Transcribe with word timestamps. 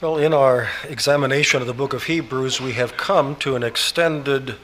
Well, 0.00 0.18
in 0.18 0.32
our 0.32 0.68
examination 0.84 1.60
of 1.60 1.66
the 1.66 1.74
book 1.74 1.92
of 1.92 2.04
Hebrews, 2.04 2.60
we 2.60 2.74
have 2.74 2.96
come 2.96 3.34
to 3.36 3.56
an 3.56 3.64
extended 3.64 4.54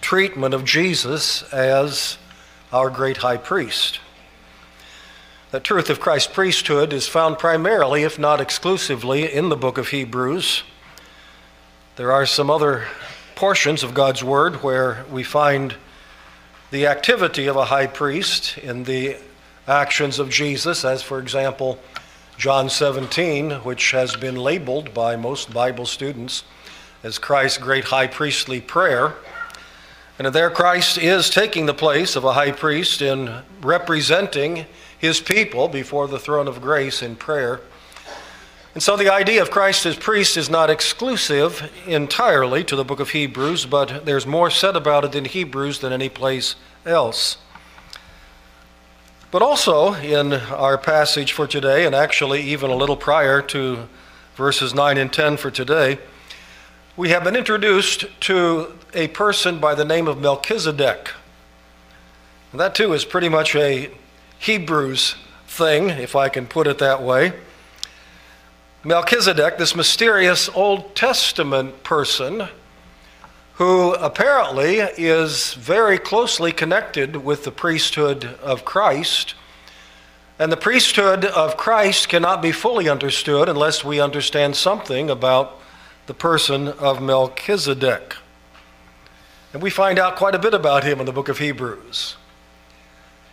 treatment 0.00 0.54
of 0.54 0.64
Jesus 0.64 1.42
as 1.52 2.16
our 2.72 2.88
great 2.88 3.18
high 3.18 3.36
priest. 3.36 4.00
The 5.50 5.60
truth 5.60 5.90
of 5.90 6.00
Christ's 6.00 6.32
priesthood 6.32 6.94
is 6.94 7.06
found 7.06 7.38
primarily, 7.38 8.04
if 8.04 8.18
not 8.18 8.40
exclusively, 8.40 9.30
in 9.30 9.50
the 9.50 9.56
book 9.56 9.76
of 9.76 9.88
Hebrews. 9.88 10.62
There 11.96 12.10
are 12.10 12.24
some 12.24 12.48
other 12.48 12.86
portions 13.34 13.82
of 13.82 13.92
God's 13.92 14.24
Word 14.24 14.62
where 14.62 15.04
we 15.10 15.24
find 15.24 15.74
the 16.70 16.86
activity 16.86 17.48
of 17.48 17.56
a 17.56 17.66
high 17.66 17.86
priest 17.86 18.56
in 18.56 18.84
the 18.84 19.18
actions 19.68 20.18
of 20.18 20.30
Jesus, 20.30 20.86
as, 20.86 21.02
for 21.02 21.18
example, 21.18 21.78
John 22.40 22.70
17, 22.70 23.50
which 23.64 23.90
has 23.90 24.16
been 24.16 24.34
labeled 24.34 24.94
by 24.94 25.14
most 25.14 25.52
Bible 25.52 25.84
students 25.84 26.42
as 27.02 27.18
Christ's 27.18 27.58
great 27.58 27.84
high 27.84 28.06
priestly 28.06 28.62
prayer. 28.62 29.12
And 30.18 30.26
there, 30.28 30.48
Christ 30.48 30.96
is 30.96 31.28
taking 31.28 31.66
the 31.66 31.74
place 31.74 32.16
of 32.16 32.24
a 32.24 32.32
high 32.32 32.52
priest 32.52 33.02
in 33.02 33.42
representing 33.60 34.64
his 34.98 35.20
people 35.20 35.68
before 35.68 36.08
the 36.08 36.18
throne 36.18 36.48
of 36.48 36.62
grace 36.62 37.02
in 37.02 37.14
prayer. 37.14 37.60
And 38.72 38.82
so 38.82 38.96
the 38.96 39.12
idea 39.12 39.42
of 39.42 39.50
Christ 39.50 39.84
as 39.84 39.96
priest 39.96 40.38
is 40.38 40.48
not 40.48 40.70
exclusive 40.70 41.70
entirely 41.86 42.64
to 42.64 42.74
the 42.74 42.84
book 42.84 43.00
of 43.00 43.10
Hebrews, 43.10 43.66
but 43.66 44.06
there's 44.06 44.26
more 44.26 44.48
said 44.48 44.76
about 44.76 45.04
it 45.04 45.14
in 45.14 45.26
Hebrews 45.26 45.80
than 45.80 45.92
any 45.92 46.08
place 46.08 46.54
else. 46.86 47.36
But 49.30 49.42
also 49.42 49.94
in 49.94 50.32
our 50.32 50.76
passage 50.76 51.32
for 51.32 51.46
today, 51.46 51.86
and 51.86 51.94
actually 51.94 52.42
even 52.42 52.68
a 52.68 52.74
little 52.74 52.96
prior 52.96 53.40
to 53.42 53.88
verses 54.34 54.74
9 54.74 54.98
and 54.98 55.12
10 55.12 55.36
for 55.36 55.52
today, 55.52 55.98
we 56.96 57.10
have 57.10 57.22
been 57.22 57.36
introduced 57.36 58.06
to 58.22 58.76
a 58.92 59.06
person 59.08 59.60
by 59.60 59.76
the 59.76 59.84
name 59.84 60.08
of 60.08 60.18
Melchizedek. 60.20 61.10
And 62.50 62.60
that 62.60 62.74
too 62.74 62.92
is 62.92 63.04
pretty 63.04 63.28
much 63.28 63.54
a 63.54 63.92
Hebrews 64.40 65.14
thing, 65.46 65.90
if 65.90 66.16
I 66.16 66.28
can 66.28 66.48
put 66.48 66.66
it 66.66 66.78
that 66.78 67.00
way. 67.00 67.32
Melchizedek, 68.82 69.58
this 69.58 69.76
mysterious 69.76 70.48
Old 70.48 70.96
Testament 70.96 71.84
person, 71.84 72.48
who 73.60 73.92
apparently 73.92 74.78
is 74.78 75.52
very 75.52 75.98
closely 75.98 76.50
connected 76.50 77.14
with 77.14 77.44
the 77.44 77.50
priesthood 77.50 78.24
of 78.42 78.64
Christ. 78.64 79.34
And 80.38 80.50
the 80.50 80.56
priesthood 80.56 81.26
of 81.26 81.58
Christ 81.58 82.08
cannot 82.08 82.40
be 82.40 82.52
fully 82.52 82.88
understood 82.88 83.50
unless 83.50 83.84
we 83.84 84.00
understand 84.00 84.56
something 84.56 85.10
about 85.10 85.60
the 86.06 86.14
person 86.14 86.68
of 86.68 87.02
Melchizedek. 87.02 88.16
And 89.52 89.62
we 89.62 89.68
find 89.68 89.98
out 89.98 90.16
quite 90.16 90.34
a 90.34 90.38
bit 90.38 90.54
about 90.54 90.82
him 90.82 90.98
in 90.98 91.04
the 91.04 91.12
book 91.12 91.28
of 91.28 91.36
Hebrews. 91.36 92.16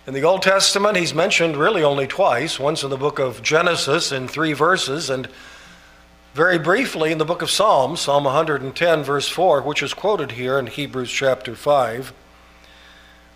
In 0.07 0.13
the 0.13 0.25
Old 0.25 0.41
Testament, 0.41 0.97
he's 0.97 1.13
mentioned 1.13 1.55
really 1.55 1.83
only 1.83 2.05
twice 2.05 2.59
once 2.59 2.83
in 2.83 2.89
the 2.89 2.97
book 2.97 3.17
of 3.17 3.41
Genesis 3.41 4.11
in 4.11 4.27
three 4.27 4.51
verses, 4.51 5.09
and 5.09 5.29
very 6.37 6.59
briefly 6.59 7.11
in 7.11 7.17
the 7.17 7.25
book 7.25 7.41
of 7.41 7.49
Psalms, 7.49 7.99
Psalm 7.99 8.25
110, 8.25 9.03
verse 9.03 9.27
4, 9.27 9.63
which 9.63 9.81
is 9.81 9.95
quoted 9.95 10.33
here 10.33 10.59
in 10.59 10.67
Hebrews 10.67 11.09
chapter 11.09 11.55
5. 11.55 12.13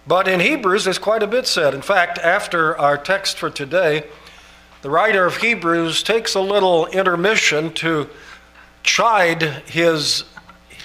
But 0.05 0.27
in 0.27 0.39
Hebrews, 0.39 0.83
there's 0.83 0.99
quite 0.99 1.23
a 1.23 1.27
bit 1.27 1.47
said. 1.47 1.73
In 1.73 1.81
fact, 1.81 2.19
after 2.19 2.77
our 2.77 2.99
text 2.99 3.39
for 3.39 3.49
today, 3.49 4.03
the 4.83 4.91
writer 4.91 5.25
of 5.25 5.37
Hebrews 5.37 6.03
takes 6.03 6.35
a 6.35 6.41
little 6.41 6.85
intermission 6.85 7.73
to 7.73 8.07
chide 8.83 9.41
his, 9.65 10.25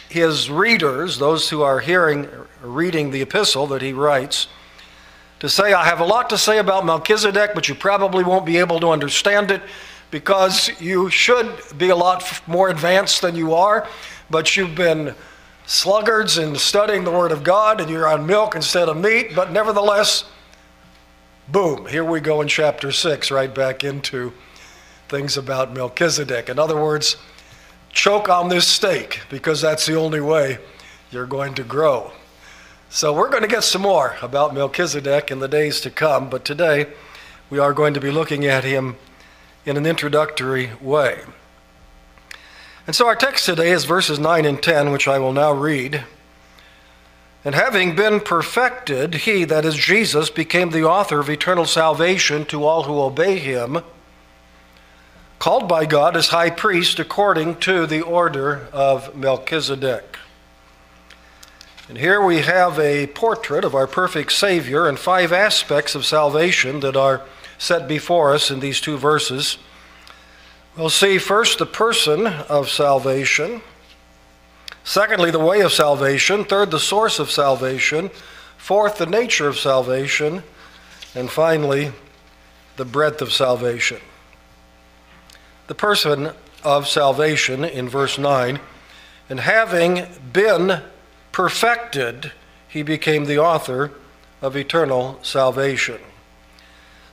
his 0.08 0.48
readers, 0.48 1.18
those 1.18 1.50
who 1.50 1.60
are 1.60 1.80
hearing, 1.80 2.30
reading 2.62 3.10
the 3.10 3.20
epistle 3.20 3.66
that 3.66 3.82
he 3.82 3.92
writes, 3.92 4.48
to 5.40 5.50
say, 5.50 5.74
I 5.74 5.84
have 5.84 6.00
a 6.00 6.06
lot 6.06 6.30
to 6.30 6.38
say 6.38 6.56
about 6.56 6.86
Melchizedek, 6.86 7.50
but 7.54 7.68
you 7.68 7.74
probably 7.74 8.24
won't 8.24 8.46
be 8.46 8.56
able 8.56 8.80
to 8.80 8.88
understand 8.88 9.50
it 9.50 9.60
because 10.10 10.70
you 10.80 11.10
should 11.10 11.52
be 11.76 11.88
a 11.88 11.96
lot 11.96 12.42
more 12.46 12.68
advanced 12.68 13.22
than 13.22 13.34
you 13.34 13.54
are, 13.54 13.86
but 14.30 14.56
you've 14.56 14.74
been 14.74 15.14
sluggards 15.66 16.38
in 16.38 16.56
studying 16.56 17.04
the 17.04 17.10
Word 17.10 17.32
of 17.32 17.42
God 17.42 17.80
and 17.80 17.90
you're 17.90 18.08
on 18.08 18.26
milk 18.26 18.54
instead 18.54 18.88
of 18.88 18.96
meat, 18.96 19.34
but 19.34 19.50
nevertheless, 19.50 20.24
boom, 21.48 21.86
here 21.86 22.04
we 22.04 22.20
go 22.20 22.40
in 22.40 22.48
chapter 22.48 22.92
6, 22.92 23.30
right 23.30 23.52
back 23.52 23.82
into 23.82 24.32
things 25.08 25.36
about 25.36 25.74
Melchizedek. 25.74 26.48
In 26.48 26.58
other 26.58 26.80
words, 26.80 27.16
choke 27.92 28.28
on 28.28 28.48
this 28.48 28.66
steak 28.66 29.20
because 29.28 29.60
that's 29.60 29.86
the 29.86 29.96
only 29.96 30.20
way 30.20 30.58
you're 31.10 31.26
going 31.26 31.54
to 31.54 31.62
grow. 31.62 32.12
So, 32.88 33.12
we're 33.12 33.30
going 33.30 33.42
to 33.42 33.48
get 33.48 33.64
some 33.64 33.82
more 33.82 34.16
about 34.22 34.54
Melchizedek 34.54 35.32
in 35.32 35.40
the 35.40 35.48
days 35.48 35.80
to 35.80 35.90
come, 35.90 36.30
but 36.30 36.44
today 36.44 36.86
we 37.50 37.58
are 37.58 37.72
going 37.72 37.94
to 37.94 38.00
be 38.00 38.12
looking 38.12 38.44
at 38.44 38.62
him 38.62 38.96
in 39.66 39.76
an 39.76 39.84
introductory 39.84 40.70
way. 40.80 41.20
And 42.86 42.94
so 42.94 43.08
our 43.08 43.16
text 43.16 43.44
today 43.44 43.72
is 43.72 43.84
verses 43.84 44.20
9 44.20 44.44
and 44.44 44.62
10, 44.62 44.92
which 44.92 45.08
I 45.08 45.18
will 45.18 45.32
now 45.32 45.52
read. 45.52 46.04
And 47.44 47.54
having 47.54 47.96
been 47.96 48.20
perfected, 48.20 49.14
he, 49.14 49.44
that 49.44 49.64
is 49.64 49.74
Jesus, 49.74 50.30
became 50.30 50.70
the 50.70 50.84
author 50.84 51.18
of 51.18 51.28
eternal 51.28 51.64
salvation 51.64 52.44
to 52.46 52.64
all 52.64 52.84
who 52.84 53.00
obey 53.00 53.38
him, 53.38 53.78
called 55.40 55.68
by 55.68 55.84
God 55.84 56.16
as 56.16 56.28
high 56.28 56.50
priest 56.50 57.00
according 57.00 57.56
to 57.56 57.86
the 57.86 58.00
order 58.00 58.68
of 58.72 59.16
Melchizedek. 59.16 60.16
And 61.88 61.98
here 61.98 62.20
we 62.20 62.40
have 62.40 62.78
a 62.78 63.08
portrait 63.08 63.64
of 63.64 63.74
our 63.74 63.86
perfect 63.86 64.32
Savior 64.32 64.88
and 64.88 64.98
five 64.98 65.32
aspects 65.32 65.94
of 65.94 66.06
salvation 66.06 66.80
that 66.80 66.96
are 66.96 67.22
set 67.58 67.88
before 67.88 68.34
us 68.34 68.50
in 68.50 68.60
these 68.60 68.80
two 68.80 68.96
verses. 68.96 69.58
We'll 70.76 70.90
see 70.90 71.18
first 71.18 71.58
the 71.58 71.66
person 71.66 72.26
of 72.26 72.68
salvation, 72.68 73.62
secondly, 74.84 75.30
the 75.30 75.38
way 75.38 75.60
of 75.60 75.72
salvation, 75.72 76.44
third, 76.44 76.70
the 76.70 76.78
source 76.78 77.18
of 77.18 77.30
salvation, 77.30 78.10
fourth, 78.58 78.98
the 78.98 79.06
nature 79.06 79.48
of 79.48 79.58
salvation, 79.58 80.42
and 81.14 81.30
finally, 81.30 81.92
the 82.76 82.84
breadth 82.84 83.22
of 83.22 83.32
salvation. 83.32 84.00
The 85.66 85.74
person 85.74 86.32
of 86.62 86.86
salvation 86.86 87.64
in 87.64 87.88
verse 87.88 88.18
9, 88.18 88.60
and 89.30 89.40
having 89.40 90.06
been 90.32 90.82
perfected, 91.32 92.32
he 92.68 92.82
became 92.82 93.24
the 93.24 93.38
author 93.38 93.92
of 94.42 94.56
eternal 94.56 95.18
salvation. 95.22 96.00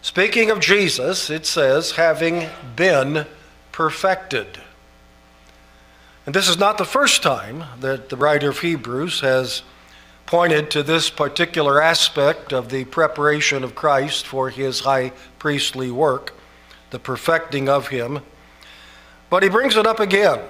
Speaking 0.03 0.51
of 0.51 0.59
Jesus, 0.59 1.29
it 1.29 1.45
says, 1.45 1.91
having 1.91 2.49
been 2.75 3.25
perfected. 3.71 4.59
And 6.25 6.35
this 6.35 6.49
is 6.49 6.59
not 6.59 6.77
the 6.77 6.83
first 6.83 7.23
time 7.23 7.63
that 7.79 8.09
the 8.09 8.17
writer 8.17 8.49
of 8.49 8.59
Hebrews 8.59 9.21
has 9.21 9.63
pointed 10.25 10.69
to 10.71 10.83
this 10.83 11.09
particular 11.09 11.81
aspect 11.81 12.51
of 12.51 12.67
the 12.67 12.83
preparation 12.83 13.63
of 13.63 13.75
Christ 13.75 14.27
for 14.27 14.49
his 14.49 14.81
high 14.81 15.13
priestly 15.39 15.89
work, 15.89 16.33
the 16.89 16.99
perfecting 16.99 17.69
of 17.69 17.87
him. 17.87 18.19
But 19.29 19.41
he 19.41 19.47
brings 19.47 19.77
it 19.77 19.87
up 19.87 20.01
again. 20.01 20.41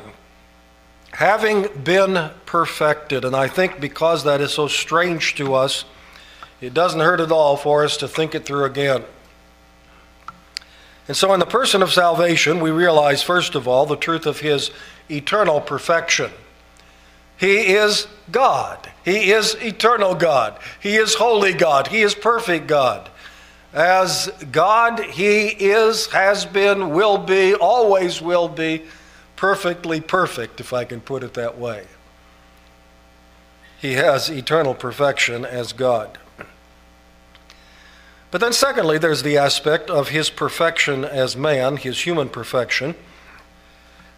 Having 1.12 1.84
been 1.84 2.32
perfected, 2.48 3.24
and 3.24 3.36
I 3.36 3.50
think 3.50 3.80
because 3.80 4.24
that 4.24 4.42
is 4.42 4.52
so 4.52 4.68
strange 4.68 5.36
to 5.36 5.54
us, 5.54 5.86
it 6.60 6.74
doesn't 6.74 7.02
hurt 7.02 7.20
at 7.20 7.32
all 7.32 7.56
for 7.56 7.84
us 7.86 7.98
to 7.98 8.08
think 8.08 8.34
it 8.34 8.46
through 8.46 8.66
again. 8.66 9.04
And 11.08 11.18
so, 11.18 11.34
in 11.34 11.40
the 11.40 11.46
person 11.46 11.82
of 11.82 11.92
salvation, 11.92 12.62
we 12.62 12.72
realize, 12.72 13.22
first 13.22 13.56
of 13.56 13.68
all, 13.68 13.86
the 13.86 13.98
truth 13.98 14.26
of 14.26 14.40
his 14.40 14.72
eternal 15.10 15.60
perfection. 15.60 16.32
He 17.38 17.74
is 17.74 18.08
God. 18.32 18.90
He 19.04 19.32
is 19.32 19.56
eternal 19.56 20.16
God. 20.16 20.58
He 20.80 20.96
is 20.96 21.16
holy 21.16 21.54
God. 21.54 21.88
He 21.88 22.02
is 22.02 22.16
perfect 22.16 22.68
God. 22.68 23.10
As 23.74 24.32
God, 24.52 25.00
He 25.00 25.48
is, 25.48 26.08
has 26.08 26.46
been, 26.46 26.92
will 26.92 27.18
be, 27.18 27.56
always 27.56 28.22
will 28.22 28.48
be 28.48 28.84
perfectly 29.36 30.00
perfect, 30.00 30.60
if 30.60 30.74
I 30.74 30.86
can 30.86 31.02
put 31.02 31.24
it 31.24 31.34
that 31.34 31.58
way. 31.58 31.88
He 33.82 33.94
has 33.94 34.30
eternal 34.30 34.76
perfection 34.76 35.44
as 35.44 35.74
God. 35.74 36.20
But 38.34 38.42
then, 38.42 38.52
secondly, 38.52 38.98
there's 38.98 39.22
the 39.22 39.38
aspect 39.38 39.92
of 39.92 40.10
his 40.10 40.32
perfection 40.32 41.06
as 41.06 41.38
man, 41.38 41.78
his 41.78 42.02
human 42.02 42.30
perfection. 42.30 42.96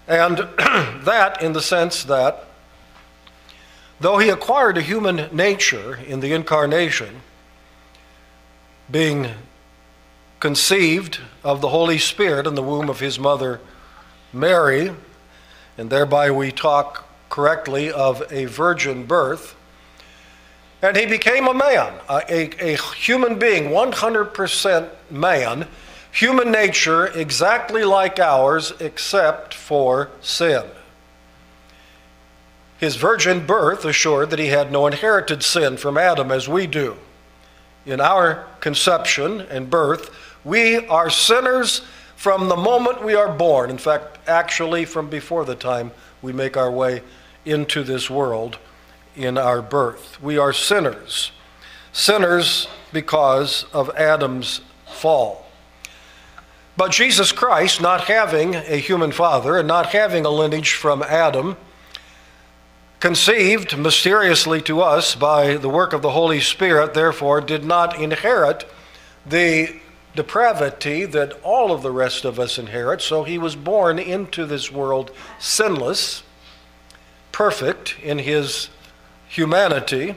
And 0.07 0.37
that 0.57 1.41
in 1.41 1.51
the 1.51 1.61
sense 1.61 2.05
that 2.05 2.45
though 3.99 4.17
he 4.17 4.29
acquired 4.29 4.77
a 4.77 4.81
human 4.81 5.35
nature 5.35 5.97
in 5.97 6.21
the 6.21 6.31
incarnation, 6.31 7.23
being 8.89 9.31
conceived 10.39 11.19
of 11.43 11.59
the 11.59 11.67
Holy 11.67 11.97
Spirit 11.97 12.47
in 12.47 12.55
the 12.55 12.63
womb 12.63 12.87
of 12.89 13.01
his 13.01 13.19
mother 13.19 13.59
Mary, 14.31 14.93
and 15.77 15.89
thereby 15.89 16.31
we 16.31 16.53
talk 16.53 17.05
correctly 17.27 17.91
of 17.91 18.23
a 18.31 18.45
virgin 18.45 19.03
birth. 19.03 19.57
And 20.81 20.95
he 20.95 21.05
became 21.05 21.47
a 21.47 21.53
man, 21.53 21.93
a, 22.09 22.73
a 22.73 22.77
human 22.93 23.39
being, 23.39 23.65
100% 23.69 24.89
man, 25.09 25.67
human 26.11 26.51
nature 26.51 27.07
exactly 27.07 27.83
like 27.83 28.19
ours, 28.19 28.73
except 28.79 29.53
for 29.53 30.09
sin. 30.21 30.63
His 32.77 32.97
virgin 32.97 33.45
birth 33.45 33.85
assured 33.85 34.29
that 34.31 34.39
he 34.39 34.47
had 34.47 34.71
no 34.71 34.85
inherited 34.85 35.43
sin 35.43 35.77
from 35.77 35.97
Adam 35.97 36.31
as 36.31 36.47
we 36.47 36.67
do. 36.67 36.97
In 37.85 38.01
our 38.01 38.45
conception 38.59 39.41
and 39.41 39.69
birth, 39.69 40.13
we 40.43 40.85
are 40.87 41.09
sinners 41.09 41.81
from 42.15 42.49
the 42.49 42.55
moment 42.55 43.03
we 43.03 43.15
are 43.15 43.31
born. 43.31 43.69
In 43.69 43.77
fact, 43.77 44.17
actually, 44.27 44.85
from 44.85 45.09
before 45.09 45.45
the 45.45 45.55
time 45.55 45.91
we 46.21 46.33
make 46.33 46.57
our 46.57 46.71
way 46.71 47.01
into 47.45 47.83
this 47.83 48.09
world 48.09 48.57
in 49.15 49.37
our 49.37 49.61
birth. 49.61 50.21
We 50.21 50.37
are 50.37 50.53
sinners. 50.53 51.31
Sinners 51.93 52.67
because 52.91 53.65
of 53.73 53.89
Adam's 53.95 54.61
fall. 54.85 55.45
But 56.77 56.91
Jesus 56.91 57.31
Christ, 57.31 57.81
not 57.81 58.05
having 58.05 58.55
a 58.55 58.77
human 58.77 59.11
father 59.11 59.57
and 59.57 59.67
not 59.67 59.87
having 59.87 60.25
a 60.25 60.29
lineage 60.29 60.73
from 60.73 61.03
Adam, 61.03 61.55
conceived 62.99 63.77
mysteriously 63.77 64.61
to 64.63 64.81
us 64.81 65.15
by 65.15 65.55
the 65.55 65.69
work 65.69 65.93
of 65.93 66.01
the 66.01 66.11
Holy 66.11 66.41
Spirit, 66.41 66.93
therefore 66.93 67.39
did 67.39 67.63
not 67.63 67.99
inherit 67.99 68.67
the 69.25 69.79
depravity 70.15 71.05
that 71.05 71.33
all 71.43 71.71
of 71.71 71.81
the 71.81 71.91
rest 71.91 72.25
of 72.25 72.39
us 72.39 72.57
inherit. 72.57 73.01
So 73.01 73.23
he 73.23 73.37
was 73.37 73.55
born 73.55 73.99
into 73.99 74.45
this 74.45 74.71
world 74.71 75.11
sinless, 75.39 76.23
perfect 77.31 77.95
in 78.01 78.19
his 78.19 78.69
humanity. 79.35 80.15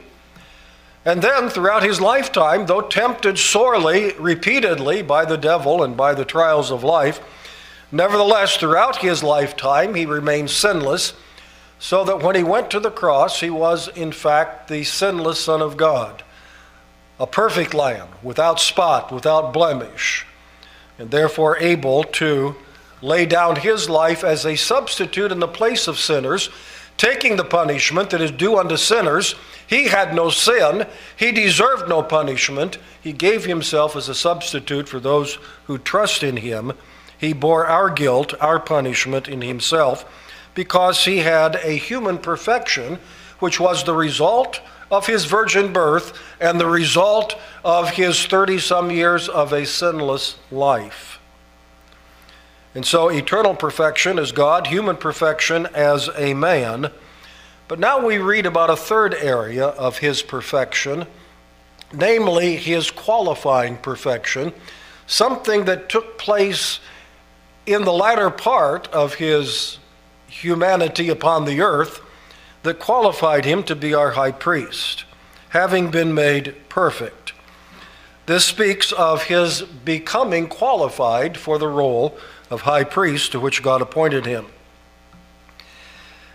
And 1.05 1.21
then, 1.21 1.49
throughout 1.49 1.83
his 1.83 2.01
lifetime, 2.01 2.65
though 2.65 2.81
tempted 2.81 3.37
sorely, 3.37 4.13
repeatedly 4.13 5.01
by 5.01 5.25
the 5.25 5.37
devil 5.37 5.83
and 5.83 5.95
by 5.95 6.13
the 6.13 6.25
trials 6.25 6.71
of 6.71 6.83
life, 6.83 7.19
nevertheless, 7.91 8.57
throughout 8.57 8.97
his 8.97 9.23
lifetime, 9.23 9.95
he 9.95 10.05
remained 10.05 10.49
sinless, 10.49 11.13
so 11.79 12.03
that 12.03 12.21
when 12.21 12.35
he 12.35 12.43
went 12.43 12.69
to 12.71 12.79
the 12.79 12.91
cross, 12.91 13.39
he 13.39 13.49
was, 13.49 13.87
in 13.89 14.11
fact, 14.11 14.67
the 14.67 14.83
sinless 14.83 15.39
Son 15.39 15.61
of 15.61 15.77
God, 15.77 16.23
a 17.19 17.25
perfect 17.25 17.73
lamb, 17.73 18.09
without 18.21 18.59
spot, 18.59 19.11
without 19.11 19.53
blemish, 19.53 20.25
and 20.97 21.09
therefore 21.11 21.57
able 21.59 22.03
to 22.03 22.55
lay 23.01 23.25
down 23.25 23.55
his 23.55 23.89
life 23.89 24.23
as 24.25 24.45
a 24.45 24.57
substitute 24.57 25.31
in 25.31 25.39
the 25.39 25.47
place 25.47 25.87
of 25.87 25.97
sinners 25.97 26.49
taking 26.99 27.37
the 27.37 27.45
punishment 27.45 28.09
that 28.09 28.21
is 28.21 28.29
due 28.29 28.57
unto 28.57 28.75
sinners. 28.75 29.33
He 29.65 29.87
had 29.87 30.13
no 30.13 30.29
sin. 30.29 30.85
He 31.15 31.31
deserved 31.31 31.87
no 31.87 32.03
punishment. 32.03 32.77
He 33.01 33.13
gave 33.13 33.45
himself 33.45 33.95
as 33.95 34.09
a 34.09 34.13
substitute 34.13 34.89
for 34.89 34.99
those 34.99 35.39
who 35.65 35.77
trust 35.77 36.23
in 36.23 36.37
him. 36.37 36.73
He 37.17 37.31
bore 37.31 37.65
our 37.65 37.89
guilt, 37.89 38.33
our 38.41 38.59
punishment 38.59 39.29
in 39.29 39.41
himself, 39.41 40.05
because 40.53 41.05
he 41.05 41.19
had 41.19 41.55
a 41.63 41.77
human 41.77 42.17
perfection, 42.17 42.99
which 43.39 43.61
was 43.61 43.85
the 43.85 43.95
result 43.95 44.59
of 44.91 45.07
his 45.07 45.23
virgin 45.23 45.71
birth 45.71 46.19
and 46.41 46.59
the 46.59 46.65
result 46.65 47.39
of 47.63 47.91
his 47.91 48.25
30 48.25 48.59
some 48.59 48.91
years 48.91 49.29
of 49.29 49.53
a 49.53 49.65
sinless 49.65 50.37
life. 50.51 51.08
And 52.75 52.85
so, 52.85 53.09
eternal 53.09 53.55
perfection 53.55 54.19
is 54.19 54.31
God, 54.31 54.67
human 54.67 54.95
perfection 54.95 55.65
as 55.73 56.09
a 56.15 56.33
man. 56.33 56.91
But 57.67 57.79
now 57.79 58.05
we 58.05 58.17
read 58.17 58.45
about 58.45 58.69
a 58.69 58.75
third 58.75 59.13
area 59.15 59.65
of 59.65 59.97
his 59.97 60.21
perfection, 60.21 61.07
namely 61.91 62.55
his 62.55 62.91
qualifying 62.91 63.77
perfection, 63.77 64.53
something 65.07 65.65
that 65.65 65.89
took 65.89 66.17
place 66.19 66.79
in 67.65 67.83
the 67.83 67.93
latter 67.93 68.29
part 68.29 68.87
of 68.89 69.15
his 69.15 69.79
humanity 70.27 71.09
upon 71.09 71.45
the 71.45 71.61
earth 71.61 72.01
that 72.63 72.79
qualified 72.79 73.45
him 73.45 73.63
to 73.63 73.75
be 73.75 73.93
our 73.93 74.11
high 74.11 74.31
priest, 74.31 75.05
having 75.49 75.89
been 75.89 76.13
made 76.13 76.55
perfect. 76.69 77.33
This 78.25 78.45
speaks 78.45 78.91
of 78.91 79.23
his 79.23 79.63
becoming 79.63 80.47
qualified 80.47 81.37
for 81.37 81.57
the 81.57 81.67
role 81.67 82.17
of 82.49 82.61
high 82.61 82.83
priest 82.83 83.31
to 83.31 83.39
which 83.39 83.61
God 83.61 83.81
appointed 83.81 84.25
him. 84.25 84.47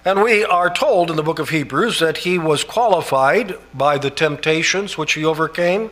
And 0.04 0.22
we 0.22 0.44
are 0.44 0.68
told 0.72 1.10
in 1.10 1.16
the 1.16 1.22
book 1.22 1.38
of 1.38 1.48
Hebrews 1.48 1.98
that 2.00 2.18
he 2.18 2.38
was 2.38 2.62
qualified 2.62 3.56
by 3.72 3.96
the 3.96 4.10
temptations 4.10 4.98
which 4.98 5.14
he 5.14 5.24
overcame. 5.24 5.90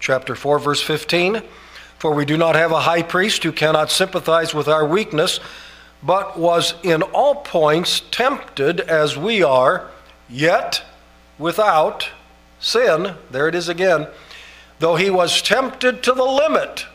Chapter 0.00 0.34
4, 0.34 0.58
verse 0.58 0.82
15. 0.82 1.42
For 1.98 2.14
we 2.14 2.24
do 2.24 2.36
not 2.36 2.54
have 2.54 2.72
a 2.72 2.80
high 2.80 3.02
priest 3.02 3.42
who 3.42 3.52
cannot 3.52 3.90
sympathize 3.90 4.54
with 4.54 4.66
our 4.66 4.86
weakness, 4.86 5.40
but 6.02 6.38
was 6.38 6.74
in 6.82 7.02
all 7.02 7.34
points 7.34 8.00
tempted 8.10 8.80
as 8.80 9.16
we 9.16 9.42
are, 9.42 9.90
yet 10.28 10.82
without 11.38 12.08
sin. 12.60 13.14
There 13.30 13.48
it 13.48 13.54
is 13.54 13.68
again. 13.68 14.06
Though 14.78 14.96
he 14.96 15.10
was 15.10 15.42
tempted 15.42 16.02
to 16.04 16.12
the 16.12 16.24
limit 16.24 16.86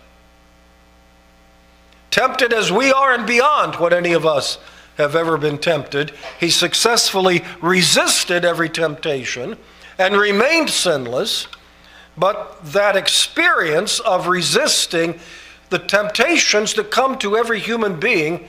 tempted 2.13 2.53
as 2.53 2.71
we 2.71 2.91
are 2.91 3.11
and 3.11 3.25
beyond 3.25 3.73
what 3.77 3.91
any 3.91 4.13
of 4.13 4.23
us 4.23 4.59
have 4.97 5.15
ever 5.15 5.35
been 5.35 5.57
tempted. 5.57 6.11
He 6.39 6.51
successfully 6.51 7.43
resisted 7.59 8.45
every 8.45 8.69
temptation 8.69 9.57
and 9.97 10.15
remained 10.15 10.69
sinless. 10.69 11.47
But 12.15 12.63
that 12.65 12.95
experience 12.95 13.99
of 13.99 14.27
resisting 14.27 15.19
the 15.71 15.79
temptations 15.79 16.75
that 16.75 16.91
come 16.91 17.17
to 17.17 17.35
every 17.35 17.59
human 17.59 17.99
being 17.99 18.47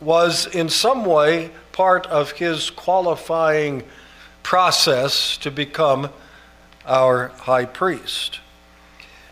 was 0.00 0.46
in 0.46 0.68
some 0.68 1.04
way 1.04 1.50
part 1.72 2.06
of 2.06 2.30
his 2.30 2.70
qualifying 2.70 3.82
process 4.44 5.36
to 5.38 5.50
become 5.50 6.10
our 6.86 7.28
high 7.38 7.64
priest. 7.64 8.38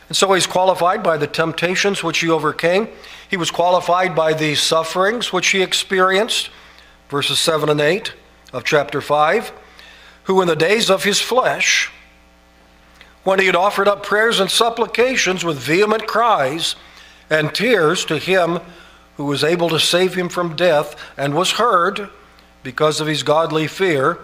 And 0.09 0.17
so 0.17 0.33
he's 0.35 0.47
qualified 0.47 1.03
by 1.03 1.17
the 1.17 1.27
temptations 1.27 2.03
which 2.03 2.19
he 2.19 2.29
overcame. 2.29 2.89
He 3.33 3.39
was 3.39 3.51
qualified 3.51 4.15
by 4.15 4.35
the 4.35 4.55
sufferings 4.55 5.33
which 5.33 5.49
he 5.49 5.63
experienced, 5.63 6.51
verses 7.09 7.39
7 7.39 7.71
and 7.71 7.81
8 7.81 8.13
of 8.53 8.63
chapter 8.63 9.01
5, 9.01 9.53
who 10.25 10.43
in 10.43 10.49
the 10.49 10.55
days 10.55 10.91
of 10.91 11.05
his 11.05 11.19
flesh, 11.19 11.91
when 13.25 13.39
he 13.39 13.47
had 13.47 13.57
offered 13.57 13.89
up 13.89 14.03
prayers 14.03 14.39
and 14.39 14.51
supplications 14.51 15.47
with 15.47 15.57
vehement 15.57 16.07
cries 16.07 16.77
and 17.31 17.55
tears 17.55 18.05
to 18.05 18.19
him 18.19 18.61
who 19.17 19.25
was 19.25 19.43
able 19.43 19.71
to 19.71 19.81
save 19.81 20.13
him 20.13 20.29
from 20.29 20.55
death, 20.55 20.95
and 21.17 21.33
was 21.33 21.53
heard 21.53 22.11
because 22.63 23.01
of 23.01 23.07
his 23.07 23.23
godly 23.23 23.67
fear, 23.67 24.19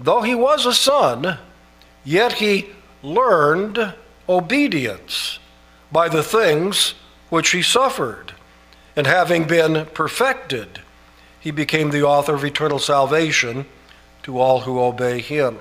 though 0.00 0.22
he 0.22 0.34
was 0.34 0.64
a 0.64 0.72
son, 0.72 1.36
yet 2.06 2.32
he 2.32 2.70
learned 3.02 3.92
obedience 4.26 5.40
by 5.92 6.08
the 6.08 6.22
things 6.22 6.94
which 7.28 7.50
he 7.50 7.60
suffered. 7.60 8.32
And 8.96 9.06
having 9.06 9.44
been 9.44 9.86
perfected, 9.86 10.80
he 11.38 11.50
became 11.50 11.90
the 11.90 12.02
author 12.02 12.34
of 12.34 12.44
eternal 12.44 12.78
salvation 12.78 13.66
to 14.22 14.40
all 14.40 14.60
who 14.60 14.80
obey 14.80 15.20
him. 15.20 15.58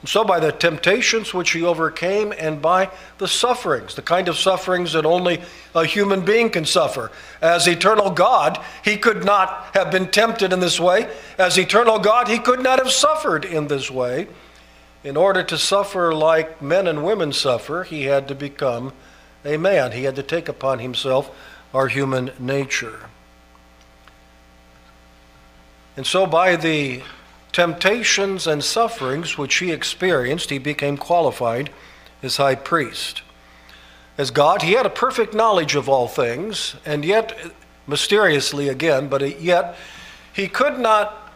And 0.00 0.08
so, 0.08 0.24
by 0.24 0.40
the 0.40 0.50
temptations 0.50 1.34
which 1.34 1.50
he 1.52 1.62
overcame, 1.62 2.32
and 2.36 2.62
by 2.62 2.90
the 3.18 3.28
sufferings, 3.28 3.94
the 3.94 4.02
kind 4.02 4.28
of 4.28 4.38
sufferings 4.38 4.94
that 4.94 5.04
only 5.04 5.42
a 5.74 5.84
human 5.84 6.24
being 6.24 6.48
can 6.48 6.64
suffer. 6.64 7.12
As 7.42 7.68
eternal 7.68 8.10
God, 8.10 8.58
he 8.82 8.96
could 8.96 9.24
not 9.24 9.68
have 9.74 9.90
been 9.90 10.08
tempted 10.08 10.54
in 10.54 10.60
this 10.60 10.80
way. 10.80 11.10
As 11.38 11.58
eternal 11.58 11.98
God, 11.98 12.28
he 12.28 12.38
could 12.38 12.62
not 12.62 12.78
have 12.78 12.90
suffered 12.90 13.44
in 13.44 13.68
this 13.68 13.90
way. 13.90 14.26
In 15.04 15.18
order 15.18 15.42
to 15.44 15.58
suffer 15.58 16.14
like 16.14 16.62
men 16.62 16.86
and 16.86 17.04
women 17.04 17.32
suffer, 17.32 17.84
he 17.84 18.04
had 18.04 18.26
to 18.28 18.34
become 18.34 18.94
a 19.44 19.58
man. 19.58 19.92
He 19.92 20.04
had 20.04 20.16
to 20.16 20.22
take 20.22 20.48
upon 20.48 20.78
himself 20.78 21.30
our 21.72 21.88
human 21.88 22.32
nature. 22.38 23.00
And 25.96 26.06
so, 26.06 26.26
by 26.26 26.56
the 26.56 27.02
temptations 27.52 28.46
and 28.46 28.62
sufferings 28.62 29.36
which 29.36 29.56
he 29.56 29.72
experienced, 29.72 30.50
he 30.50 30.58
became 30.58 30.96
qualified 30.96 31.70
as 32.22 32.36
high 32.36 32.54
priest. 32.54 33.22
As 34.16 34.30
God, 34.30 34.62
he 34.62 34.72
had 34.72 34.86
a 34.86 34.90
perfect 34.90 35.34
knowledge 35.34 35.74
of 35.74 35.88
all 35.88 36.06
things, 36.06 36.76
and 36.84 37.04
yet, 37.04 37.38
mysteriously 37.86 38.68
again, 38.68 39.08
but 39.08 39.40
yet, 39.40 39.76
he 40.32 40.46
could 40.46 40.78
not 40.78 41.32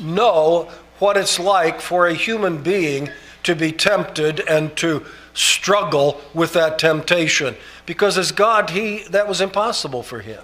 know 0.00 0.70
what 0.98 1.16
it's 1.16 1.38
like 1.38 1.80
for 1.80 2.06
a 2.06 2.14
human 2.14 2.62
being 2.62 3.10
to 3.42 3.54
be 3.54 3.72
tempted 3.72 4.40
and 4.40 4.76
to 4.76 5.04
struggle 5.40 6.20
with 6.34 6.52
that 6.52 6.78
temptation 6.78 7.56
because 7.86 8.18
as 8.18 8.32
God 8.32 8.70
he 8.70 9.04
that 9.10 9.26
was 9.26 9.40
impossible 9.40 10.02
for 10.02 10.20
him 10.20 10.42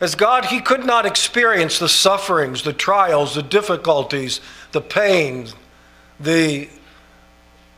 As 0.00 0.14
God, 0.14 0.46
he 0.46 0.60
could 0.60 0.86
not 0.86 1.04
experience 1.04 1.78
the 1.78 1.88
sufferings, 1.88 2.62
the 2.62 2.72
trials, 2.72 3.34
the 3.34 3.42
difficulties, 3.42 4.40
the 4.72 4.80
pain, 4.80 5.48
the 6.18 6.68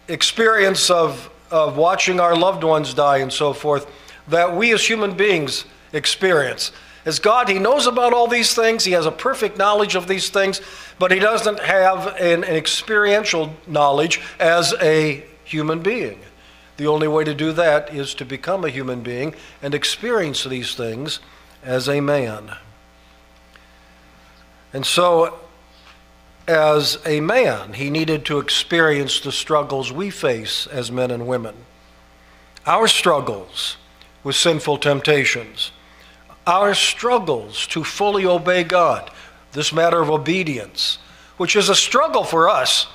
experience 0.06 0.88
of, 0.88 1.28
of 1.50 1.76
watching 1.76 2.20
our 2.20 2.36
loved 2.36 2.62
ones 2.62 2.94
die 2.94 3.18
and 3.18 3.32
so 3.32 3.52
forth 3.52 3.90
that 4.28 4.56
we 4.56 4.72
as 4.72 4.86
human 4.86 5.16
beings 5.16 5.64
experience. 5.92 6.70
As 7.04 7.18
God, 7.18 7.48
He 7.48 7.58
knows 7.58 7.86
about 7.86 8.12
all 8.12 8.28
these 8.28 8.54
things, 8.54 8.84
He 8.84 8.92
has 8.92 9.06
a 9.06 9.10
perfect 9.10 9.56
knowledge 9.56 9.94
of 9.94 10.06
these 10.06 10.30
things, 10.30 10.60
but 10.98 11.10
He 11.10 11.18
doesn't 11.18 11.60
have 11.60 12.06
an, 12.18 12.44
an 12.44 12.54
experiential 12.56 13.54
knowledge 13.66 14.20
as 14.38 14.74
a 14.80 15.24
human 15.44 15.82
being. 15.82 16.20
The 16.76 16.86
only 16.86 17.08
way 17.08 17.24
to 17.24 17.34
do 17.34 17.52
that 17.52 17.94
is 17.94 18.14
to 18.14 18.24
become 18.24 18.64
a 18.64 18.70
human 18.70 19.02
being 19.02 19.34
and 19.60 19.74
experience 19.74 20.44
these 20.44 20.74
things 20.74 21.20
as 21.62 21.88
a 21.88 22.00
man. 22.00 22.56
And 24.72 24.86
so, 24.86 25.38
as 26.48 26.98
a 27.04 27.20
man, 27.20 27.74
he 27.74 27.90
needed 27.90 28.24
to 28.26 28.38
experience 28.38 29.20
the 29.20 29.32
struggles 29.32 29.92
we 29.92 30.10
face 30.10 30.66
as 30.66 30.90
men 30.90 31.10
and 31.10 31.26
women. 31.26 31.54
Our 32.66 32.88
struggles 32.88 33.76
with 34.24 34.36
sinful 34.36 34.78
temptations, 34.78 35.72
our 36.46 36.74
struggles 36.74 37.66
to 37.68 37.84
fully 37.84 38.26
obey 38.26 38.64
God, 38.64 39.10
this 39.52 39.72
matter 39.72 40.00
of 40.00 40.10
obedience, 40.10 40.98
which 41.36 41.56
is 41.56 41.68
a 41.68 41.74
struggle 41.74 42.24
for 42.24 42.48
us. 42.48 42.86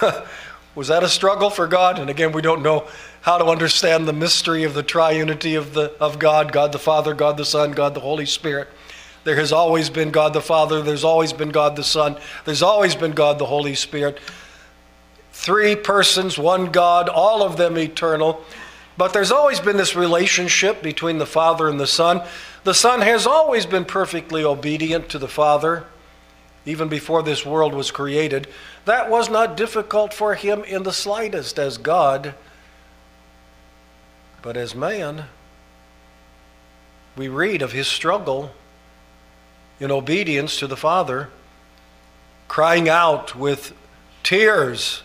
Was 0.74 0.88
that 0.88 1.04
a 1.04 1.08
struggle 1.08 1.50
for 1.50 1.66
God? 1.68 1.98
And 1.98 2.10
again, 2.10 2.32
we 2.32 2.42
don't 2.42 2.62
know 2.62 2.88
how 3.20 3.38
to 3.38 3.44
understand 3.44 4.06
the 4.06 4.12
mystery 4.12 4.64
of 4.64 4.74
the 4.74 4.82
triunity 4.82 5.56
of, 5.56 5.72
the, 5.72 5.92
of 6.00 6.18
God 6.18 6.52
God 6.52 6.72
the 6.72 6.78
Father, 6.78 7.14
God 7.14 7.36
the 7.36 7.44
Son, 7.44 7.72
God 7.72 7.94
the 7.94 8.00
Holy 8.00 8.26
Spirit. 8.26 8.68
There 9.24 9.36
has 9.36 9.52
always 9.52 9.88
been 9.88 10.10
God 10.10 10.34
the 10.34 10.42
Father, 10.42 10.82
there's 10.82 11.04
always 11.04 11.32
been 11.32 11.48
God 11.48 11.76
the 11.76 11.84
Son, 11.84 12.18
there's 12.44 12.62
always 12.62 12.94
been 12.94 13.12
God 13.12 13.38
the 13.38 13.46
Holy 13.46 13.74
Spirit. 13.74 14.18
Three 15.32 15.74
persons, 15.74 16.38
one 16.38 16.66
God, 16.66 17.08
all 17.08 17.42
of 17.42 17.56
them 17.56 17.78
eternal. 17.78 18.44
But 18.96 19.12
there's 19.12 19.32
always 19.32 19.58
been 19.58 19.76
this 19.76 19.96
relationship 19.96 20.82
between 20.82 21.18
the 21.18 21.26
Father 21.26 21.68
and 21.68 21.80
the 21.80 21.86
Son. 21.86 22.22
The 22.64 22.74
Son 22.74 23.02
has 23.02 23.26
always 23.26 23.66
been 23.66 23.84
perfectly 23.84 24.44
obedient 24.44 25.08
to 25.10 25.18
the 25.18 25.28
Father, 25.28 25.84
even 26.66 26.88
before 26.88 27.22
this 27.22 27.44
world 27.46 27.74
was 27.74 27.90
created. 27.90 28.48
That 28.86 29.10
was 29.10 29.30
not 29.30 29.56
difficult 29.56 30.12
for 30.12 30.34
him 30.34 30.64
in 30.64 30.82
the 30.82 30.92
slightest 30.92 31.58
as 31.58 31.78
God 31.78 32.34
but 34.44 34.58
as 34.58 34.74
man, 34.74 35.24
we 37.16 37.28
read 37.28 37.62
of 37.62 37.72
his 37.72 37.88
struggle 37.88 38.52
in 39.80 39.90
obedience 39.90 40.58
to 40.58 40.66
the 40.66 40.76
Father, 40.76 41.30
crying 42.46 42.86
out 42.86 43.34
with 43.34 43.72
tears 44.22 45.02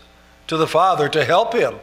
to 0.47 0.57
the 0.57 0.67
Father 0.67 1.07
to 1.07 1.23
help 1.23 1.53
him. 1.53 1.75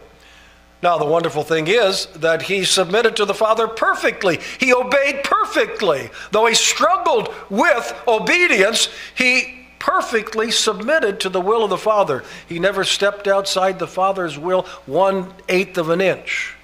Now, 0.82 0.98
the 0.98 1.06
wonderful 1.06 1.42
thing 1.42 1.68
is 1.68 2.06
that 2.16 2.42
he 2.42 2.64
submitted 2.64 3.16
to 3.16 3.24
the 3.24 3.34
Father 3.34 3.66
perfectly. 3.66 4.40
He 4.60 4.74
obeyed 4.74 5.24
perfectly. 5.24 6.10
Though 6.32 6.46
he 6.46 6.54
struggled 6.54 7.34
with 7.48 7.94
obedience, 8.06 8.88
he 9.14 9.66
perfectly 9.78 10.50
submitted 10.50 11.20
to 11.20 11.28
the 11.28 11.40
will 11.40 11.64
of 11.64 11.70
the 11.70 11.78
Father. 11.78 12.24
He 12.48 12.58
never 12.58 12.84
stepped 12.84 13.26
outside 13.26 13.78
the 13.78 13.86
Father's 13.86 14.38
will 14.38 14.62
one 14.84 15.32
eighth 15.48 15.78
of 15.78 15.88
an 15.88 16.00
inch. 16.00 16.54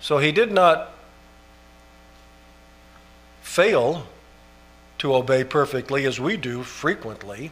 So 0.00 0.18
he 0.18 0.32
did 0.32 0.52
not 0.52 0.92
fail 3.40 4.06
to 4.98 5.14
obey 5.14 5.42
perfectly 5.42 6.04
as 6.06 6.20
we 6.20 6.36
do 6.36 6.62
frequently, 6.62 7.50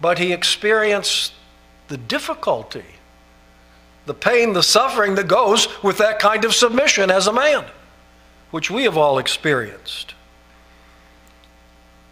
but 0.00 0.18
he 0.18 0.32
experienced 0.32 1.32
the 1.88 1.96
difficulty, 1.96 2.84
the 4.06 4.14
pain, 4.14 4.52
the 4.52 4.62
suffering 4.62 5.16
that 5.16 5.28
goes 5.28 5.68
with 5.82 5.98
that 5.98 6.18
kind 6.18 6.44
of 6.44 6.54
submission 6.54 7.10
as 7.10 7.26
a 7.26 7.32
man, 7.32 7.64
which 8.50 8.70
we 8.70 8.84
have 8.84 8.96
all 8.96 9.18
experienced. 9.18 10.14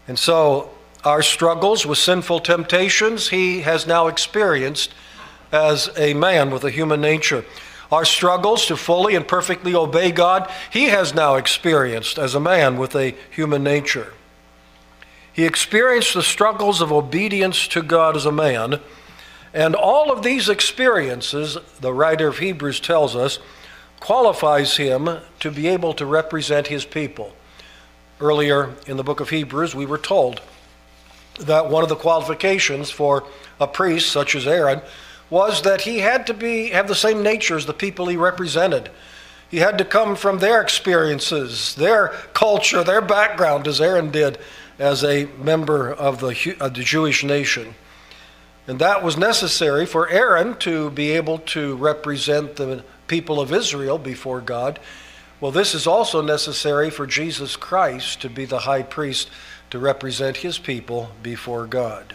And 0.06 0.18
so, 0.18 0.70
our 1.04 1.22
struggles 1.22 1.86
with 1.86 1.98
sinful 1.98 2.40
temptations, 2.40 3.28
he 3.28 3.60
has 3.60 3.86
now 3.86 4.06
experienced 4.08 4.92
as 5.52 5.90
a 5.96 6.14
man 6.14 6.50
with 6.50 6.64
a 6.64 6.70
human 6.70 7.00
nature. 7.00 7.44
Our 7.92 8.04
struggles 8.04 8.66
to 8.66 8.76
fully 8.76 9.14
and 9.14 9.26
perfectly 9.26 9.74
obey 9.74 10.10
God, 10.10 10.50
he 10.70 10.86
has 10.86 11.14
now 11.14 11.36
experienced 11.36 12.18
as 12.18 12.34
a 12.34 12.40
man 12.40 12.76
with 12.76 12.96
a 12.96 13.14
human 13.30 13.62
nature. 13.62 14.12
He 15.32 15.44
experienced 15.44 16.14
the 16.14 16.22
struggles 16.22 16.80
of 16.80 16.92
obedience 16.92 17.68
to 17.68 17.82
God 17.82 18.16
as 18.16 18.26
a 18.26 18.32
man, 18.32 18.80
and 19.54 19.76
all 19.76 20.10
of 20.10 20.24
these 20.24 20.48
experiences, 20.48 21.56
the 21.80 21.92
writer 21.92 22.26
of 22.26 22.38
Hebrews 22.38 22.80
tells 22.80 23.14
us, 23.14 23.38
qualifies 24.00 24.76
him 24.76 25.08
to 25.38 25.50
be 25.50 25.68
able 25.68 25.94
to 25.94 26.04
represent 26.04 26.66
his 26.66 26.84
people. 26.84 27.32
Earlier 28.20 28.74
in 28.88 28.96
the 28.96 29.04
book 29.04 29.20
of 29.20 29.30
Hebrews, 29.30 29.74
we 29.74 29.86
were 29.86 29.96
told 29.96 30.42
that 31.38 31.70
one 31.70 31.84
of 31.84 31.88
the 31.88 31.96
qualifications 31.96 32.90
for 32.90 33.24
a 33.60 33.66
priest 33.66 34.10
such 34.10 34.34
as 34.34 34.46
Aaron 34.46 34.82
was 35.30 35.62
that 35.62 35.82
he 35.82 36.00
had 36.00 36.26
to 36.26 36.34
be 36.34 36.70
have 36.70 36.88
the 36.88 36.94
same 36.94 37.22
nature 37.22 37.56
as 37.56 37.66
the 37.66 37.72
people 37.72 38.06
he 38.06 38.16
represented. 38.16 38.90
He 39.50 39.58
had 39.58 39.78
to 39.78 39.84
come 39.84 40.16
from 40.16 40.38
their 40.38 40.60
experiences, 40.60 41.74
their 41.76 42.08
culture, 42.34 42.82
their 42.82 43.00
background, 43.00 43.68
as 43.68 43.80
Aaron 43.80 44.10
did 44.10 44.38
as 44.78 45.04
a 45.04 45.26
member 45.38 45.92
of 45.92 46.20
the, 46.20 46.56
of 46.60 46.74
the 46.74 46.82
Jewish 46.82 47.22
nation. 47.22 47.74
And 48.66 48.78
that 48.78 49.02
was 49.02 49.16
necessary 49.16 49.84
for 49.84 50.08
Aaron 50.08 50.56
to 50.58 50.90
be 50.90 51.10
able 51.12 51.38
to 51.38 51.76
represent 51.76 52.56
the 52.56 52.82
people 53.06 53.40
of 53.40 53.52
Israel 53.52 53.98
before 53.98 54.40
God. 54.40 54.80
Well, 55.40 55.50
this 55.50 55.74
is 55.74 55.86
also 55.86 56.22
necessary 56.22 56.88
for 56.88 57.06
Jesus 57.06 57.56
Christ 57.56 58.22
to 58.22 58.30
be 58.30 58.46
the 58.46 58.60
high 58.60 58.82
priest 58.82 59.28
to 59.70 59.78
represent 59.78 60.38
his 60.38 60.58
people 60.58 61.10
before 61.22 61.66
God. 61.66 62.14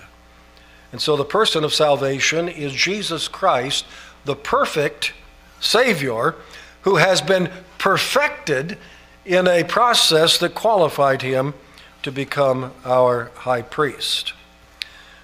And 0.92 1.00
so 1.00 1.16
the 1.16 1.26
person 1.26 1.64
of 1.64 1.74
salvation 1.74 2.50
is 2.50 2.74
Jesus 2.74 3.28
Christ, 3.28 3.86
the 4.26 4.36
perfect 4.36 5.14
Savior, 5.60 6.36
who 6.82 6.96
has 6.96 7.22
been 7.22 7.52
perfected 7.78 8.78
in 9.26 9.48
a 9.48 9.64
process 9.64 10.40
that 10.40 10.56
qualified 10.56 11.22
him 11.22 11.54
to 12.02 12.12
become 12.12 12.74
our 12.84 13.26
high 13.36 13.62
priest. 13.62 14.34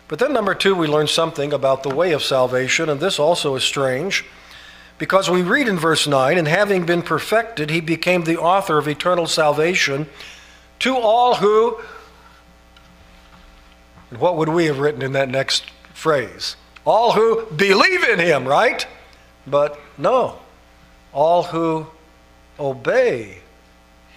But 0.08 0.20
then, 0.20 0.34
number 0.34 0.54
two, 0.54 0.76
we 0.76 0.88
learn 0.88 1.08
something 1.08 1.52
about 1.52 1.84
the 1.84 1.94
way 1.94 2.12
of 2.12 2.24
salvation, 2.24 2.90
and 2.90 3.00
this 3.00 3.20
also 3.20 3.56
is 3.56 3.64
strange 3.64 4.26
because 4.98 5.30
we 5.30 5.42
read 5.42 5.68
in 5.68 5.78
verse 5.78 6.08
9, 6.08 6.38
and 6.38 6.48
having 6.48 6.86
been 6.86 7.02
perfected, 7.02 7.70
he 7.70 7.82
became 7.82 8.24
the 8.24 8.38
author 8.38 8.78
of 8.78 8.88
eternal 8.88 9.28
salvation 9.28 10.08
to 10.80 10.96
all 10.96 11.36
who 11.36 11.80
and 14.16 14.20
what 14.20 14.38
would 14.38 14.50
we 14.50 14.66
have 14.66 14.80
written 14.80 15.02
in 15.02 15.14
that 15.14 15.30
next 15.30 15.66
phrase? 15.94 16.56
All 16.86 17.14
who 17.14 17.46
believe 17.48 18.04
in 18.04 18.20
him, 18.20 18.48
right? 18.48 18.86
But 19.48 19.80
no, 19.98 20.40
all 21.12 21.44
who 21.44 21.88
obey 22.60 23.40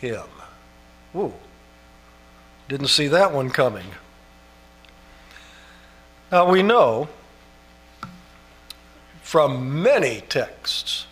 him. 0.01 0.27
Ooh, 1.17 1.33
didn't 2.69 2.89
see 2.89 3.09
that 3.09 3.33
one 3.33 3.51
coming. 3.51 3.87
Now 6.31 6.51
we 6.51 6.63
know 6.63 7.09
from 9.23 9.83
many 9.83 10.21
texts 10.29 11.07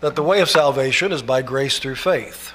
that 0.00 0.16
the 0.16 0.22
way 0.22 0.40
of 0.40 0.50
salvation 0.50 1.12
is 1.12 1.22
by 1.22 1.40
grace 1.40 1.78
through 1.78 1.94
faith. 1.94 2.52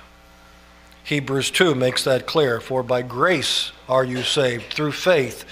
Hebrews 1.03 1.49
2 1.49 1.73
makes 1.73 2.03
that 2.03 2.27
clear. 2.27 2.59
For 2.59 2.83
by 2.83 3.01
grace 3.01 3.71
are 3.89 4.03
you 4.03 4.21
saved, 4.21 4.73
through 4.73 4.91
faith, 4.91 5.45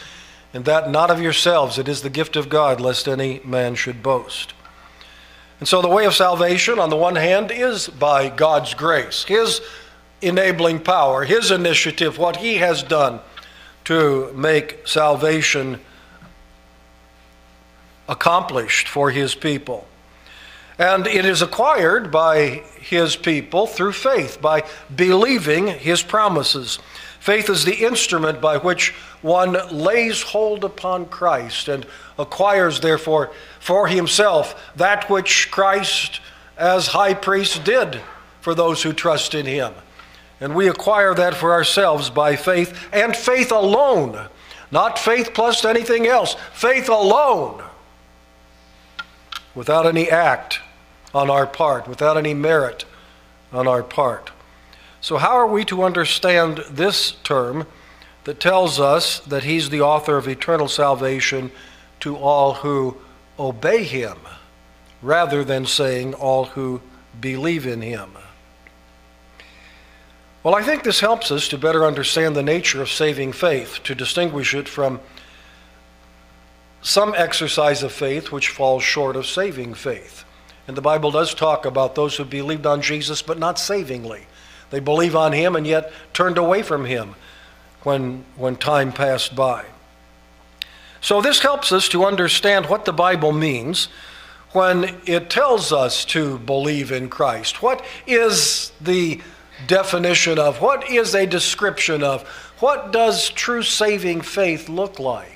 and 0.53 0.65
that 0.65 0.91
not 0.91 1.09
of 1.09 1.21
yourselves, 1.21 1.79
it 1.79 1.87
is 1.87 2.01
the 2.01 2.09
gift 2.09 2.35
of 2.35 2.49
God, 2.49 2.79
lest 2.79 3.07
any 3.07 3.41
man 3.43 3.73
should 3.73 4.03
boast. 4.03 4.53
And 5.59 5.67
so 5.67 5.81
the 5.81 5.87
way 5.87 6.05
of 6.05 6.13
salvation, 6.13 6.77
on 6.77 6.89
the 6.89 6.97
one 6.97 7.15
hand, 7.15 7.49
is 7.49 7.87
by 7.87 8.29
God's 8.29 8.73
grace, 8.73 9.23
His 9.23 9.61
enabling 10.21 10.81
power, 10.81 11.23
His 11.23 11.49
initiative, 11.49 12.17
what 12.17 12.37
He 12.37 12.57
has 12.57 12.83
done 12.83 13.21
to 13.85 14.31
make 14.33 14.87
salvation 14.87 15.79
accomplished 18.07 18.87
for 18.87 19.11
His 19.11 19.35
people. 19.35 19.87
And 20.77 21.07
it 21.07 21.25
is 21.25 21.41
acquired 21.41 22.11
by 22.11 22.63
his 22.79 23.15
people 23.15 23.65
through 23.65 23.93
faith, 23.93 24.41
by 24.41 24.63
believing 24.93 25.67
his 25.67 26.03
promises. 26.03 26.79
Faith 27.19 27.49
is 27.49 27.65
the 27.65 27.85
instrument 27.85 28.41
by 28.41 28.57
which 28.57 28.93
one 29.21 29.53
lays 29.71 30.21
hold 30.21 30.63
upon 30.63 31.05
Christ 31.07 31.67
and 31.67 31.85
acquires, 32.19 32.81
therefore, 32.81 33.31
for 33.59 33.87
himself 33.87 34.71
that 34.75 35.09
which 35.09 35.49
Christ, 35.49 36.19
as 36.57 36.87
high 36.87 37.15
priest, 37.15 37.63
did 37.63 38.01
for 38.41 38.53
those 38.53 38.83
who 38.83 38.93
trust 38.93 39.33
in 39.33 39.47
him 39.47 39.73
And 40.39 40.53
we 40.53 40.67
acquire 40.67 41.15
that 41.15 41.33
for 41.33 41.53
ourselves 41.53 42.11
by 42.11 42.35
faith 42.35 42.87
and 42.93 43.15
faith 43.15 43.51
alone. 43.51 44.27
Not 44.69 44.99
faith 44.99 45.33
plus 45.33 45.65
anything 45.65 46.05
else, 46.05 46.35
faith 46.53 46.89
alone. 46.89 47.64
Without 49.55 49.87
any 49.87 50.09
act 50.09 50.59
on 51.13 51.29
our 51.29 51.47
part, 51.47 51.87
without 51.87 52.17
any 52.17 52.33
merit 52.33 52.85
on 53.51 53.67
our 53.67 53.81
part. 53.81 54.31
So, 54.99 55.17
how 55.17 55.37
are 55.37 55.47
we 55.47 55.63
to 55.65 55.83
understand 55.83 56.63
this 56.69 57.11
term 57.23 57.67
that 58.25 58.39
tells 58.39 58.79
us 58.79 59.19
that 59.19 59.43
He's 59.43 59.69
the 59.69 59.81
author 59.81 60.17
of 60.17 60.27
eternal 60.27 60.67
salvation 60.67 61.51
to 62.01 62.17
all 62.17 62.55
who 62.55 62.97
obey 63.39 63.83
Him, 63.83 64.17
rather 65.01 65.43
than 65.43 65.65
saying 65.65 66.13
all 66.15 66.45
who 66.45 66.81
believe 67.21 67.65
in 67.65 67.81
Him? 67.81 68.17
Well, 70.43 70.55
I 70.55 70.63
think 70.63 70.83
this 70.83 70.99
helps 70.99 71.31
us 71.31 71.47
to 71.47 71.57
better 71.57 71.85
understand 71.85 72.35
the 72.35 72.43
nature 72.43 72.81
of 72.81 72.91
saving 72.91 73.33
faith, 73.33 73.79
to 73.83 73.95
distinguish 73.95 74.53
it 74.53 74.67
from 74.69 74.99
some 76.85 77.15
exercise 77.17 77.81
of 77.81 77.91
faith 77.91 78.31
which 78.31 78.49
falls 78.49 78.83
short 78.83 79.15
of 79.15 79.25
saving 79.25 79.73
faith. 79.73 80.23
And 80.67 80.77
the 80.77 80.81
Bible 80.81 81.09
does 81.09 81.33
talk 81.33 81.65
about 81.65 81.95
those 81.95 82.15
who 82.15 82.23
believed 82.23 82.67
on 82.67 82.79
Jesus 82.83 83.23
but 83.23 83.39
not 83.39 83.57
savingly. 83.57 84.27
They 84.69 84.79
believe 84.79 85.15
on 85.15 85.31
him 85.31 85.55
and 85.55 85.65
yet 85.65 85.91
turned 86.13 86.37
away 86.37 86.61
from 86.61 86.85
him 86.85 87.15
when, 87.81 88.23
when 88.35 88.55
time 88.55 88.93
passed 88.93 89.35
by. 89.35 89.65
So, 91.01 91.21
this 91.21 91.39
helps 91.39 91.71
us 91.71 91.89
to 91.89 92.05
understand 92.05 92.67
what 92.67 92.85
the 92.85 92.93
Bible 92.93 93.31
means 93.31 93.87
when 94.51 94.95
it 95.07 95.29
tells 95.31 95.73
us 95.73 96.05
to 96.05 96.37
believe 96.37 96.91
in 96.91 97.09
Christ. 97.09 97.63
What 97.63 97.83
is 98.05 98.71
the 98.79 99.21
definition 99.65 100.37
of? 100.37 100.61
What 100.61 100.87
is 100.89 101.15
a 101.15 101.25
description 101.25 102.03
of? 102.03 102.27
What 102.59 102.91
does 102.91 103.31
true 103.31 103.63
saving 103.63 104.21
faith 104.21 104.69
look 104.69 104.99
like? 104.99 105.34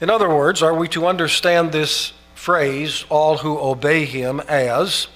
In 0.00 0.10
other 0.10 0.28
words, 0.28 0.62
are 0.62 0.74
we 0.74 0.88
to 0.88 1.06
understand 1.06 1.72
this 1.72 2.12
phrase, 2.34 3.04
all 3.08 3.38
who 3.38 3.58
obey 3.58 4.04
him, 4.04 4.40
as 4.40 5.08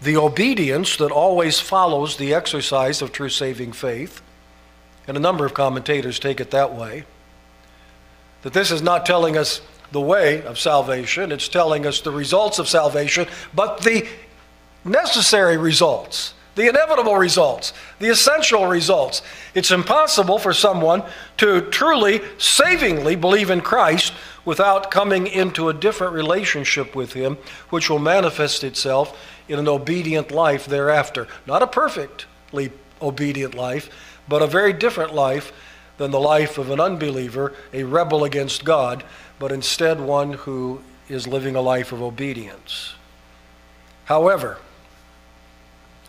the 0.00 0.16
obedience 0.16 0.96
that 0.96 1.10
always 1.10 1.60
follows 1.60 2.16
the 2.16 2.32
exercise 2.32 3.02
of 3.02 3.12
true 3.12 3.28
saving 3.28 3.72
faith, 3.72 4.22
and 5.06 5.16
a 5.16 5.20
number 5.20 5.44
of 5.44 5.54
commentators 5.54 6.18
take 6.18 6.40
it 6.40 6.50
that 6.50 6.74
way, 6.74 7.04
that 8.42 8.52
this 8.52 8.70
is 8.70 8.80
not 8.80 9.04
telling 9.04 9.36
us 9.36 9.60
the 9.92 10.00
way 10.00 10.42
of 10.42 10.58
salvation, 10.58 11.32
it's 11.32 11.48
telling 11.48 11.86
us 11.86 12.00
the 12.00 12.10
results 12.10 12.58
of 12.58 12.68
salvation, 12.68 13.26
but 13.54 13.82
the 13.82 14.06
necessary 14.84 15.56
results, 15.56 16.34
the 16.58 16.68
inevitable 16.68 17.16
results, 17.16 17.72
the 18.00 18.08
essential 18.08 18.66
results. 18.66 19.22
It's 19.54 19.70
impossible 19.70 20.40
for 20.40 20.52
someone 20.52 21.04
to 21.36 21.60
truly, 21.70 22.20
savingly 22.36 23.14
believe 23.14 23.50
in 23.50 23.60
Christ 23.60 24.12
without 24.44 24.90
coming 24.90 25.28
into 25.28 25.68
a 25.68 25.72
different 25.74 26.14
relationship 26.14 26.96
with 26.96 27.12
Him, 27.12 27.38
which 27.70 27.88
will 27.88 28.00
manifest 28.00 28.64
itself 28.64 29.16
in 29.48 29.60
an 29.60 29.68
obedient 29.68 30.32
life 30.32 30.66
thereafter. 30.66 31.28
Not 31.46 31.62
a 31.62 31.66
perfectly 31.68 32.72
obedient 33.00 33.54
life, 33.54 33.88
but 34.28 34.42
a 34.42 34.48
very 34.48 34.72
different 34.72 35.14
life 35.14 35.52
than 35.96 36.10
the 36.10 36.18
life 36.18 36.58
of 36.58 36.72
an 36.72 36.80
unbeliever, 36.80 37.54
a 37.72 37.84
rebel 37.84 38.24
against 38.24 38.64
God, 38.64 39.04
but 39.38 39.52
instead 39.52 40.00
one 40.00 40.32
who 40.32 40.82
is 41.08 41.28
living 41.28 41.54
a 41.54 41.60
life 41.60 41.92
of 41.92 42.02
obedience. 42.02 42.94
However, 44.06 44.58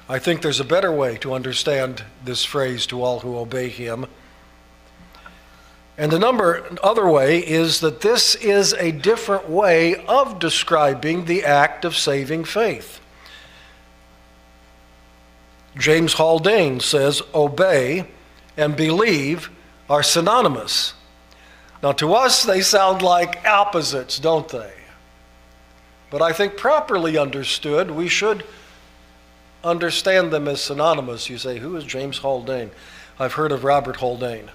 I 0.10 0.20
think 0.20 0.42
there's 0.42 0.60
a 0.60 0.66
better 0.66 0.92
way 0.92 1.18
to 1.18 1.34
understand 1.34 2.04
this 2.26 2.44
phrase 2.44 2.86
to 2.88 3.02
all 3.02 3.22
who 3.22 3.38
obey 3.38 3.70
him 3.70 4.08
and 6.00 6.14
the 6.14 6.18
number 6.18 6.66
other 6.82 7.10
way 7.10 7.40
is 7.40 7.82
that 7.82 8.00
this 8.00 8.34
is 8.36 8.72
a 8.76 8.94
different 8.94 9.50
way 9.50 9.98
of 10.06 10.40
describing 10.40 11.26
the 11.26 11.44
act 11.44 11.84
of 11.84 11.98
saving 11.98 12.46
faith. 12.46 13.02
James 15.78 16.14
Haldane 16.14 16.80
says 16.80 17.22
obey 17.36 18.08
and 18.56 18.78
believe 18.78 19.50
are 19.90 20.02
synonymous. 20.02 20.94
Now, 21.84 21.92
to 21.92 22.14
us, 22.14 22.44
they 22.44 22.62
sound 22.62 23.02
like 23.02 23.46
opposites, 23.46 24.20
don't 24.20 24.48
they? 24.48 24.72
But 26.10 26.22
I 26.22 26.32
think 26.32 26.56
properly 26.56 27.18
understood, 27.18 27.92
we 27.92 28.08
should 28.08 28.46
understand 29.64 30.32
them 30.32 30.48
as 30.48 30.62
synonymous. 30.62 31.30
You 31.30 31.38
say, 31.38 31.60
Who 31.60 31.76
is 31.76 31.84
James 31.84 32.20
Haldane? 32.20 32.72
I've 33.20 33.34
heard 33.34 33.52
of 33.52 33.64
Robert 33.64 33.98
Haldane. 33.98 34.52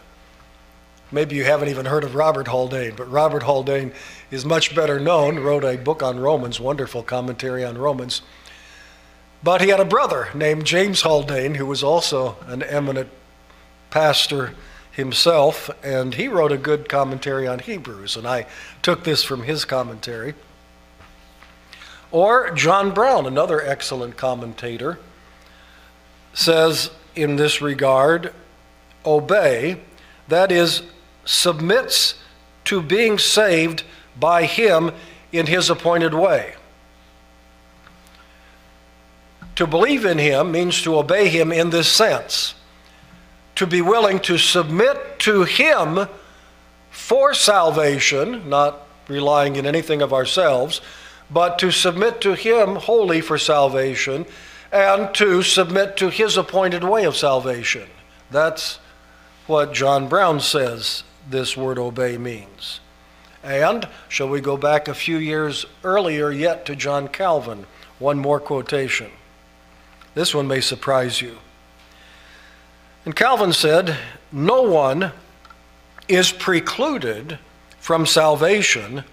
Maybe 1.12 1.36
you 1.36 1.44
haven't 1.44 1.68
even 1.68 1.86
heard 1.86 2.02
of 2.02 2.14
Robert 2.14 2.48
Haldane, 2.48 2.94
but 2.96 3.10
Robert 3.10 3.42
Haldane 3.42 3.92
is 4.30 4.44
much 4.44 4.74
better 4.74 4.98
known, 4.98 5.38
wrote 5.38 5.64
a 5.64 5.76
book 5.76 6.02
on 6.02 6.18
Romans, 6.18 6.58
wonderful 6.58 7.02
commentary 7.02 7.64
on 7.64 7.78
Romans. 7.78 8.22
But 9.42 9.60
he 9.60 9.68
had 9.68 9.80
a 9.80 9.84
brother 9.84 10.28
named 10.34 10.64
James 10.64 11.02
Haldane, 11.02 11.56
who 11.56 11.66
was 11.66 11.84
also 11.84 12.36
an 12.46 12.62
eminent 12.62 13.10
pastor 13.90 14.54
himself, 14.90 15.70
and 15.84 16.14
he 16.14 16.26
wrote 16.26 16.52
a 16.52 16.56
good 16.56 16.88
commentary 16.88 17.46
on 17.46 17.58
Hebrews, 17.58 18.16
and 18.16 18.26
I 18.26 18.46
took 18.80 19.04
this 19.04 19.22
from 19.22 19.42
his 19.42 19.64
commentary. 19.64 20.34
Or 22.14 22.52
John 22.52 22.94
Brown, 22.94 23.26
another 23.26 23.60
excellent 23.60 24.16
commentator, 24.16 25.00
says 26.32 26.92
in 27.16 27.34
this 27.34 27.60
regard, 27.60 28.32
obey, 29.04 29.80
that 30.28 30.52
is, 30.52 30.84
submits 31.24 32.14
to 32.66 32.80
being 32.80 33.18
saved 33.18 33.82
by 34.16 34.44
Him 34.44 34.92
in 35.32 35.46
His 35.46 35.68
appointed 35.68 36.14
way. 36.14 36.54
To 39.56 39.66
believe 39.66 40.04
in 40.04 40.18
Him 40.18 40.52
means 40.52 40.82
to 40.82 40.96
obey 40.96 41.28
Him 41.28 41.50
in 41.50 41.70
this 41.70 41.90
sense. 41.90 42.54
To 43.56 43.66
be 43.66 43.80
willing 43.80 44.20
to 44.20 44.38
submit 44.38 45.18
to 45.18 45.42
Him 45.42 46.06
for 46.92 47.34
salvation, 47.34 48.48
not 48.48 48.86
relying 49.08 49.56
in 49.56 49.66
anything 49.66 50.00
of 50.00 50.12
ourselves, 50.12 50.80
but 51.30 51.58
to 51.58 51.70
submit 51.70 52.20
to 52.20 52.34
Him 52.34 52.76
wholly 52.76 53.20
for 53.20 53.38
salvation 53.38 54.26
and 54.72 55.14
to 55.14 55.42
submit 55.42 55.96
to 55.96 56.10
His 56.10 56.36
appointed 56.36 56.84
way 56.84 57.04
of 57.04 57.16
salvation. 57.16 57.88
That's 58.30 58.78
what 59.46 59.72
John 59.72 60.08
Brown 60.08 60.40
says 60.40 61.04
this 61.28 61.56
word 61.56 61.78
obey 61.78 62.18
means. 62.18 62.80
And 63.42 63.86
shall 64.08 64.28
we 64.28 64.40
go 64.40 64.56
back 64.56 64.88
a 64.88 64.94
few 64.94 65.18
years 65.18 65.66
earlier 65.82 66.30
yet 66.30 66.64
to 66.66 66.76
John 66.76 67.08
Calvin? 67.08 67.66
One 67.98 68.18
more 68.18 68.40
quotation. 68.40 69.10
This 70.14 70.34
one 70.34 70.48
may 70.48 70.60
surprise 70.60 71.20
you. 71.20 71.38
And 73.04 73.14
Calvin 73.14 73.52
said, 73.52 73.96
No 74.32 74.62
one 74.62 75.12
is 76.08 76.32
precluded 76.32 77.38
from 77.78 78.06
salvation 78.06 79.04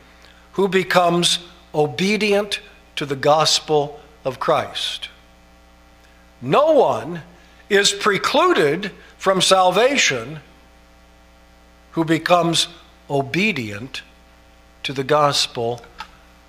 who 0.53 0.67
becomes 0.67 1.39
obedient 1.73 2.59
to 2.95 3.05
the 3.05 3.15
gospel 3.15 3.99
of 4.25 4.39
Christ. 4.39 5.09
No 6.41 6.71
one 6.71 7.21
is 7.69 7.91
precluded 7.91 8.91
from 9.17 9.41
salvation 9.41 10.39
who 11.91 12.03
becomes 12.03 12.67
obedient 13.09 14.01
to 14.83 14.93
the 14.93 15.03
gospel 15.03 15.81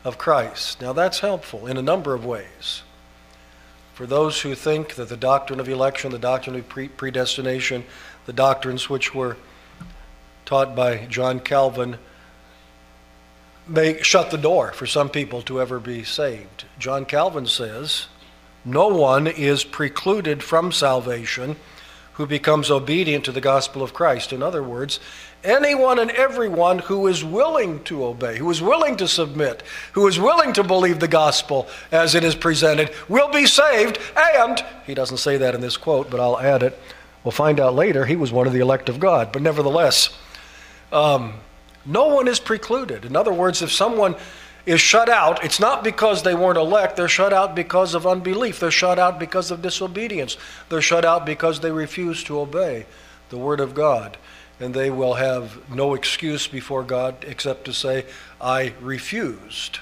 of 0.04 0.18
Christ. 0.18 0.80
Now, 0.80 0.92
that's 0.92 1.20
helpful 1.20 1.66
in 1.66 1.76
a 1.76 1.82
number 1.82 2.14
of 2.14 2.24
ways. 2.24 2.82
For 3.94 4.06
those 4.06 4.40
who 4.40 4.54
think 4.54 4.94
that 4.94 5.08
the 5.08 5.16
doctrine 5.16 5.61
of 5.61 5.68
election, 5.68 6.11
the 6.11 6.18
doctrine 6.18 6.56
of 6.56 6.68
predestination, 6.96 7.85
the 8.26 8.32
doctrines 8.32 8.88
which 8.88 9.14
were 9.14 9.37
taught 10.44 10.74
by 10.74 11.06
John 11.06 11.40
Calvin 11.40 11.98
may 13.66 14.03
shut 14.03 14.31
the 14.31 14.38
door 14.38 14.72
for 14.72 14.87
some 14.87 15.09
people 15.09 15.42
to 15.42 15.61
ever 15.61 15.79
be 15.79 16.05
saved. 16.05 16.64
John 16.79 17.05
Calvin 17.05 17.46
says, 17.46 18.07
No 18.64 18.88
one 18.88 19.27
is 19.27 19.64
precluded 19.64 20.42
from 20.42 20.72
salvation 20.72 21.57
who 22.14 22.27
becomes 22.27 22.70
obedient 22.70 23.25
to 23.25 23.33
the 23.33 23.40
gospel 23.40 23.83
of 23.83 23.94
Christ. 23.94 24.33
In 24.33 24.42
other 24.42 24.62
words, 24.62 25.01
anyone 25.42 25.98
and 25.98 26.11
everyone 26.11 26.81
who 26.81 27.07
is 27.07 27.25
willing 27.25 27.83
to 27.85 28.05
obey, 28.05 28.37
who 28.37 28.51
is 28.51 28.61
willing 28.61 28.96
to 28.96 29.09
submit, 29.09 29.62
who 29.92 30.07
is 30.07 30.18
willing 30.18 30.53
to 30.53 30.62
believe 30.62 31.01
the 31.01 31.09
gospel 31.09 31.68
as 31.90 32.14
it 32.14 32.22
is 32.22 32.35
presented, 32.35 32.90
will 33.09 33.31
be 33.31 33.46
saved. 33.46 33.98
And, 34.16 34.62
he 34.87 34.94
doesn't 34.94 35.18
say 35.18 35.38
that 35.38 35.55
in 35.55 35.61
this 35.61 35.77
quote, 35.77 36.11
but 36.11 36.20
I'll 36.20 36.38
add 36.38 36.62
it. 36.62 36.79
We'll 37.25 37.33
find 37.33 37.59
out 37.61 37.75
later 37.75 38.05
he 38.05 38.16
was 38.16 38.33
one 38.33 38.46
of 38.46 38.53
the 38.53 38.61
elect 38.61 38.88
of 38.88 39.01
God. 39.01 39.33
But 39.33 39.42
nevertheless, 39.42 40.11
um, 40.92 41.35
no 41.85 42.07
one 42.09 42.29
is 42.29 42.40
precluded. 42.40 43.05
In 43.05 43.16
other 43.16 43.33
words, 43.33 43.62
if 43.62 43.73
someone 43.73 44.16
is 44.64 44.81
shut 44.81 45.09
out, 45.09 45.45
it's 45.45 45.59
not 45.59 45.83
because 45.83 46.23
they 46.23 46.35
weren't 46.35 46.59
elect. 46.59 46.97
They're 46.97 47.09
shut 47.09 47.33
out 47.33 47.55
because 47.55 47.95
of 47.95 48.07
unbelief. 48.07 48.61
They're 48.61 48.71
shut 48.71 48.99
out 48.99 49.18
because 49.18 49.51
of 49.51 49.62
disobedience. 49.62 50.37
They're 50.68 50.81
shut 50.81 51.05
out 51.05 51.27
because 51.27 51.61
they 51.61 51.73
refuse 51.73 52.23
to 52.25 52.38
obey 52.38 52.87
the 53.31 53.38
Word 53.38 53.61
of 53.61 53.75
God. 53.75 54.16
And 54.61 54.73
they 54.73 54.90
will 54.90 55.14
have 55.14 55.68
no 55.68 55.95
excuse 55.95 56.47
before 56.47 56.85
God 56.85 57.25
except 57.27 57.64
to 57.64 57.73
say, 57.73 58.07
I 58.40 58.75
refused 58.81 59.81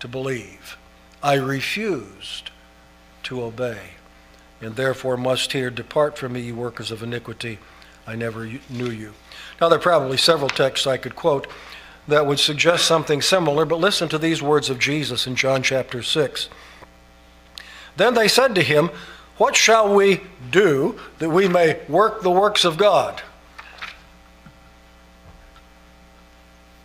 to 0.00 0.08
believe. 0.08 0.76
I 1.22 1.34
refused 1.34 2.50
to 3.22 3.42
obey. 3.42 3.78
And 4.60 4.76
therefore 4.76 5.16
must 5.16 5.52
here 5.52 5.70
depart 5.70 6.18
from 6.18 6.34
me, 6.34 6.40
you 6.40 6.54
workers 6.54 6.90
of 6.90 7.02
iniquity. 7.02 7.58
I 8.06 8.16
never 8.16 8.50
knew 8.68 8.90
you. 8.90 9.14
Now, 9.62 9.68
there 9.68 9.78
are 9.78 9.80
probably 9.80 10.16
several 10.16 10.48
texts 10.48 10.88
I 10.88 10.96
could 10.96 11.14
quote 11.14 11.46
that 12.08 12.26
would 12.26 12.40
suggest 12.40 12.84
something 12.84 13.22
similar, 13.22 13.64
but 13.64 13.78
listen 13.78 14.08
to 14.08 14.18
these 14.18 14.42
words 14.42 14.68
of 14.68 14.80
Jesus 14.80 15.24
in 15.28 15.36
John 15.36 15.62
chapter 15.62 16.02
6. 16.02 16.48
Then 17.96 18.14
they 18.14 18.26
said 18.26 18.56
to 18.56 18.62
him, 18.64 18.90
What 19.36 19.54
shall 19.54 19.94
we 19.94 20.22
do 20.50 20.98
that 21.20 21.30
we 21.30 21.46
may 21.46 21.78
work 21.88 22.22
the 22.22 22.30
works 22.30 22.64
of 22.64 22.76
God? 22.76 23.22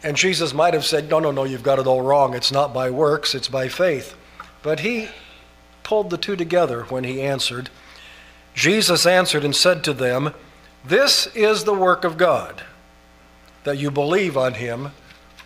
And 0.04 0.16
Jesus 0.16 0.54
might 0.54 0.76
have 0.76 0.86
said, 0.86 1.10
No, 1.10 1.18
no, 1.18 1.32
no, 1.32 1.46
you've 1.46 1.64
got 1.64 1.80
it 1.80 1.88
all 1.88 2.04
wrong. 2.04 2.36
It's 2.36 2.52
not 2.52 2.76
by 2.76 2.92
works, 2.92 3.34
it's 3.34 3.50
by 3.50 3.70
faith. 3.70 4.16
But 4.62 4.82
he 4.82 5.10
pulled 5.82 6.12
the 6.12 6.18
two 6.18 6.36
together 6.36 6.84
when 6.84 7.06
he 7.06 7.24
answered. 7.24 7.72
Jesus 8.54 9.08
answered 9.08 9.44
and 9.44 9.56
said 9.56 9.84
to 9.86 9.94
them, 9.94 10.36
This 10.86 11.28
is 11.36 11.64
the 11.64 11.74
work 11.74 12.04
of 12.04 12.18
God, 12.18 12.64
that 13.64 13.78
you 13.78 13.92
believe 13.92 14.38
on 14.38 14.54
him 14.56 14.92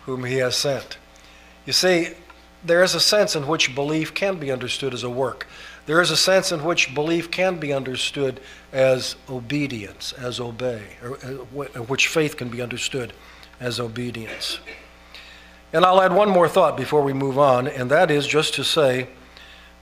whom 0.04 0.24
he 0.24 0.36
has 0.36 0.56
sent. 0.56 0.98
You 1.66 1.72
see, 1.72 2.10
there 2.64 2.82
is 2.82 2.94
a 2.94 3.00
sense 3.00 3.34
in 3.34 3.46
which 3.46 3.74
belief 3.74 4.14
can 4.14 4.36
be 4.36 4.52
understood 4.52 4.94
as 4.94 5.02
a 5.02 5.10
work. 5.10 5.46
There 5.86 6.00
is 6.00 6.12
a 6.12 6.16
sense 6.16 6.52
in 6.52 6.62
which 6.62 6.94
belief 6.94 7.30
can 7.30 7.58
be 7.58 7.72
understood 7.72 8.40
as 8.72 9.16
obedience, 9.28 10.12
as 10.12 10.38
obey, 10.38 10.82
or 11.02 11.18
uh, 11.24 11.82
which 11.82 12.06
faith 12.06 12.36
can 12.36 12.48
be 12.48 12.62
understood 12.62 13.12
as 13.58 13.80
obedience. 13.80 14.60
And 15.72 15.84
I'll 15.84 16.00
add 16.00 16.12
one 16.12 16.28
more 16.28 16.48
thought 16.48 16.76
before 16.76 17.02
we 17.02 17.12
move 17.12 17.38
on, 17.38 17.66
and 17.66 17.90
that 17.90 18.10
is 18.10 18.26
just 18.26 18.54
to 18.54 18.64
say 18.64 19.08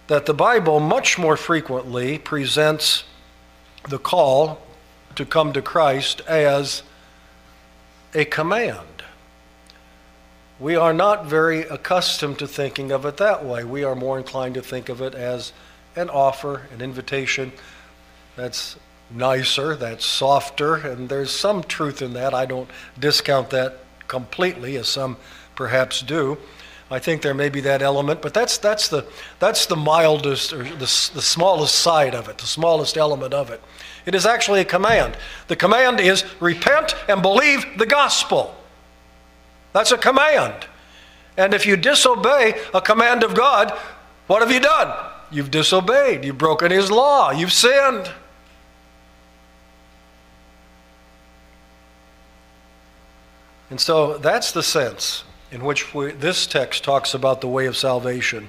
that 0.07 0.25
the 0.25 0.35
Bible 0.35 0.81
much 0.81 1.19
more 1.19 1.37
frequently 1.37 2.19
presents 2.19 3.05
the 3.89 3.99
call 3.99 4.61
to 5.17 5.25
come 5.25 5.53
to 5.53 5.63
Christ 5.63 6.21
as 6.27 6.83
a 8.15 8.25
command. 8.25 8.87
We 10.59 10.77
are 10.77 10.93
not 10.93 11.27
very 11.27 11.63
accustomed 11.63 12.39
to 12.41 12.47
thinking 12.47 12.93
of 12.93 13.07
it 13.07 13.17
that 13.17 13.45
way. 13.45 13.65
We 13.65 13.83
are 13.85 13.95
more 13.95 14.19
inclined 14.19 14.55
to 14.55 14.63
think 14.63 14.89
of 14.89 15.01
it 15.01 15.15
as 15.15 15.53
an 15.97 16.11
offer, 16.11 16.69
an 16.73 16.83
invitation 16.83 17.53
that's 18.37 18.77
nicer, 19.11 19.75
that's 19.75 20.05
softer, 20.05 20.77
and 20.77 21.09
there's 21.09 21.31
some 21.31 21.63
truth 21.63 22.03
in 22.03 22.13
that. 22.13 22.35
I 22.35 22.47
don't 22.47 22.69
discount 22.99 23.51
that 23.51 23.79
completely, 24.07 24.77
as 24.77 24.89
some 24.89 25.17
perhaps 25.57 26.03
do. 26.03 26.39
I 26.91 26.99
think 26.99 27.23
there 27.23 27.35
may 27.35 27.49
be 27.49 27.61
that 27.61 27.83
element, 27.83 28.21
but 28.21 28.35
that's, 28.35 28.59
that's, 28.59 28.89
the, 28.89 29.07
that's 29.39 29.67
the 29.67 29.77
mildest 29.77 30.53
or 30.53 30.65
the, 30.65 30.79
the 30.79 30.87
smallest 31.23 31.77
side 31.77 32.17
of 32.17 32.29
it, 32.29 32.39
the 32.39 32.47
smallest 32.47 32.97
element 32.97 33.33
of 33.33 33.51
it. 33.51 33.61
It 34.07 34.15
is 34.17 34.27
actually 34.27 34.61
a 34.61 34.65
command. 34.65 35.17
The 35.47 35.55
command 35.55 36.01
is 36.01 36.25
repent 36.41 36.97
and 37.09 37.23
believe 37.23 37.65
the 37.79 37.87
gospel. 37.87 38.57
That's 39.73 39.93
a 39.93 39.99
command. 39.99 40.67
And 41.37 41.55
if 41.55 41.65
you 41.65 41.77
disobey 41.77 42.61
a 42.75 42.81
command 42.81 43.23
of 43.23 43.35
God, 43.35 43.71
what 44.27 44.43
have 44.43 44.51
you 44.51 44.61
done? 44.61 44.93
You've 45.31 45.53
disobeyed. 45.53 46.25
You've 46.25 46.39
broken 46.39 46.73
His 46.73 46.91
law. 46.91 47.31
You've 47.31 47.53
sinned. 47.53 48.11
And 53.71 53.81
so 53.81 54.19
that's 54.19 54.51
the 54.51 54.65
sense 54.65 55.23
in 55.51 55.65
which 55.65 55.95
we, 55.95 56.13
this 56.13 56.47
text 56.47 56.85
talks 56.85 57.15
about 57.15 57.41
the 57.41 57.49
way 57.49 57.67
of 57.67 57.77
salvation. 57.77 58.49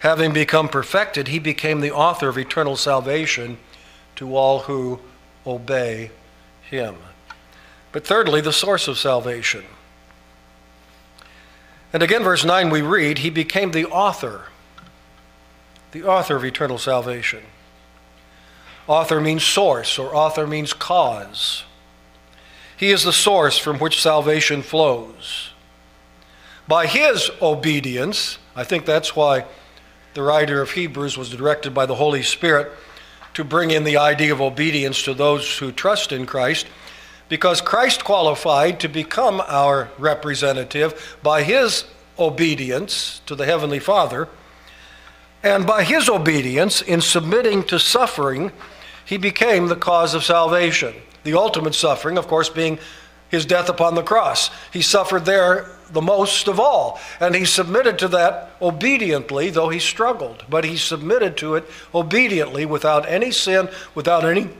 Having 0.00 0.32
become 0.32 0.68
perfected, 0.68 1.28
he 1.28 1.38
became 1.38 1.80
the 1.80 1.92
author 1.92 2.28
of 2.28 2.36
eternal 2.36 2.76
salvation 2.76 3.58
to 4.16 4.36
all 4.36 4.60
who 4.60 5.00
obey 5.46 6.10
him. 6.62 6.96
But 7.92 8.06
thirdly, 8.06 8.40
the 8.40 8.52
source 8.52 8.88
of 8.88 8.98
salvation. 8.98 9.64
And 11.92 12.02
again, 12.02 12.24
verse 12.24 12.44
9, 12.44 12.70
we 12.70 12.82
read, 12.82 13.18
He 13.18 13.30
became 13.30 13.70
the 13.70 13.86
author, 13.86 14.46
the 15.92 16.02
author 16.02 16.36
of 16.36 16.44
eternal 16.44 16.78
salvation. 16.78 17.44
Author 18.86 19.20
means 19.20 19.44
source, 19.44 19.98
or 19.98 20.14
author 20.14 20.46
means 20.46 20.72
cause. 20.72 21.64
He 22.76 22.90
is 22.90 23.04
the 23.04 23.12
source 23.12 23.56
from 23.56 23.78
which 23.78 24.02
salvation 24.02 24.60
flows. 24.60 25.53
By 26.66 26.86
his 26.86 27.30
obedience, 27.42 28.38
I 28.56 28.64
think 28.64 28.86
that's 28.86 29.14
why 29.14 29.44
the 30.14 30.22
writer 30.22 30.62
of 30.62 30.70
Hebrews 30.70 31.18
was 31.18 31.30
directed 31.30 31.74
by 31.74 31.86
the 31.86 31.96
Holy 31.96 32.22
Spirit 32.22 32.72
to 33.34 33.44
bring 33.44 33.70
in 33.70 33.84
the 33.84 33.96
idea 33.96 34.32
of 34.32 34.40
obedience 34.40 35.02
to 35.02 35.12
those 35.12 35.58
who 35.58 35.72
trust 35.72 36.12
in 36.12 36.24
Christ 36.24 36.66
because 37.28 37.60
Christ 37.60 38.04
qualified 38.04 38.80
to 38.80 38.88
become 38.88 39.42
our 39.46 39.90
representative 39.98 41.18
by 41.22 41.42
his 41.42 41.84
obedience 42.18 43.20
to 43.26 43.34
the 43.34 43.44
Heavenly 43.44 43.80
Father. 43.80 44.28
And 45.42 45.66
by 45.66 45.84
his 45.84 46.08
obedience 46.08 46.80
in 46.80 47.00
submitting 47.00 47.64
to 47.64 47.78
suffering, 47.78 48.52
he 49.04 49.16
became 49.16 49.66
the 49.66 49.76
cause 49.76 50.14
of 50.14 50.24
salvation. 50.24 50.94
The 51.24 51.34
ultimate 51.34 51.74
suffering, 51.74 52.16
of 52.16 52.28
course, 52.28 52.48
being 52.48 52.78
his 53.30 53.44
death 53.44 53.68
upon 53.68 53.94
the 53.94 54.02
cross. 54.02 54.50
He 54.72 54.80
suffered 54.80 55.24
there 55.24 55.73
the 55.94 56.02
most 56.02 56.48
of 56.48 56.60
all, 56.60 57.00
and 57.20 57.34
he 57.34 57.44
submitted 57.44 57.98
to 58.00 58.08
that 58.08 58.50
obediently, 58.60 59.48
though 59.48 59.70
he 59.70 59.78
struggled. 59.78 60.44
But 60.50 60.64
he 60.64 60.76
submitted 60.76 61.36
to 61.38 61.54
it 61.54 61.64
obediently 61.94 62.66
without 62.66 63.08
any 63.08 63.30
sin, 63.30 63.70
without 63.94 64.24
any 64.24 64.50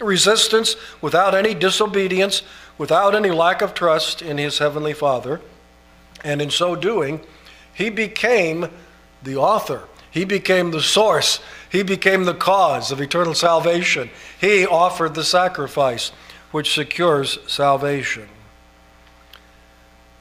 resistance, 0.00 0.76
without 1.00 1.34
any 1.34 1.54
disobedience, 1.54 2.42
without 2.78 3.14
any 3.14 3.30
lack 3.30 3.62
of 3.62 3.74
trust 3.74 4.22
in 4.22 4.38
his 4.38 4.58
heavenly 4.58 4.92
Father. 4.92 5.40
And 6.24 6.40
in 6.40 6.50
so 6.50 6.76
doing, 6.76 7.20
he 7.74 7.90
became 7.90 8.68
the 9.22 9.36
author, 9.36 9.82
he 10.10 10.24
became 10.24 10.70
the 10.70 10.82
source, 10.82 11.40
he 11.70 11.82
became 11.82 12.24
the 12.24 12.34
cause 12.34 12.90
of 12.90 13.00
eternal 13.00 13.34
salvation. 13.34 14.08
He 14.40 14.66
offered 14.66 15.14
the 15.14 15.24
sacrifice 15.24 16.10
which 16.52 16.72
secures 16.72 17.38
salvation. 17.46 18.28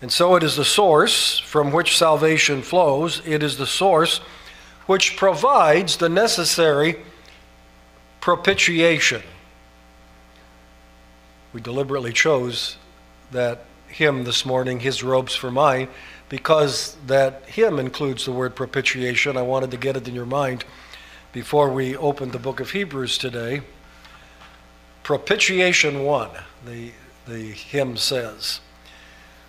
And 0.02 0.12
so 0.12 0.36
it 0.36 0.44
is 0.44 0.56
the 0.56 0.66
source 0.66 1.40
from 1.40 1.72
which 1.72 1.98
salvation 1.98 2.62
flows, 2.62 3.22
it 3.26 3.42
is 3.42 3.58
the 3.58 3.68
source 3.68 4.20
which 4.86 5.18
provides 5.18 5.98
the 5.98 6.10
necessary 6.10 6.98
propitiation 8.22 9.22
we 11.56 11.62
deliberately 11.62 12.12
chose 12.12 12.76
that 13.32 13.64
hymn 13.88 14.26
this 14.26 14.46
morning, 14.46 14.82
His 14.82 15.02
Robes 15.02 15.34
for 15.34 15.50
Mine, 15.50 15.88
because 16.28 16.98
that 17.08 17.46
hymn 17.46 17.80
includes 17.80 18.26
the 18.26 18.34
word 18.34 18.58
propitiation. 18.58 19.38
I 19.38 19.42
wanted 19.42 19.72
to 19.72 19.78
get 19.78 19.96
it 19.96 20.06
in 20.06 20.14
your 20.14 20.26
mind 20.26 20.66
before 21.32 21.70
we 21.70 21.96
opened 21.96 22.34
the 22.34 22.40
book 22.40 22.60
of 22.60 22.72
Hebrews 22.72 23.18
today. 23.18 23.62
Propitiation 25.04 26.04
1, 26.04 26.30
the, 26.66 26.92
the 27.26 27.52
hymn 27.52 27.96
says. 27.96 28.60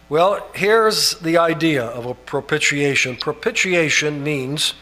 Well, 0.09 0.47
here's 0.55 1.14
the 1.19 1.38
idea 1.38 1.85
of 1.85 2.07
a 2.07 2.14
propitiation. 2.14 3.16
Propitiation 3.16 4.23
means 4.23 4.75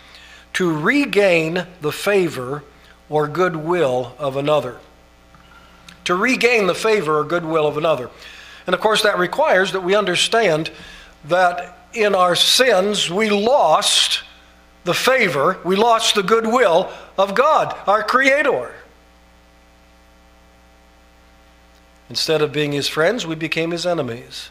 to 0.54 0.70
regain 0.72 1.66
the 1.80 1.92
favor 1.92 2.62
or 3.08 3.26
goodwill 3.26 4.14
of 4.18 4.36
another 4.36 4.78
to 6.04 6.14
regain 6.14 6.66
the 6.66 6.74
favor 6.74 7.18
or 7.18 7.24
goodwill 7.24 7.66
of 7.66 7.76
another. 7.76 8.10
And 8.66 8.74
of 8.74 8.80
course, 8.80 9.02
that 9.02 9.18
requires 9.18 9.72
that 9.72 9.80
we 9.80 9.94
understand 9.94 10.70
that 11.24 11.88
in 11.92 12.14
our 12.14 12.34
sins 12.34 13.10
we 13.10 13.30
lost 13.30 14.22
the 14.84 14.94
favor, 14.94 15.58
we 15.64 15.76
lost 15.76 16.14
the 16.14 16.22
goodwill 16.22 16.90
of 17.16 17.34
God, 17.34 17.76
our 17.86 18.02
Creator. 18.02 18.74
Instead 22.10 22.42
of 22.42 22.52
being 22.52 22.72
His 22.72 22.88
friends, 22.88 23.26
we 23.26 23.34
became 23.34 23.70
His 23.70 23.86
enemies. 23.86 24.50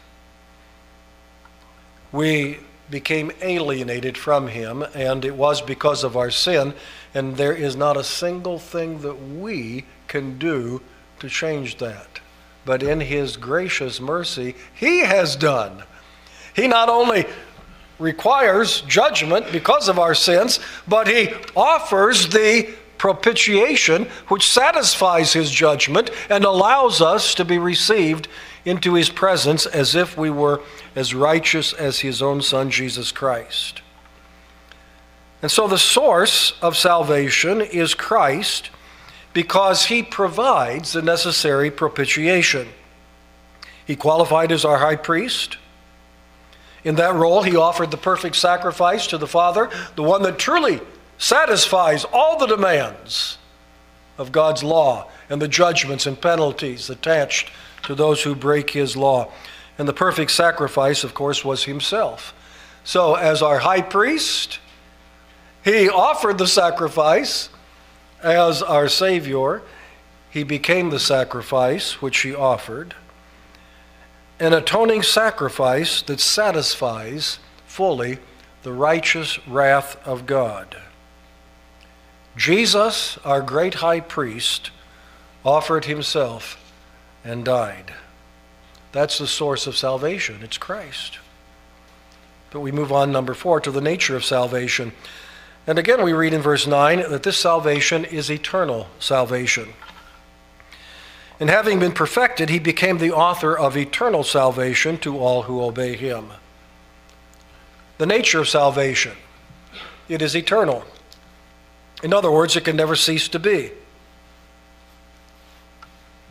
We 2.14 2.60
became 2.90 3.32
alienated 3.42 4.16
from 4.16 4.46
Him, 4.46 4.84
and 4.94 5.24
it 5.24 5.34
was 5.34 5.60
because 5.60 6.04
of 6.04 6.16
our 6.16 6.30
sin, 6.30 6.72
and 7.12 7.36
there 7.36 7.52
is 7.52 7.74
not 7.74 7.96
a 7.96 8.04
single 8.04 8.60
thing 8.60 9.00
that 9.00 9.16
we 9.16 9.84
can 10.06 10.38
do 10.38 10.80
to 11.18 11.28
change 11.28 11.78
that. 11.78 12.20
But 12.64 12.84
in 12.84 13.00
His 13.00 13.36
gracious 13.36 14.00
mercy, 14.00 14.54
He 14.72 15.00
has 15.00 15.34
done. 15.34 15.82
He 16.54 16.68
not 16.68 16.88
only 16.88 17.26
requires 17.98 18.82
judgment 18.82 19.50
because 19.50 19.88
of 19.88 19.98
our 19.98 20.14
sins, 20.14 20.60
but 20.86 21.08
he 21.08 21.34
offers 21.56 22.28
the 22.28 22.68
propitiation 22.96 24.04
which 24.28 24.48
satisfies 24.48 25.32
his 25.32 25.50
judgment 25.50 26.10
and 26.30 26.44
allows 26.44 27.00
us 27.00 27.34
to 27.34 27.44
be 27.44 27.58
received 27.58 28.28
into 28.64 28.94
his 28.94 29.10
presence 29.10 29.66
as 29.66 29.94
if 29.94 30.16
we 30.16 30.30
were 30.30 30.60
as 30.96 31.14
righteous 31.14 31.72
as 31.72 32.00
his 32.00 32.22
own 32.22 32.40
son, 32.40 32.70
Jesus 32.70 33.12
Christ. 33.12 33.82
And 35.42 35.50
so 35.50 35.68
the 35.68 35.78
source 35.78 36.54
of 36.62 36.76
salvation 36.76 37.60
is 37.60 37.94
Christ 37.94 38.70
because 39.34 39.86
he 39.86 40.02
provides 40.02 40.92
the 40.92 41.02
necessary 41.02 41.70
propitiation. 41.70 42.68
He 43.86 43.96
qualified 43.96 44.50
as 44.52 44.64
our 44.64 44.78
high 44.78 44.96
priest. 44.96 45.58
In 46.84 46.94
that 46.94 47.14
role, 47.14 47.42
he 47.42 47.56
offered 47.56 47.90
the 47.90 47.96
perfect 47.96 48.36
sacrifice 48.36 49.06
to 49.08 49.18
the 49.18 49.26
Father, 49.26 49.68
the 49.96 50.02
one 50.02 50.22
that 50.22 50.38
truly 50.38 50.80
satisfies 51.18 52.04
all 52.12 52.38
the 52.38 52.46
demands 52.46 53.38
of 54.16 54.32
God's 54.32 54.62
law 54.62 55.10
and 55.28 55.42
the 55.42 55.48
judgments 55.48 56.06
and 56.06 56.20
penalties 56.20 56.88
attached 56.88 57.50
to 57.84 57.94
those 57.94 58.22
who 58.22 58.34
break 58.34 58.70
his 58.70 58.96
law. 58.96 59.32
And 59.78 59.88
the 59.88 59.92
perfect 59.92 60.30
sacrifice, 60.30 61.04
of 61.04 61.14
course, 61.14 61.44
was 61.44 61.64
himself. 61.64 62.34
So, 62.84 63.14
as 63.14 63.42
our 63.42 63.60
high 63.60 63.82
priest, 63.82 64.58
he 65.64 65.88
offered 65.88 66.38
the 66.38 66.46
sacrifice 66.46 67.48
as 68.22 68.62
our 68.62 68.88
Savior. 68.88 69.62
He 70.30 70.42
became 70.42 70.90
the 70.90 71.00
sacrifice 71.00 72.02
which 72.02 72.20
he 72.20 72.34
offered 72.34 72.94
an 74.40 74.52
atoning 74.52 75.02
sacrifice 75.02 76.02
that 76.02 76.20
satisfies 76.20 77.38
fully 77.66 78.18
the 78.62 78.72
righteous 78.72 79.46
wrath 79.46 79.96
of 80.06 80.26
God. 80.26 80.76
Jesus, 82.36 83.16
our 83.24 83.40
great 83.40 83.74
high 83.74 84.00
priest, 84.00 84.70
offered 85.44 85.84
himself 85.84 86.63
and 87.24 87.44
died. 87.44 87.94
That's 88.92 89.18
the 89.18 89.26
source 89.26 89.66
of 89.66 89.76
salvation. 89.76 90.40
It's 90.42 90.58
Christ. 90.58 91.18
But 92.50 92.60
we 92.60 92.70
move 92.70 92.92
on, 92.92 93.10
number 93.10 93.34
four, 93.34 93.60
to 93.60 93.70
the 93.70 93.80
nature 93.80 94.14
of 94.14 94.24
salvation. 94.24 94.92
And 95.66 95.78
again, 95.78 96.02
we 96.04 96.12
read 96.12 96.34
in 96.34 96.42
verse 96.42 96.66
9 96.66 97.10
that 97.10 97.22
this 97.24 97.38
salvation 97.38 98.04
is 98.04 98.30
eternal 98.30 98.86
salvation. 99.00 99.70
And 101.40 101.50
having 101.50 101.80
been 101.80 101.92
perfected, 101.92 102.50
he 102.50 102.60
became 102.60 102.98
the 102.98 103.10
author 103.10 103.58
of 103.58 103.76
eternal 103.76 104.22
salvation 104.22 104.98
to 104.98 105.18
all 105.18 105.42
who 105.42 105.62
obey 105.62 105.96
him. 105.96 106.28
The 107.98 108.06
nature 108.06 108.40
of 108.40 108.48
salvation 108.48 109.16
it 110.08 110.20
is 110.20 110.36
eternal. 110.36 110.84
In 112.02 112.12
other 112.12 112.30
words, 112.30 112.56
it 112.56 112.64
can 112.64 112.76
never 112.76 112.94
cease 112.94 113.28
to 113.28 113.38
be. 113.38 113.72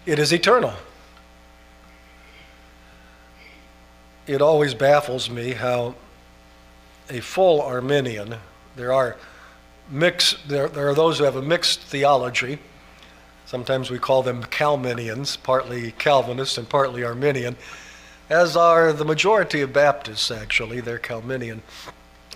It 0.06 0.20
is 0.20 0.34
eternal. 0.34 0.74
It 4.28 4.42
always 4.42 4.74
baffles 4.74 5.30
me 5.30 5.52
how 5.52 5.96
a 7.10 7.20
full 7.20 7.62
Arminian, 7.62 8.36
there 8.76 8.94
are 8.94 9.18
mixed, 9.90 10.48
there, 10.48 10.70
there 10.70 10.90
are 10.90 10.96
those 10.96 11.18
who 11.18 11.26
have 11.26 11.36
a 11.36 11.42
mixed 11.42 11.82
theology 11.82 12.60
Sometimes 13.54 13.92
we 13.92 14.00
call 14.00 14.24
them 14.24 14.44
Calminians, 14.46 15.38
partly 15.42 15.92
Calvinist 15.92 16.58
and 16.58 16.68
partly 16.68 17.04
Arminian, 17.04 17.56
as 18.30 18.58
are 18.58 18.94
the 18.94 19.06
majority 19.06 19.62
of 19.62 19.72
Baptists, 19.72 20.32
actually. 20.32 20.80
They're 20.80 20.98
Calminian. 20.98 21.62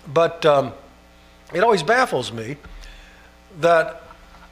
But 0.06 0.46
um, 0.46 0.72
it 1.52 1.60
always 1.60 1.82
baffles 1.82 2.30
me 2.30 2.56
that 3.58 4.02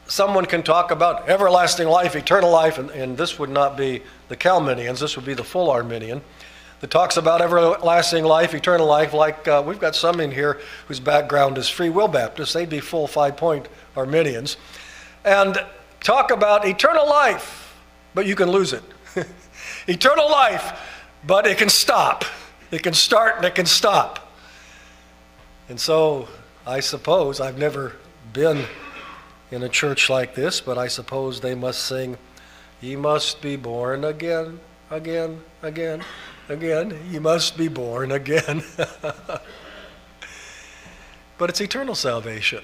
someone 0.09 0.47
can 0.47 0.63
talk 0.63 0.91
about 0.91 1.29
everlasting 1.29 1.89
life, 1.89 2.15
eternal 2.17 2.51
life, 2.51 2.79
and, 2.79 2.91
and 2.91 3.17
this 3.17 3.39
would 3.39 3.51
not 3.51 3.77
be 3.77 4.03
the 4.29 4.37
Calminians, 4.37 5.01
this 5.01 5.17
would 5.17 5.25
be 5.25 5.35
the 5.35 5.45
full 5.45 5.71
Arminian 5.71 6.23
that 6.81 6.91
talks 6.91 7.17
about 7.17 7.41
everlasting 7.41 8.25
life, 8.25 8.55
eternal 8.55 8.87
life, 8.87 9.15
like 9.15 9.49
uh, 9.49 9.63
we've 9.67 9.81
got 9.81 9.95
some 9.95 10.21
in 10.21 10.31
here 10.31 10.61
whose 10.89 11.01
background 11.01 11.57
is 11.57 11.69
Free 11.69 11.89
Will 11.89 12.09
Baptists. 12.09 12.53
They'd 12.53 12.69
be 12.69 12.81
full 12.81 13.07
five 13.07 13.37
point 13.37 13.69
Arminians. 13.97 14.57
And 15.25 15.59
talk 16.01 16.31
about 16.31 16.67
eternal 16.67 17.09
life, 17.09 17.75
but 18.15 18.27
you 18.27 18.37
can 18.37 18.51
lose 18.51 18.73
it. 18.73 18.83
eternal 19.87 20.31
life, 20.31 20.79
but 21.27 21.47
it 21.47 21.59
can 21.59 21.69
stop. 21.69 22.25
It 22.71 22.83
can 22.83 22.95
start 22.95 23.37
and 23.37 23.45
it 23.45 23.55
can 23.55 23.67
stop. 23.67 24.33
And 25.69 25.81
so 25.81 26.29
I 26.67 26.81
suppose, 26.81 27.41
I've 27.41 27.59
never 27.59 27.97
been 28.33 28.67
in 29.51 29.63
a 29.63 29.69
church 29.69 30.11
like 30.11 30.35
this, 30.35 30.61
but 30.61 30.79
I 30.79 30.89
suppose 30.89 31.41
they 31.41 31.55
must 31.55 31.85
sing, 31.85 32.19
Ye 32.81 32.97
must 32.97 33.41
be 33.41 33.57
born 33.57 34.05
again, 34.05 34.61
again, 34.91 35.43
again, 35.63 36.03
again. 36.49 36.99
Ye 37.11 37.19
must 37.19 37.57
be 37.57 37.69
born 37.69 38.13
again. 38.13 38.63
but 41.39 41.51
it's 41.51 41.61
eternal 41.61 41.95
salvation. 41.95 42.63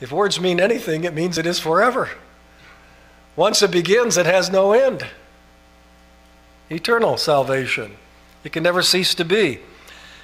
If 0.00 0.12
words 0.12 0.40
mean 0.40 0.60
anything, 0.60 1.04
it 1.04 1.14
means 1.14 1.38
it 1.38 1.46
is 1.46 1.58
forever. 1.58 2.10
Once 3.36 3.62
it 3.62 3.70
begins, 3.70 4.16
it 4.18 4.26
has 4.26 4.50
no 4.50 4.72
end. 4.72 5.06
Eternal 6.70 7.16
salvation. 7.16 7.96
It 8.44 8.52
can 8.52 8.62
never 8.62 8.82
cease 8.82 9.14
to 9.14 9.24
be. 9.24 9.60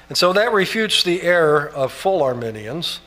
And 0.08 0.18
so 0.18 0.32
that 0.32 0.52
refutes 0.52 1.02
the 1.02 1.22
error 1.22 1.66
of 1.66 1.92
full 1.92 2.22
Arminians. 2.22 3.00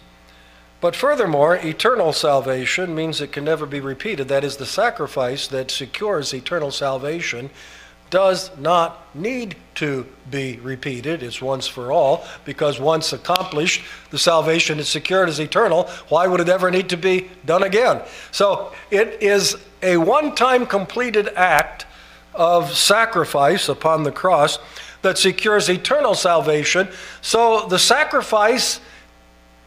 But 0.81 0.95
furthermore, 0.95 1.55
eternal 1.55 2.11
salvation 2.11 2.95
means 2.95 3.21
it 3.21 3.31
can 3.31 3.45
never 3.45 3.67
be 3.67 3.79
repeated. 3.79 4.27
That 4.27 4.43
is, 4.43 4.57
the 4.57 4.65
sacrifice 4.65 5.47
that 5.47 5.69
secures 5.69 6.33
eternal 6.33 6.71
salvation 6.71 7.51
does 8.09 8.55
not 8.57 9.15
need 9.15 9.55
to 9.75 10.05
be 10.29 10.59
repeated. 10.61 11.23
It's 11.23 11.41
once 11.41 11.67
for 11.67 11.91
all, 11.91 12.25
because 12.43 12.79
once 12.79 13.13
accomplished, 13.13 13.83
the 14.09 14.19
salvation 14.19 14.79
is 14.79 14.89
secured 14.89 15.29
as 15.29 15.39
eternal. 15.39 15.83
Why 16.09 16.27
would 16.27 16.41
it 16.41 16.49
ever 16.49 16.69
need 16.71 16.89
to 16.89 16.97
be 16.97 17.29
done 17.45 17.63
again? 17.63 18.01
So 18.31 18.73
it 18.89 19.21
is 19.21 19.55
a 19.81 19.97
one 19.97 20.35
time 20.35 20.65
completed 20.65 21.29
act 21.35 21.85
of 22.33 22.75
sacrifice 22.75 23.69
upon 23.69 24.03
the 24.03 24.11
cross 24.11 24.59
that 25.03 25.17
secures 25.17 25.69
eternal 25.69 26.15
salvation. 26.15 26.89
So 27.21 27.67
the 27.67 27.79
sacrifice 27.79 28.81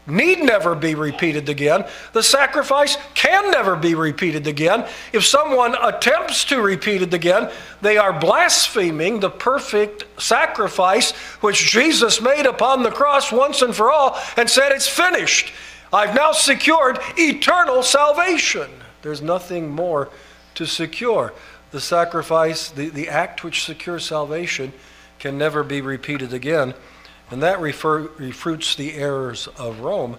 need 0.07 0.39
never 0.39 0.75
be 0.75 0.95
repeated 0.95 1.49
again. 1.49 1.85
The 2.13 2.23
sacrifice 2.23 2.97
can 3.13 3.51
never 3.51 3.75
be 3.75 3.95
repeated 3.95 4.47
again. 4.47 4.85
If 5.13 5.25
someone 5.25 5.75
attempts 5.81 6.45
to 6.45 6.61
repeat 6.61 7.01
it 7.01 7.13
again, 7.13 7.51
they 7.81 7.97
are 7.97 8.17
blaspheming 8.17 9.19
the 9.19 9.29
perfect 9.29 10.05
sacrifice 10.21 11.11
which 11.41 11.71
Jesus 11.71 12.21
made 12.21 12.45
upon 12.45 12.83
the 12.83 12.91
cross 12.91 13.31
once 13.31 13.61
and 13.61 13.75
for 13.75 13.91
all 13.91 14.19
and 14.37 14.49
said, 14.49 14.71
It's 14.71 14.87
finished. 14.87 15.51
I've 15.91 16.13
now 16.13 16.31
secured 16.31 16.99
eternal 17.17 17.81
salvation. 17.81 18.69
There's 19.01 19.21
nothing 19.21 19.69
more 19.69 20.09
to 20.55 20.65
secure. 20.65 21.33
The 21.71 21.81
sacrifice, 21.81 22.69
the, 22.69 22.89
the 22.89 23.09
act 23.09 23.43
which 23.43 23.63
secures 23.63 24.05
salvation, 24.05 24.73
can 25.19 25.37
never 25.37 25.63
be 25.63 25.81
repeated 25.81 26.33
again. 26.33 26.73
And 27.31 27.41
that 27.41 27.59
refer, 27.59 28.01
refutes 28.17 28.75
the 28.75 28.93
errors 28.93 29.47
of 29.57 29.79
Rome, 29.79 30.17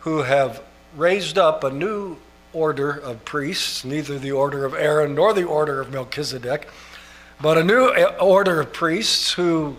who 0.00 0.22
have 0.22 0.62
raised 0.96 1.38
up 1.38 1.64
a 1.64 1.70
new 1.70 2.16
order 2.52 2.90
of 2.90 3.24
priests, 3.24 3.84
neither 3.84 4.18
the 4.18 4.32
order 4.32 4.64
of 4.64 4.74
Aaron 4.74 5.14
nor 5.14 5.34
the 5.34 5.44
order 5.44 5.80
of 5.80 5.92
Melchizedek, 5.92 6.68
but 7.40 7.58
a 7.58 7.64
new 7.64 7.88
eh, 7.90 8.04
order 8.20 8.60
of 8.60 8.72
priests 8.72 9.32
who 9.32 9.76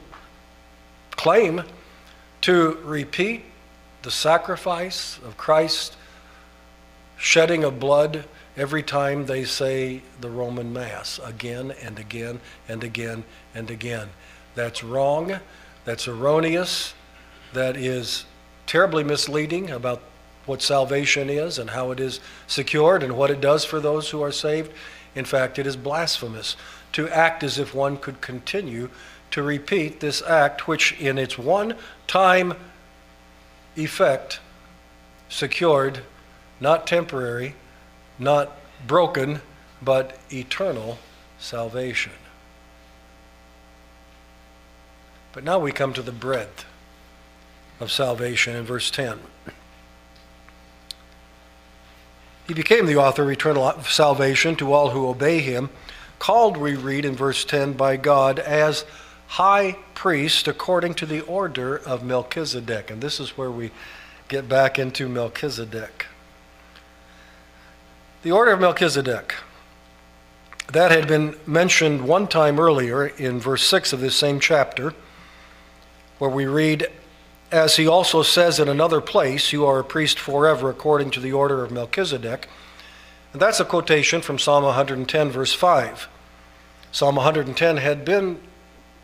claim 1.12 1.64
to 2.42 2.78
repeat 2.84 3.44
the 4.04 4.12
sacrifice 4.12 5.18
of 5.26 5.36
Christ, 5.36 5.98
shedding 7.18 7.64
of 7.64 7.80
blood 7.80 8.24
every 8.56 8.84
time 8.84 9.26
they 9.26 9.44
say 9.44 10.02
the 10.22 10.30
Roman 10.30 10.72
Mass 10.72 11.20
again 11.24 11.72
and 11.82 12.00
again 12.00 12.40
and 12.68 12.84
again 12.84 13.24
and 13.54 13.70
again. 13.70 14.10
That's 14.56 14.84
wrong 14.84 15.40
that's 15.86 16.08
erroneous, 16.08 16.94
that 17.54 17.76
is 17.76 18.26
terribly 18.66 19.04
misleading 19.04 19.72
about 19.72 20.02
what 20.46 20.62
salvation 20.62 21.30
is 21.30 21.58
and 21.60 21.72
how 21.72 21.92
it 21.92 22.00
is 22.00 22.20
secured 22.48 23.04
and 23.04 23.16
what 23.16 23.30
it 23.32 23.42
does 23.42 23.66
for 23.66 23.80
those 23.80 24.10
who 24.10 24.22
are 24.22 24.32
saved. 24.32 24.72
In 25.16 25.26
fact, 25.26 25.60
it 25.60 25.68
is 25.68 25.76
blasphemous 25.76 26.56
to 26.94 27.10
act 27.10 27.44
as 27.44 27.60
if 27.60 27.74
one 27.74 27.98
could 27.98 28.22
continue 28.22 28.90
to 29.32 29.44
repeat 29.44 30.00
this 30.00 30.22
act, 30.24 30.68
which 30.68 31.00
in 31.00 31.18
its 31.18 31.38
one 31.38 31.76
time 32.08 32.54
effect 33.76 34.40
secured 35.30 36.02
not 36.60 36.88
temporary, 36.88 37.56
not 38.18 38.58
broken, 38.86 39.42
but 39.82 40.18
eternal 40.32 40.98
salvation. 41.38 42.12
But 45.34 45.44
now 45.44 45.60
we 45.60 45.72
come 45.72 45.94
to 45.94 46.02
the 46.02 46.12
breadth 46.12 46.66
of 47.80 47.92
salvation 47.92 48.56
in 48.56 48.66
verse 48.66 48.90
10. 48.92 49.20
He 52.48 52.54
became 52.54 52.88
the 52.88 52.96
author 52.96 53.24
of 53.24 53.30
eternal 53.30 53.72
salvation 53.84 54.56
to 54.56 54.74
all 54.74 54.90
who 54.90 55.08
obey 55.08 55.40
him, 55.40 55.70
called, 56.18 56.58
we 56.58 56.76
read 56.76 57.06
in 57.06 57.16
verse 57.16 57.46
10, 57.46 57.74
by 57.74 57.96
God 57.96 58.40
as 58.40 58.86
high 59.28 59.78
priest 59.94 60.48
according 60.48 60.96
to 60.96 61.06
the 61.06 61.22
order 61.22 61.78
of 61.78 62.04
Melchizedek. 62.04 62.90
And 62.90 63.02
this 63.02 63.20
is 63.20 63.38
where 63.38 63.52
we 63.52 63.70
get 64.28 64.50
back 64.50 64.80
into 64.80 65.08
Melchizedek. 65.08 66.08
The 68.24 68.32
order 68.32 68.52
of 68.52 68.60
Melchizedek. 68.60 69.36
That 70.74 70.90
had 70.92 71.08
been 71.08 71.36
mentioned 71.46 72.02
one 72.02 72.28
time 72.28 72.60
earlier 72.60 73.06
in 73.06 73.40
verse 73.40 73.64
6 73.64 73.94
of 73.94 74.02
this 74.02 74.16
same 74.16 74.40
chapter, 74.40 74.94
where 76.20 76.30
we 76.30 76.46
read, 76.46 76.88
As 77.52 77.78
he 77.78 77.88
also 77.88 78.22
says 78.22 78.60
in 78.60 78.70
another 78.70 79.02
place, 79.02 79.52
You 79.52 79.66
are 79.66 79.80
a 79.80 79.84
priest 79.84 80.20
forever 80.20 80.70
according 80.70 81.10
to 81.12 81.20
the 81.20 81.34
order 81.34 81.64
of 81.64 81.72
Melchizedek. 81.72 82.48
And 83.34 83.42
that's 83.42 83.60
a 83.60 83.66
quotation 83.66 84.22
from 84.22 84.38
Psalm 84.38 84.64
110, 84.64 85.30
verse 85.32 85.54
5. 85.54 86.08
Psalm 86.92 87.16
110 87.16 87.78
had 87.78 88.06
been 88.06 88.40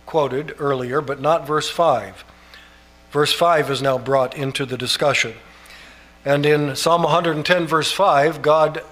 quoted 0.06 0.56
earlier, 0.60 1.02
but 1.02 1.22
not 1.22 1.48
verse 1.48 1.70
5. 1.70 2.24
Verse 3.12 3.34
5 3.34 3.72
is 3.72 3.82
now 3.82 3.98
brought 3.98 4.36
into 4.36 4.66
the 4.66 4.78
discussion. 4.78 5.34
And 6.24 6.46
in 6.46 6.76
Psalm 6.76 7.04
110, 7.04 7.68
verse 7.68 7.92
5, 7.92 8.42
God 8.42 8.84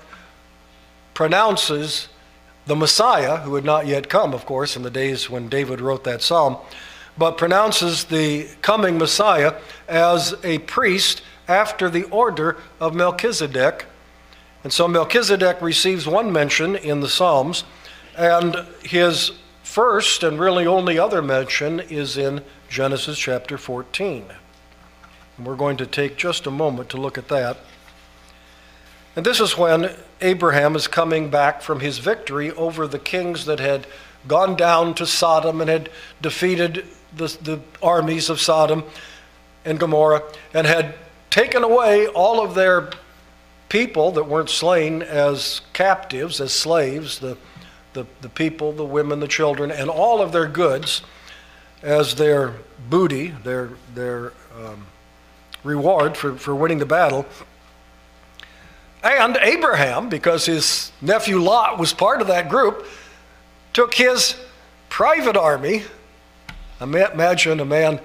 pronounces 1.13 2.07
the 2.65 2.75
Messiah, 2.75 3.37
who 3.37 3.55
had 3.55 3.65
not 3.65 3.87
yet 3.87 4.07
come, 4.07 4.33
of 4.33 4.45
course, 4.45 4.75
in 4.75 4.83
the 4.83 4.89
days 4.89 5.29
when 5.29 5.49
David 5.49 5.81
wrote 5.81 6.03
that 6.03 6.21
psalm, 6.21 6.57
but 7.17 7.37
pronounces 7.37 8.05
the 8.05 8.47
coming 8.61 8.97
Messiah 8.97 9.55
as 9.87 10.35
a 10.43 10.59
priest 10.59 11.21
after 11.47 11.89
the 11.89 12.03
order 12.05 12.57
of 12.79 12.95
Melchizedek. 12.95 13.85
And 14.63 14.71
so 14.71 14.87
Melchizedek 14.87 15.61
receives 15.61 16.07
one 16.07 16.31
mention 16.31 16.75
in 16.75 17.01
the 17.01 17.09
Psalms, 17.09 17.63
and 18.17 18.65
his 18.83 19.31
first 19.63 20.23
and 20.23 20.39
really 20.39 20.65
only 20.65 20.97
other 20.97 21.21
mention 21.21 21.79
is 21.79 22.17
in 22.17 22.43
Genesis 22.69 23.17
chapter 23.17 23.57
14. 23.57 24.25
And 25.37 25.45
we're 25.45 25.55
going 25.55 25.77
to 25.77 25.85
take 25.85 26.15
just 26.15 26.47
a 26.47 26.51
moment 26.51 26.89
to 26.89 26.97
look 26.97 27.17
at 27.17 27.27
that. 27.29 27.57
And 29.15 29.25
this 29.25 29.39
is 29.39 29.57
when 29.57 29.93
Abraham 30.21 30.75
is 30.75 30.87
coming 30.87 31.29
back 31.29 31.61
from 31.61 31.79
his 31.81 31.99
victory 31.99 32.51
over 32.51 32.87
the 32.87 32.99
kings 32.99 33.45
that 33.45 33.59
had 33.59 33.85
gone 34.27 34.55
down 34.55 34.93
to 34.95 35.05
Sodom 35.05 35.59
and 35.61 35.69
had 35.69 35.89
defeated 36.21 36.85
the, 37.15 37.37
the 37.41 37.61
armies 37.81 38.29
of 38.29 38.39
Sodom 38.39 38.83
and 39.65 39.79
Gomorrah 39.79 40.23
and 40.53 40.67
had 40.67 40.95
taken 41.29 41.63
away 41.63 42.07
all 42.07 42.43
of 42.43 42.55
their 42.55 42.91
people 43.69 44.11
that 44.11 44.25
weren't 44.25 44.49
slain 44.49 45.01
as 45.01 45.61
captives, 45.73 46.39
as 46.39 46.53
slaves, 46.53 47.19
the, 47.19 47.37
the, 47.93 48.05
the 48.21 48.29
people, 48.29 48.71
the 48.71 48.85
women, 48.85 49.19
the 49.19 49.27
children, 49.27 49.71
and 49.71 49.89
all 49.89 50.21
of 50.21 50.31
their 50.31 50.47
goods 50.47 51.01
as 51.81 52.15
their 52.15 52.53
booty, 52.89 53.29
their, 53.43 53.71
their 53.93 54.33
um, 54.57 54.85
reward 55.63 56.15
for, 56.15 56.35
for 56.35 56.53
winning 56.55 56.77
the 56.77 56.85
battle. 56.85 57.25
And 59.03 59.37
Abraham, 59.41 60.07
because 60.07 60.45
his 60.45 60.91
nephew 61.01 61.39
Lot 61.39 61.77
was 61.77 61.93
part 61.93 62.21
of 62.21 62.27
that 62.27 62.49
group, 62.49 62.85
took 63.73 63.93
his 63.93 64.35
private 64.87 65.35
army. 65.35 65.83
Imagine 66.83 67.59
a 67.59 67.65
man 67.65 67.99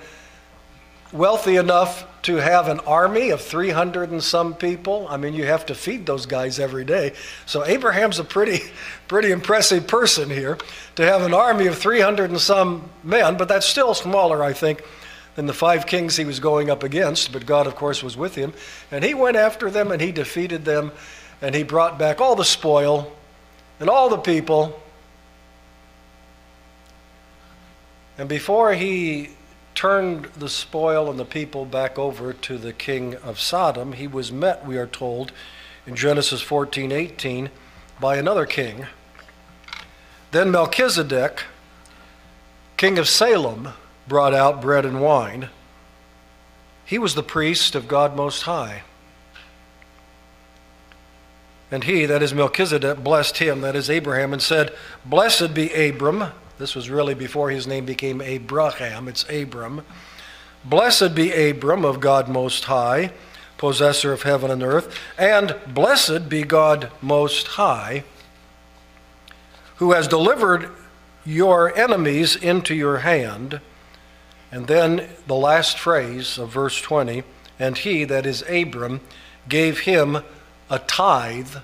wealthy 1.13 1.57
enough 1.57 2.07
to 2.23 2.37
have 2.37 2.69
an 2.69 2.81
army 2.81 3.31
of 3.31 3.41
300 3.41 4.11
and 4.11 4.23
some 4.23 4.55
people. 4.55 5.07
I 5.09 5.17
mean, 5.17 5.35
you 5.35 5.47
have 5.47 5.67
to 5.67 5.75
feed 5.75 6.07
those 6.07 6.27
guys 6.27 6.59
every 6.59 6.85
day. 6.85 7.15
So 7.47 7.65
Abraham's 7.65 8.19
a 8.19 8.25
pretty, 8.25 8.61
pretty 9.09 9.31
impressive 9.31 9.87
person 9.87 10.29
here 10.31 10.59
to 10.97 11.05
have 11.05 11.23
an 11.23 11.35
army 11.35 11.67
of 11.67 11.79
300 11.79 12.31
and 12.31 12.41
some 12.41 12.91
men, 13.03 13.37
but 13.37 13.49
that's 13.49 13.67
still 13.67 13.95
smaller, 13.95 14.43
I 14.43 14.53
think, 14.53 14.83
than 15.37 15.47
the 15.47 15.55
five 15.55 15.87
kings 15.87 16.17
he 16.17 16.25
was 16.25 16.41
going 16.41 16.69
up 16.69 16.83
against, 16.83 17.33
but 17.33 17.47
God, 17.47 17.67
of 17.67 17.77
course, 17.77 18.03
was 18.03 18.17
with 18.17 18.35
him. 18.35 18.53
And 18.91 19.05
he 19.05 19.15
went 19.15 19.37
after 19.37 19.71
them 19.71 19.93
and 19.93 20.03
he 20.03 20.13
defeated 20.13 20.65
them 20.65 20.93
and 21.41 21.55
he 21.55 21.63
brought 21.63 21.99
back 21.99 22.21
all 22.21 22.35
the 22.35 22.45
spoil 22.45 23.13
and 23.81 23.89
all 23.89 24.09
the 24.09 24.19
people. 24.19 24.81
And 28.19 28.29
before 28.29 28.75
he 28.75 29.31
turned 29.77 30.25
the 30.37 30.49
spoil 30.49 31.09
and 31.09 31.21
the 31.21 31.25
people 31.25 31.65
back 31.65 32.01
over 32.01 32.33
to 32.33 32.59
the 32.59 32.73
king 32.73 33.15
of 33.15 33.39
Sodom, 33.39 33.93
he 33.93 34.09
was 34.09 34.33
met, 34.33 34.67
we 34.67 34.77
are 34.77 34.89
told, 34.89 35.31
in 35.87 35.95
Genesis 35.95 36.43
14 36.43 36.91
18, 36.91 37.49
by 38.01 38.17
another 38.17 38.45
king. 38.45 38.87
Then 40.33 40.51
Melchizedek, 40.51 41.45
king 42.77 42.99
of 42.99 43.09
Salem, 43.09 43.69
brought 44.09 44.35
out 44.35 44.61
bread 44.61 44.85
and 44.85 45.01
wine. 45.01 45.49
He 46.85 46.99
was 46.99 47.15
the 47.15 47.23
priest 47.23 47.77
of 47.77 47.87
God 47.87 48.17
Most 48.17 48.43
High. 48.43 48.83
And 51.71 51.85
he, 51.85 52.05
that 52.07 52.23
is 52.23 52.35
Melchizedek, 52.35 53.05
blessed 53.05 53.39
him, 53.39 53.61
that 53.61 53.77
is 53.77 53.89
Abraham, 53.89 54.33
and 54.33 54.43
said, 54.43 54.75
Blessed 55.05 55.55
be 55.55 55.73
Abram. 55.73 56.33
This 56.59 56.75
was 56.75 56.91
really 56.91 57.15
before 57.15 57.51
his 57.51 57.67
name 57.67 57.85
became 57.85 58.21
Abraham, 58.21 59.09
it's 59.09 59.25
Abram. 59.31 59.83
Blessed 60.65 61.15
be 61.15 61.33
Abram 61.33 61.85
of 61.85 62.01
God 62.01 62.29
Most 62.29 62.65
High, 62.65 63.13
possessor 63.57 64.13
of 64.13 64.23
heaven 64.23 64.51
and 64.51 64.63
earth, 64.63 64.99
and 65.17 65.57
blessed 65.69 66.29
be 66.29 66.43
God 66.43 66.91
Most 67.01 67.47
High, 67.47 68.03
who 69.77 69.93
has 69.93 70.09
delivered 70.09 70.71
your 71.25 71.77
enemies 71.79 72.35
into 72.35 72.75
your 72.75 72.99
hand. 72.99 73.61
And 74.51 74.67
then 74.67 75.09
the 75.27 75.37
last 75.37 75.79
phrase 75.79 76.39
of 76.39 76.51
verse 76.51 76.81
20 76.81 77.23
and 77.59 77.77
he, 77.77 78.05
that 78.05 78.25
is 78.25 78.43
Abram, 78.49 79.01
gave 79.49 79.81
him 79.81 80.19
a 80.71 80.79
tithe 80.81 81.57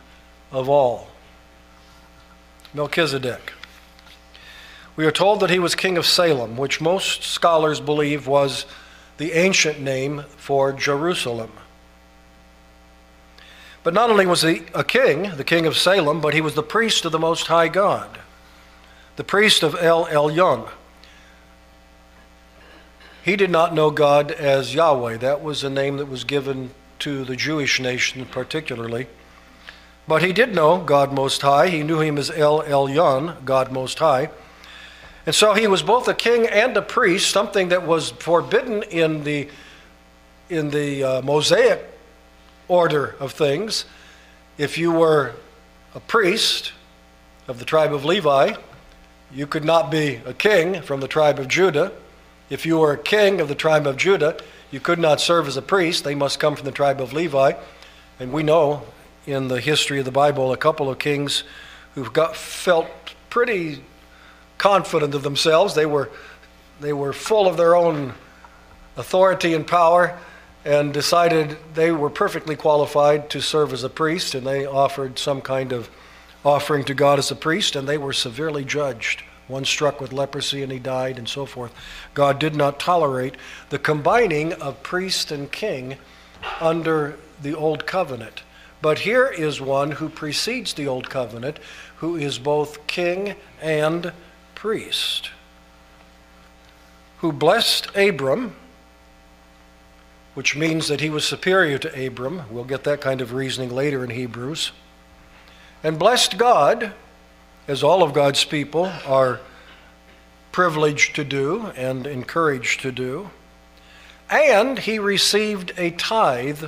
of 0.51 0.69
all. 0.69 1.09
Melchizedek. 2.73 3.53
We 4.97 5.07
are 5.07 5.13
told 5.13 5.41
that 5.41 5.51
he 5.51 5.59
was 5.59 5.75
king 5.75 5.97
of 5.99 6.07
Salem, 6.07 6.57
which 6.57 6.81
most 6.81 7.25
scholars 7.25 7.81
believe 7.81 8.27
was 8.27 8.65
the 9.17 9.33
ancient 9.33 9.81
name 9.81 10.25
for 10.37 10.73
Jerusalem. 10.73 11.51
But 13.83 13.93
not 13.93 14.09
only 14.09 14.25
was 14.25 14.43
he 14.43 14.63
a 14.75 14.85
king, 14.85 15.37
the 15.37 15.45
king 15.45 15.67
of 15.67 15.77
Salem, 15.77 16.21
but 16.21 16.33
he 16.33 16.41
was 16.41 16.55
the 16.55 16.63
priest 16.63 17.05
of 17.05 17.13
the 17.13 17.19
Most 17.19 17.49
High 17.49 17.69
God, 17.69 18.19
the 19.17 19.25
priest 19.25 19.63
of 19.63 19.77
El 19.81 20.07
Elyon. 20.07 20.69
He 23.25 23.37
did 23.37 23.51
not 23.51 23.75
know 23.75 23.91
God 23.91 24.31
as 24.31 24.75
Yahweh. 24.75 25.17
That 25.17 25.43
was 25.43 25.65
a 25.65 25.71
name 25.71 25.97
that 25.97 26.07
was 26.07 26.25
given 26.25 26.71
to 27.01 27.25
the 27.25 27.37
Jewish 27.37 27.81
nation 27.81 28.27
particularly. 28.27 29.07
But 30.07 30.23
he 30.23 30.33
did 30.33 30.55
know 30.55 30.79
God 30.79 31.13
Most 31.13 31.43
High. 31.43 31.69
He 31.69 31.83
knew 31.83 32.01
him 32.01 32.17
as 32.17 32.31
El 32.31 32.63
Elyon, 32.63 33.45
God 33.45 33.73
Most 33.73 33.99
High. 33.99 34.31
And 35.27 35.35
so 35.35 35.55
he 35.55 35.67
was 35.67 35.83
both 35.83 36.07
a 36.09 36.15
king 36.15 36.47
and 36.47 36.77
a 36.77 36.83
priest, 36.83 37.31
something 37.31 37.69
that 37.71 37.87
was 37.87 38.11
forbidden 38.11 38.83
in 38.85 39.25
the, 39.25 39.49
in 40.51 40.71
the 40.71 41.03
uh, 41.03 41.23
Mosaic 41.23 41.83
order 42.69 43.17
of 43.21 43.33
things. 43.33 43.87
If 44.59 44.77
you 44.77 44.93
were 44.93 45.33
a 45.95 46.01
priest 46.01 46.73
of 47.49 47.59
the 47.59 47.65
tribe 47.65 47.95
of 47.95 48.05
Levi, 48.05 48.55
you 49.33 49.47
could 49.47 49.65
not 49.65 49.91
be 49.91 50.21
a 50.27 50.35
king 50.35 50.83
from 50.83 51.01
the 51.01 51.09
tribe 51.09 51.39
of 51.39 51.49
Judah. 51.49 51.93
If 52.51 52.67
you 52.67 52.79
were 52.79 52.93
a 52.93 52.99
king 52.99 53.41
of 53.41 53.49
the 53.49 53.55
tribe 53.55 53.87
of 53.87 53.97
Judah, 53.97 54.37
you 54.71 54.81
could 54.81 54.99
not 54.99 55.21
serve 55.21 55.49
as 55.49 55.57
a 55.57 55.63
priest. 55.63 56.05
They 56.05 56.15
must 56.15 56.39
come 56.39 56.55
from 56.55 56.67
the 56.67 56.73
tribe 56.73 57.01
of 57.01 57.13
Levi. 57.13 57.53
And 58.21 58.33
we 58.33 58.43
know 58.43 58.83
in 59.27 59.49
the 59.49 59.61
history 59.61 59.99
of 59.99 60.05
the 60.05 60.11
Bible 60.11 60.53
a 60.53 60.57
couple 60.57 60.91
of 60.91 60.99
kings 60.99 61.45
who 61.95 62.11
got 62.11 62.37
felt 62.37 62.89
pretty 63.31 63.83
confident 64.59 65.15
of 65.15 65.23
themselves. 65.23 65.75
They 65.75 65.87
were, 65.87 66.11
they 66.81 66.93
were 66.93 67.13
full 67.13 67.47
of 67.47 67.57
their 67.57 67.77
own 67.77 68.15
authority 68.97 69.55
and 69.55 69.67
power 69.67 70.19
and 70.65 70.95
decided 70.95 71.57
they 71.75 71.91
were 71.91 72.11
perfectly 72.11 72.57
qualified 72.57 73.29
to 73.31 73.41
serve 73.41 73.73
as 73.73 73.85
a 73.85 73.91
priest, 73.91 74.35
and 74.35 74.47
they 74.47 74.65
offered 74.65 75.19
some 75.19 75.43
kind 75.43 75.73
of 75.73 75.91
offering 76.45 76.85
to 76.85 76.95
God 76.95 77.19
as 77.19 77.31
a 77.31 77.37
priest, 77.37 77.77
and 77.77 77.87
they 77.87 77.99
were 77.99 78.13
severely 78.13 78.65
judged. 78.65 79.23
One 79.47 79.67
struck 79.67 80.01
with 80.01 80.13
leprosy 80.13 80.63
and 80.63 80.73
he 80.73 80.79
died, 80.79 81.19
and 81.19 81.29
so 81.29 81.45
forth. 81.45 81.75
God 82.15 82.39
did 82.39 82.55
not 82.55 82.81
tolerate 82.81 83.35
the 83.69 83.79
combining 83.79 84.55
of 84.55 84.83
priest 84.83 85.31
and 85.31 85.53
king 85.53 85.97
under 86.61 87.19
the 87.43 87.55
Old 87.55 87.87
Covenant. 87.87 88.43
But 88.81 89.01
here 89.01 89.27
is 89.27 89.61
one 89.61 89.93
who 89.93 90.09
precedes 90.09 90.73
the 90.73 90.87
Old 90.87 91.11
Covenant, 91.11 91.59
who 91.99 92.17
is 92.17 92.39
both 92.39 92.87
king 92.87 93.35
and 93.61 94.13
priest, 94.65 95.29
who 97.19 97.31
blessed 97.31 97.95
Abram 97.95 98.57
which 100.35 100.57
means 100.57 100.89
that 100.89 101.01
he 101.01 101.11
was 101.11 101.25
superior 101.25 101.79
to 101.79 102.07
Abram. 102.07 102.43
We'll 102.51 102.65
get 102.65 102.85
that 102.85 103.01
kind 103.01 103.21
of 103.21 103.33
reasoning 103.33 103.71
later 103.71 104.05
in 104.05 104.11
Hebrews. 104.11 104.73
And 105.83 105.99
blessed 105.99 106.37
God, 106.39 106.93
as 107.69 107.83
all 107.83 108.03
of 108.03 108.13
God's 108.13 108.45
people 108.45 108.93
are 109.07 109.41
privileged 110.51 111.15
to 111.17 111.25
do 111.25 111.67
and 111.77 112.07
encouraged 112.07 112.81
to 112.81 112.93
do. 112.93 113.31
And 114.29 114.79
he 114.81 114.99
received 114.99 115.73
a 115.77 115.93
tithe 115.93 116.65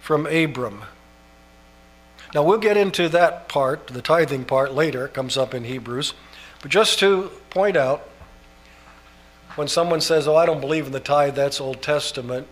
from 0.00 0.26
Abram. 0.26 0.82
Now, 2.34 2.42
we'll 2.42 2.58
get 2.58 2.76
into 2.76 3.08
that 3.10 3.48
part, 3.48 3.86
the 3.86 4.02
tithing 4.02 4.44
part, 4.44 4.74
later. 4.74 5.06
It 5.06 5.14
comes 5.14 5.36
up 5.36 5.54
in 5.54 5.64
Hebrews. 5.64 6.12
But 6.66 6.72
just 6.72 6.98
to 6.98 7.30
point 7.50 7.76
out, 7.76 8.08
when 9.54 9.68
someone 9.68 10.00
says, 10.00 10.26
Oh, 10.26 10.34
I 10.34 10.46
don't 10.46 10.60
believe 10.60 10.84
in 10.86 10.90
the 10.90 10.98
tithe, 10.98 11.36
that's 11.36 11.60
Old 11.60 11.80
Testament. 11.80 12.48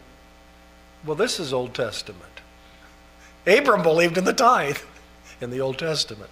Well, 1.05 1.17
this 1.17 1.41
is 1.41 1.53
Old 1.53 1.75
Testament. 1.75 2.41
Abram 3.45 3.83
believed 3.83 4.17
in 4.17 4.23
the 4.23 4.33
tithe 4.33 4.79
in 5.41 5.51
the 5.51 5.61
Old 5.61 5.81
Testament. 5.81 6.31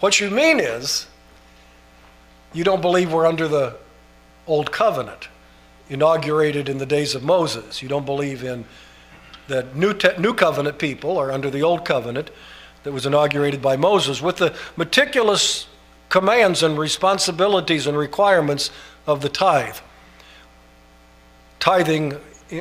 What 0.00 0.20
you 0.20 0.28
mean 0.28 0.60
is, 0.60 1.06
you 2.52 2.64
don't 2.64 2.82
believe 2.82 3.10
we're 3.10 3.24
under 3.24 3.48
the 3.48 3.78
Old 4.46 4.70
Covenant, 4.70 5.28
inaugurated 5.88 6.68
in 6.68 6.76
the 6.76 6.84
days 6.84 7.14
of 7.14 7.22
Moses. 7.22 7.80
You 7.80 7.88
don't 7.88 8.04
believe 8.04 8.44
in 8.44 8.66
that 9.48 9.74
New, 9.74 9.94
Te- 9.94 10.18
New 10.18 10.34
Covenant 10.34 10.78
people 10.78 11.16
are 11.16 11.32
under 11.32 11.48
the 11.48 11.62
Old 11.62 11.86
Covenant 11.86 12.30
that 12.82 12.92
was 12.92 13.06
inaugurated 13.06 13.62
by 13.62 13.78
Moses 13.78 14.20
with 14.20 14.36
the 14.36 14.54
meticulous 14.76 15.66
commands 16.12 16.62
and 16.62 16.78
responsibilities 16.78 17.86
and 17.86 17.96
requirements 17.96 18.70
of 19.06 19.22
the 19.22 19.30
tithe. 19.30 19.78
Tithing 21.58 22.18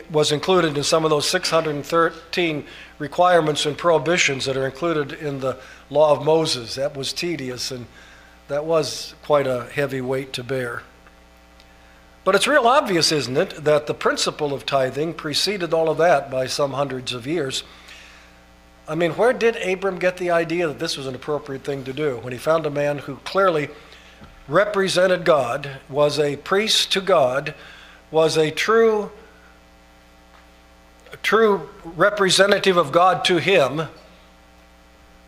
was 0.10 0.32
included 0.32 0.78
in 0.78 0.84
some 0.86 1.04
of 1.04 1.10
those 1.10 1.30
613 1.30 2.66
requirements 2.98 3.66
and 3.66 3.78
prohibitions 3.78 4.46
that 4.46 4.56
are 4.56 4.66
included 4.66 5.12
in 5.12 5.42
the 5.42 5.58
law 5.90 6.16
of 6.16 6.24
Moses. 6.24 6.76
That 6.76 6.96
was 6.96 7.12
tedious 7.12 7.72
and 7.72 7.88
that 8.48 8.64
was 8.64 9.16
quite 9.22 9.48
a 9.48 9.66
heavy 9.66 10.00
weight 10.00 10.32
to 10.32 10.46
bear. 10.46 10.84
But 12.24 12.36
it's 12.36 12.48
real 12.48 12.68
obvious, 12.68 13.12
isn't 13.12 13.36
it, 13.36 13.66
that 13.66 13.86
the 13.86 13.94
principle 13.94 14.54
of 14.54 14.66
tithing 14.66 15.16
preceded 15.16 15.74
all 15.74 15.90
of 15.90 15.98
that 15.98 16.32
by 16.32 16.46
some 16.46 16.72
hundreds 16.72 17.12
of 17.12 17.28
years. 17.28 17.66
I 18.92 18.96
mean, 18.96 19.12
where 19.12 19.32
did 19.32 19.56
Abram 19.56 20.00
get 20.00 20.18
the 20.18 20.32
idea 20.32 20.68
that 20.68 20.78
this 20.78 20.98
was 20.98 21.08
an 21.08 21.16
appropriate 21.16 21.64
thing 21.64 21.86
to 21.86 21.94
do? 21.94 22.18
When 22.18 22.34
he 22.34 22.38
found 22.38 22.66
a 22.66 22.70
man 22.70 22.98
who 22.98 23.16
clearly 23.24 23.70
represented 24.50 25.24
God, 25.24 25.80
was 25.88 26.20
a 26.20 26.36
priest 26.36 26.92
to 26.92 27.00
God, 27.00 27.56
was 28.12 28.36
a 28.36 28.52
true, 28.52 29.10
a 31.14 31.16
true 31.24 31.70
representative 31.86 32.76
of 32.76 32.92
God 32.92 33.24
to 33.24 33.38
him, 33.38 33.84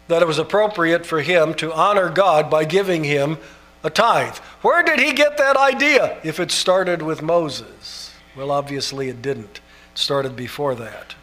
that 0.10 0.22
it 0.22 0.28
was 0.28 0.40
appropriate 0.40 1.06
for 1.06 1.22
him 1.22 1.54
to 1.54 1.72
honor 1.72 2.10
God 2.10 2.50
by 2.50 2.66
giving 2.66 3.06
him 3.06 3.38
a 3.82 3.90
tithe. 3.90 4.36
Where 4.62 4.84
did 4.84 5.00
he 5.00 5.14
get 5.14 5.38
that 5.38 5.56
idea 5.56 6.20
if 6.22 6.38
it 6.42 6.52
started 6.52 7.02
with 7.02 7.22
Moses? 7.22 8.14
Well, 8.36 8.52
obviously 8.52 9.08
it 9.08 9.22
didn't. 9.22 9.62
It 9.94 9.98
started 9.98 10.36
before 10.36 10.76
that. 10.76 11.16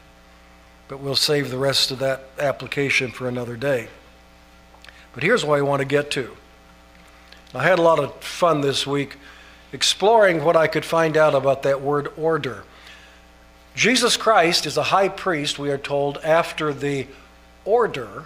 But 0.91 0.99
we'll 0.99 1.14
save 1.14 1.51
the 1.51 1.57
rest 1.57 1.93
of 1.93 2.01
that 2.01 2.24
application 2.36 3.12
for 3.12 3.28
another 3.28 3.57
day. 3.57 3.86
But 5.14 5.22
here's 5.22 5.45
what 5.45 5.57
I 5.57 5.62
want 5.62 5.78
to 5.78 5.86
get 5.86 6.11
to. 6.11 6.36
I 7.55 7.62
had 7.62 7.78
a 7.78 7.82
lot 7.82 8.01
of 8.01 8.12
fun 8.24 8.61
this 8.61 8.88
week 8.88 9.16
exploring 9.72 10.43
what 10.43 10.57
I 10.57 10.66
could 10.66 10.84
find 10.84 11.16
out 11.16 11.32
about 11.32 11.62
that 11.62 11.80
word 11.80 12.12
order. 12.16 12.64
Jesus 13.76 14.16
Christ 14.16 14.66
is 14.66 14.76
a 14.76 14.82
high 14.82 15.09
priest, 15.09 15.61
we 15.61 15.70
are 15.70 15.78
told, 15.78 16.18
after 16.24 16.74
the 16.74 17.07
order 17.64 18.24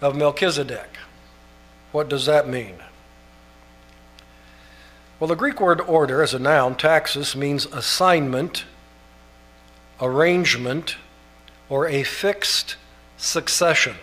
of 0.00 0.16
Melchizedek. 0.16 0.98
What 1.92 2.08
does 2.08 2.26
that 2.26 2.48
mean? 2.48 2.74
Well, 5.20 5.28
the 5.28 5.36
Greek 5.36 5.60
word 5.60 5.80
order 5.80 6.24
as 6.24 6.34
a 6.34 6.40
noun, 6.40 6.74
taxis, 6.74 7.36
means 7.36 7.66
assignment, 7.66 8.64
arrangement, 10.00 10.96
or 11.70 11.86
a 11.86 12.02
fixed 12.02 12.76
succession. 13.16 13.96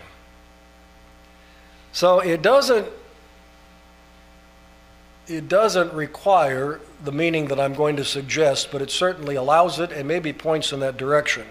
So 1.92 2.18
it 2.18 2.42
doesn't 2.42 2.88
it 5.28 5.46
doesn't 5.46 5.92
require 5.92 6.80
the 7.04 7.12
meaning 7.12 7.48
that 7.48 7.60
I'm 7.60 7.74
going 7.74 7.96
to 7.96 8.04
suggest, 8.04 8.72
but 8.72 8.80
it 8.80 8.90
certainly 8.90 9.34
allows 9.34 9.78
it 9.78 9.92
and 9.92 10.08
maybe 10.08 10.32
points 10.32 10.72
in 10.72 10.80
that 10.80 10.96
direction. 10.96 11.44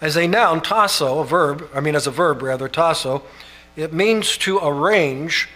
As 0.00 0.16
a 0.16 0.26
noun, 0.26 0.62
tasso, 0.62 1.18
a 1.18 1.24
verb, 1.24 1.68
I 1.74 1.80
mean 1.80 1.94
as 1.94 2.06
a 2.06 2.10
verb 2.10 2.40
rather, 2.42 2.66
tasso, 2.66 3.22
it 3.76 3.92
means 3.92 4.38
to 4.38 4.58
arrange 4.58 5.48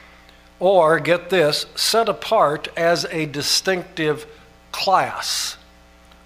or, 0.60 0.98
get 0.98 1.30
this, 1.30 1.66
set 1.76 2.08
apart 2.08 2.68
as 2.76 3.06
a 3.10 3.26
distinctive 3.26 4.26
class. 4.72 5.56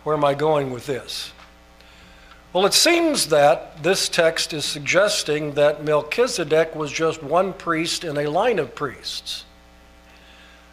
Where 0.04 0.16
am 0.16 0.24
I 0.24 0.34
going 0.34 0.70
with 0.70 0.86
this? 0.86 1.31
Well, 2.52 2.66
it 2.66 2.74
seems 2.74 3.28
that 3.28 3.82
this 3.82 4.10
text 4.10 4.52
is 4.52 4.66
suggesting 4.66 5.54
that 5.54 5.84
Melchizedek 5.84 6.76
was 6.76 6.92
just 6.92 7.22
one 7.22 7.54
priest 7.54 8.04
in 8.04 8.18
a 8.18 8.26
line 8.26 8.58
of 8.58 8.74
priests. 8.74 9.46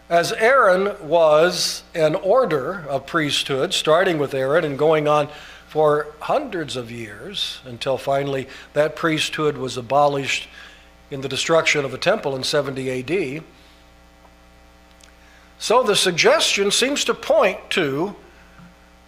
As 0.09 0.33
Aaron 0.33 0.97
was 1.07 1.83
an 1.95 2.15
order 2.15 2.85
of 2.89 3.05
priesthood, 3.05 3.73
starting 3.73 4.17
with 4.17 4.33
Aaron 4.33 4.65
and 4.65 4.77
going 4.77 5.07
on 5.07 5.29
for 5.69 6.07
hundreds 6.19 6.75
of 6.75 6.91
years 6.91 7.61
until 7.63 7.97
finally 7.97 8.49
that 8.73 8.97
priesthood 8.97 9.57
was 9.57 9.77
abolished 9.77 10.49
in 11.09 11.21
the 11.21 11.29
destruction 11.29 11.85
of 11.85 11.91
the 11.91 11.97
temple 11.97 12.35
in 12.35 12.43
70 12.43 13.37
AD. 13.37 13.43
So 15.59 15.81
the 15.81 15.95
suggestion 15.95 16.71
seems 16.71 17.05
to 17.05 17.13
point 17.13 17.69
to 17.69 18.17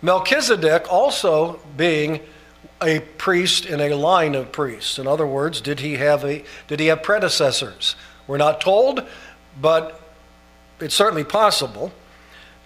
Melchizedek 0.01 0.89
also 0.89 1.59
being 1.76 2.22
a 2.82 2.99
priest 3.17 3.65
in 3.65 3.79
a 3.79 3.93
line 3.95 4.36
of 4.36 4.51
priests. 4.51 4.97
In 4.97 5.07
other 5.07 5.27
words, 5.27 5.61
did 5.61 5.79
he 5.79 5.95
have 5.95 6.23
a 6.23 6.43
did 6.67 6.79
he 6.79 6.88
have 6.88 7.03
predecessors? 7.03 7.95
We're 8.27 8.38
not 8.38 8.61
told, 8.61 9.05
but 9.59 9.99
it's 10.79 10.95
certainly 10.95 11.23
possible. 11.23 11.91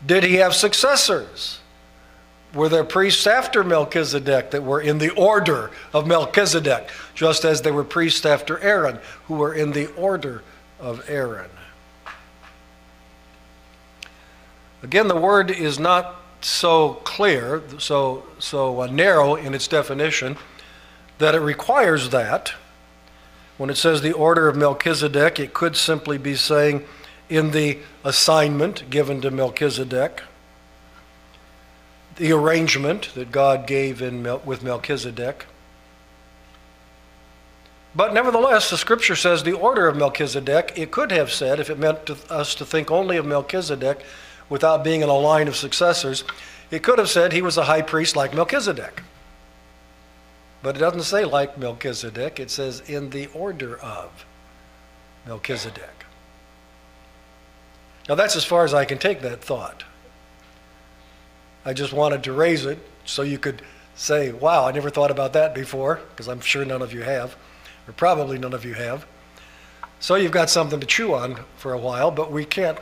Did 0.06 0.24
he 0.24 0.36
have 0.36 0.54
successors? 0.54 1.60
Were 2.54 2.70
there 2.70 2.86
priests 2.86 3.28
after 3.28 3.64
Melchizedek 3.64 4.52
that 4.52 4.64
were 4.64 4.80
in 4.80 4.98
the 4.98 5.10
order 5.10 5.72
of 5.94 6.08
Melchizedek, 6.08 6.90
just 7.14 7.44
as 7.44 7.62
there 7.62 7.74
were 7.74 7.84
priests 7.84 8.26
after 8.26 8.60
Aaron 8.60 9.00
who 9.28 9.36
were 9.36 9.54
in 9.54 9.72
the 9.72 9.88
order 9.96 10.42
of 10.80 11.04
Aaron? 11.10 11.50
Again, 14.84 15.08
the 15.08 15.16
word 15.16 15.52
is 15.52 15.80
not 15.80 16.16
so 16.46 16.94
clear, 17.04 17.64
so, 17.80 18.24
so 18.38 18.82
uh, 18.82 18.86
narrow 18.88 19.36
in 19.36 19.56
its 19.56 19.68
definition, 19.68 20.38
that 21.18 21.34
it 21.34 21.40
requires 21.40 22.10
that. 22.10 22.54
When 23.58 23.70
it 23.70 23.78
says 23.78 24.02
the 24.02 24.12
order 24.12 24.48
of 24.48 24.56
Melchizedek, 24.56 25.40
it 25.40 25.54
could 25.54 25.76
simply 25.76 26.18
be 26.18 26.36
saying 26.36 26.86
in 27.30 27.52
the 27.52 27.80
assignment 28.04 28.90
given 28.90 29.22
to 29.22 29.32
Melchizedek 29.32 30.22
the 32.18 32.32
arrangement 32.32 33.14
that 33.16 33.32
God 33.32 33.66
gave 33.66 34.02
in 34.02 34.22
Mel- 34.22 34.42
with 34.46 34.62
Melchizedek. 34.62 35.48
But 37.96 38.14
nevertheless, 38.14 38.70
the 38.70 38.78
scripture 38.78 39.16
says 39.16 39.44
the 39.44 39.54
order 39.54 39.88
of 39.88 39.98
Melchizedek, 39.98 40.74
it 40.76 40.92
could 40.92 41.12
have 41.12 41.32
said, 41.32 41.60
if 41.60 41.70
it 41.70 41.80
meant 41.80 42.06
to 42.06 42.18
us 42.30 42.54
to 42.56 42.66
think 42.66 42.92
only 42.92 43.18
of 43.18 43.26
Melchizedek 43.26 44.06
without 44.50 44.84
being 44.84 45.02
in 45.02 45.10
a 45.10 45.18
line 45.18 45.48
of 45.48 45.56
successors, 45.56 46.24
it 46.72 46.84
could 46.84 47.00
have 47.00 47.10
said 47.10 47.32
he 47.32 47.42
was 47.42 47.58
a 47.58 47.66
high 47.66 47.82
priest 47.82 48.16
like 48.16 48.34
Melchizedek. 48.34 49.02
But 50.62 50.76
it 50.76 50.80
doesn't 50.80 51.04
say 51.04 51.26
like 51.26 51.58
Melchizedek, 51.58 52.40
it 52.40 52.50
says 52.50 52.82
in 52.88 53.12
the 53.12 53.28
order 53.28 53.78
of 53.80 54.26
Melchizedek. 55.28 56.06
Now 58.10 58.16
that's 58.16 58.36
as 58.36 58.46
far 58.46 58.64
as 58.66 58.74
I 58.74 58.86
can 58.86 58.98
take 58.98 59.22
that 59.22 59.44
thought. 59.44 59.84
I 61.64 61.74
just 61.74 61.94
wanted 61.94 62.24
to 62.24 62.34
raise 62.34 62.66
it 62.66 62.80
so 63.06 63.24
you 63.24 63.40
could 63.40 63.62
say, 63.96 64.32
wow, 64.32 64.66
I 64.66 64.72
never 64.72 64.90
thought 64.90 65.10
about 65.10 65.34
that 65.34 65.56
before, 65.56 66.02
because 66.10 66.28
I'm 66.28 66.42
sure 66.42 66.66
none 66.66 66.82
of 66.82 66.94
you 66.94 67.02
have, 67.02 67.36
or 67.88 67.94
probably 67.94 68.38
none 68.38 68.54
of 68.54 68.66
you 68.66 68.74
have. 68.74 69.06
So 70.00 70.16
you've 70.16 70.32
got 70.32 70.50
something 70.50 70.80
to 70.80 70.86
chew 70.86 71.14
on 71.16 71.40
for 71.58 71.74
a 71.74 71.78
while, 71.80 72.12
but 72.12 72.32
we 72.32 72.46
can't 72.46 72.78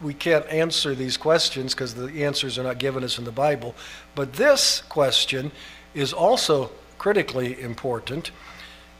we 0.00 0.14
can't 0.14 0.46
answer 0.48 0.94
these 0.94 1.16
questions 1.16 1.74
because 1.74 1.94
the 1.94 2.24
answers 2.24 2.58
are 2.58 2.62
not 2.62 2.78
given 2.78 3.04
us 3.04 3.18
in 3.18 3.24
the 3.24 3.32
Bible. 3.32 3.74
But 4.14 4.34
this 4.34 4.82
question 4.88 5.52
is 5.94 6.12
also 6.12 6.70
critically 6.98 7.60
important. 7.60 8.30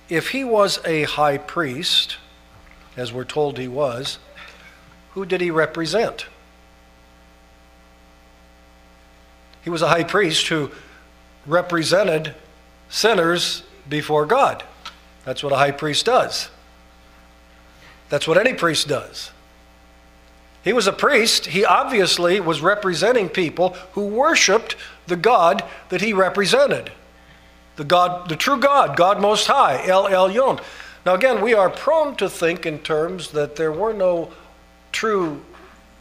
If 0.08 0.30
he 0.30 0.44
was 0.44 0.80
a 0.84 1.04
high 1.04 1.38
priest, 1.38 2.16
as 2.96 3.12
we're 3.12 3.24
told 3.24 3.58
he 3.58 3.68
was, 3.68 4.18
who 5.12 5.24
did 5.24 5.40
he 5.40 5.50
represent? 5.50 6.26
He 9.62 9.70
was 9.70 9.82
a 9.82 9.88
high 9.88 10.04
priest 10.04 10.48
who 10.48 10.70
represented 11.46 12.34
sinners 12.88 13.62
before 13.88 14.26
God. 14.26 14.62
That's 15.24 15.42
what 15.42 15.52
a 15.52 15.56
high 15.56 15.70
priest 15.70 16.06
does. 16.06 16.50
That's 18.10 18.28
what 18.28 18.36
any 18.36 18.52
priest 18.52 18.88
does. 18.88 19.30
He 20.64 20.72
was 20.72 20.86
a 20.86 20.92
priest. 20.92 21.46
He 21.46 21.64
obviously 21.64 22.40
was 22.40 22.62
representing 22.62 23.28
people 23.28 23.70
who 23.92 24.06
worshiped 24.06 24.76
the 25.06 25.16
God 25.16 25.62
that 25.90 26.00
he 26.00 26.14
represented. 26.14 26.90
The 27.76 27.84
God, 27.84 28.28
the 28.28 28.36
true 28.36 28.58
God, 28.58 28.96
God 28.96 29.20
Most 29.20 29.46
High, 29.46 29.86
El 29.86 30.06
Elyon. 30.08 30.62
Now 31.04 31.14
again, 31.14 31.42
we 31.42 31.52
are 31.52 31.68
prone 31.68 32.16
to 32.16 32.30
think 32.30 32.64
in 32.64 32.78
terms 32.78 33.32
that 33.32 33.56
there 33.56 33.72
were 33.72 33.92
no 33.92 34.32
true 34.90 35.42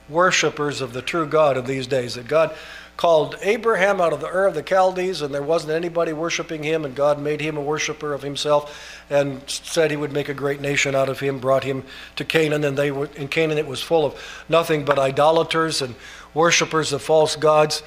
worshipers 0.08 0.80
of 0.80 0.94
the 0.94 1.02
true 1.02 1.28
God 1.28 1.58
in 1.58 1.66
these 1.66 1.88
days. 1.88 2.16
That 2.16 2.28
God 2.28 2.56
called 2.96 3.36
Abraham 3.42 4.00
out 4.00 4.14
of 4.14 4.22
the 4.22 4.28
Ur 4.28 4.48
of 4.48 4.54
the 4.54 4.64
Chaldees, 4.64 5.22
and 5.22 5.34
there 5.34 5.42
wasn't 5.42 5.74
anybody 5.74 6.14
worshiping 6.14 6.64
him, 6.64 6.86
and 6.86 6.96
God 6.96 7.20
made 7.20 7.42
him 7.42 7.58
a 7.58 7.62
worshiper 7.62 8.14
of 8.14 8.22
himself, 8.22 9.02
and 9.10 9.42
said 9.48 9.90
he 9.90 9.98
would 9.98 10.14
make 10.14 10.30
a 10.30 10.34
great 10.34 10.62
nation 10.62 10.96
out 10.96 11.10
of 11.10 11.20
him, 11.20 11.40
brought 11.40 11.64
him 11.64 11.84
to 12.16 12.24
Canaan, 12.24 12.64
and 12.64 12.78
they 12.78 12.92
were 12.92 13.10
in 13.16 13.28
Canaan 13.28 13.58
it 13.58 13.68
was 13.68 13.82
full 13.82 14.06
of 14.06 14.46
nothing 14.48 14.86
but 14.86 15.00
idolaters 15.00 15.82
and 15.82 15.96
worshippers 16.34 16.94
of 16.94 17.02
false 17.02 17.36
gods. 17.36 17.82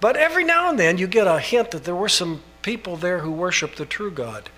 But 0.00 0.16
every 0.16 0.44
now 0.44 0.70
and 0.70 0.78
then 0.78 0.98
you 0.98 1.06
get 1.06 1.26
a 1.26 1.38
hint 1.38 1.70
that 1.70 1.84
there 1.84 1.94
were 1.94 2.08
some 2.08 2.42
people 2.62 2.96
there 2.96 3.20
who 3.20 3.30
worshiped 3.30 3.76
the 3.76 3.86
true 3.86 4.10
God. 4.10 4.50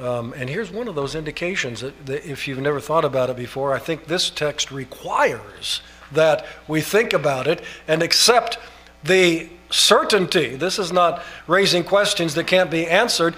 Um, 0.00 0.34
and 0.34 0.50
here's 0.50 0.70
one 0.70 0.88
of 0.88 0.94
those 0.94 1.14
indications 1.14 1.80
that, 1.80 2.06
that 2.06 2.30
if 2.30 2.46
you've 2.46 2.58
never 2.58 2.80
thought 2.80 3.04
about 3.04 3.30
it 3.30 3.36
before, 3.36 3.72
I 3.72 3.78
think 3.78 4.06
this 4.06 4.28
text 4.28 4.70
requires 4.70 5.80
that 6.12 6.44
we 6.68 6.80
think 6.80 7.12
about 7.12 7.46
it 7.46 7.62
and 7.88 8.02
accept 8.02 8.58
the 9.06 9.48
certainty. 9.70 10.56
This 10.56 10.78
is 10.78 10.92
not 10.92 11.22
raising 11.46 11.84
questions 11.84 12.34
that 12.34 12.46
can't 12.46 12.70
be 12.70 12.86
answered. 12.86 13.34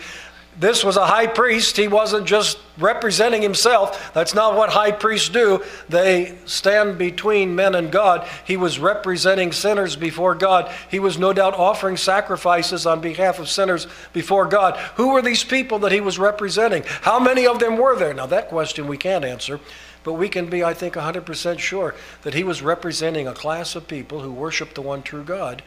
This 0.58 0.82
was 0.82 0.96
a 0.96 1.06
high 1.06 1.28
priest. 1.28 1.76
He 1.76 1.86
wasn't 1.86 2.26
just 2.26 2.58
representing 2.78 3.42
himself. 3.42 4.12
That's 4.12 4.34
not 4.34 4.56
what 4.56 4.70
high 4.70 4.90
priests 4.90 5.28
do. 5.28 5.62
They 5.88 6.36
stand 6.46 6.98
between 6.98 7.54
men 7.54 7.76
and 7.76 7.92
God. 7.92 8.26
He 8.44 8.56
was 8.56 8.80
representing 8.80 9.52
sinners 9.52 9.94
before 9.94 10.34
God. 10.34 10.74
He 10.90 10.98
was 10.98 11.16
no 11.16 11.32
doubt 11.32 11.54
offering 11.54 11.96
sacrifices 11.96 12.86
on 12.86 13.00
behalf 13.00 13.38
of 13.38 13.48
sinners 13.48 13.86
before 14.12 14.46
God. 14.46 14.76
Who 14.96 15.12
were 15.12 15.22
these 15.22 15.44
people 15.44 15.78
that 15.80 15.92
he 15.92 16.00
was 16.00 16.18
representing? 16.18 16.82
How 17.02 17.20
many 17.20 17.46
of 17.46 17.60
them 17.60 17.76
were 17.76 17.96
there? 17.96 18.12
Now, 18.12 18.26
that 18.26 18.48
question 18.48 18.88
we 18.88 18.96
can't 18.96 19.24
answer. 19.24 19.60
But 20.04 20.14
we 20.14 20.28
can 20.28 20.46
be, 20.46 20.62
I 20.64 20.74
think, 20.74 20.94
100% 20.94 21.58
sure 21.58 21.94
that 22.22 22.34
he 22.34 22.44
was 22.44 22.62
representing 22.62 23.26
a 23.26 23.34
class 23.34 23.74
of 23.74 23.88
people 23.88 24.20
who 24.20 24.32
worshiped 24.32 24.74
the 24.74 24.82
one 24.82 25.02
true 25.02 25.24
God, 25.24 25.62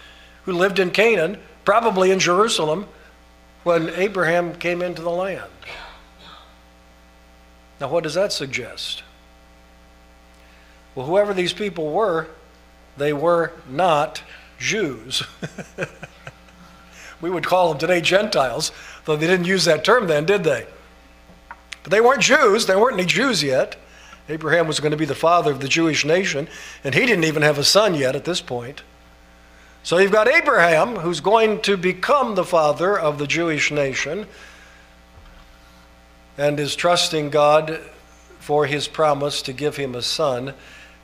who 0.46 0.54
lived 0.54 0.80
in 0.80 0.92
Canaan, 0.92 1.38
probably 1.66 2.12
in 2.12 2.20
Jerusalem, 2.20 2.88
when 3.64 3.90
Abraham 3.90 4.56
came 4.56 4.82
into 4.82 5.02
the 5.02 5.10
land. 5.10 5.52
Now, 7.80 7.90
what 7.90 8.04
does 8.04 8.14
that 8.14 8.32
suggest? 8.32 9.04
Well, 10.96 11.06
whoever 11.06 11.34
these 11.34 11.54
people 11.54 11.92
were, 11.92 12.28
they 12.98 13.14
were 13.14 13.54
not 13.70 14.22
Jews. 14.60 15.24
we 17.22 17.30
would 17.30 17.46
call 17.46 17.70
them 17.70 17.80
today 17.80 18.02
Gentiles, 18.02 18.72
though 19.06 19.16
they 19.16 19.28
didn't 19.28 19.46
use 19.46 19.66
that 19.66 19.84
term 19.84 20.08
then, 20.08 20.26
did 20.26 20.44
they? 20.44 20.68
But 21.84 21.92
they 21.92 22.02
weren't 22.02 22.22
Jews. 22.22 22.66
There 22.66 22.80
weren't 22.80 23.00
any 23.00 23.08
Jews 23.08 23.42
yet. 23.42 23.78
Abraham 24.32 24.66
was 24.66 24.80
going 24.80 24.92
to 24.92 24.98
be 24.98 25.06
the 25.06 25.14
father 25.14 25.52
of 25.52 25.60
the 25.60 25.68
Jewish 25.68 26.06
nation, 26.06 26.48
and 26.86 26.96
he 26.96 27.06
didn't 27.06 27.26
even 27.26 27.42
have 27.42 27.58
a 27.58 27.66
son 27.66 27.96
yet 27.96 28.16
at 28.16 28.24
this 28.24 28.40
point. 28.40 28.82
So 29.84 29.98
you've 29.98 30.12
got 30.12 30.30
Abraham, 30.30 30.96
who's 30.96 31.20
going 31.20 31.62
to 31.64 31.76
become 31.76 32.36
the 32.36 32.46
father 32.46 32.98
of 32.98 33.18
the 33.18 33.28
Jewish 33.28 33.72
nation, 33.72 34.28
and 36.38 36.60
is 36.60 36.78
trusting 36.78 37.30
God 37.30 37.82
for 38.40 38.66
his 38.68 38.88
promise 38.88 39.42
to 39.42 39.54
give 39.54 39.76
him 39.76 39.96
a 39.96 40.02
son. 40.02 40.54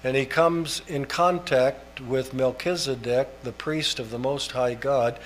And 0.05 0.15
he 0.15 0.25
comes 0.25 0.81
in 0.87 1.05
contact 1.05 1.99
with 1.99 2.33
Melchizedek, 2.33 3.43
the 3.43 3.51
priest 3.51 3.99
of 3.99 4.09
the 4.09 4.19
Most 4.19 4.51
High 4.53 4.75
God, 4.75 5.19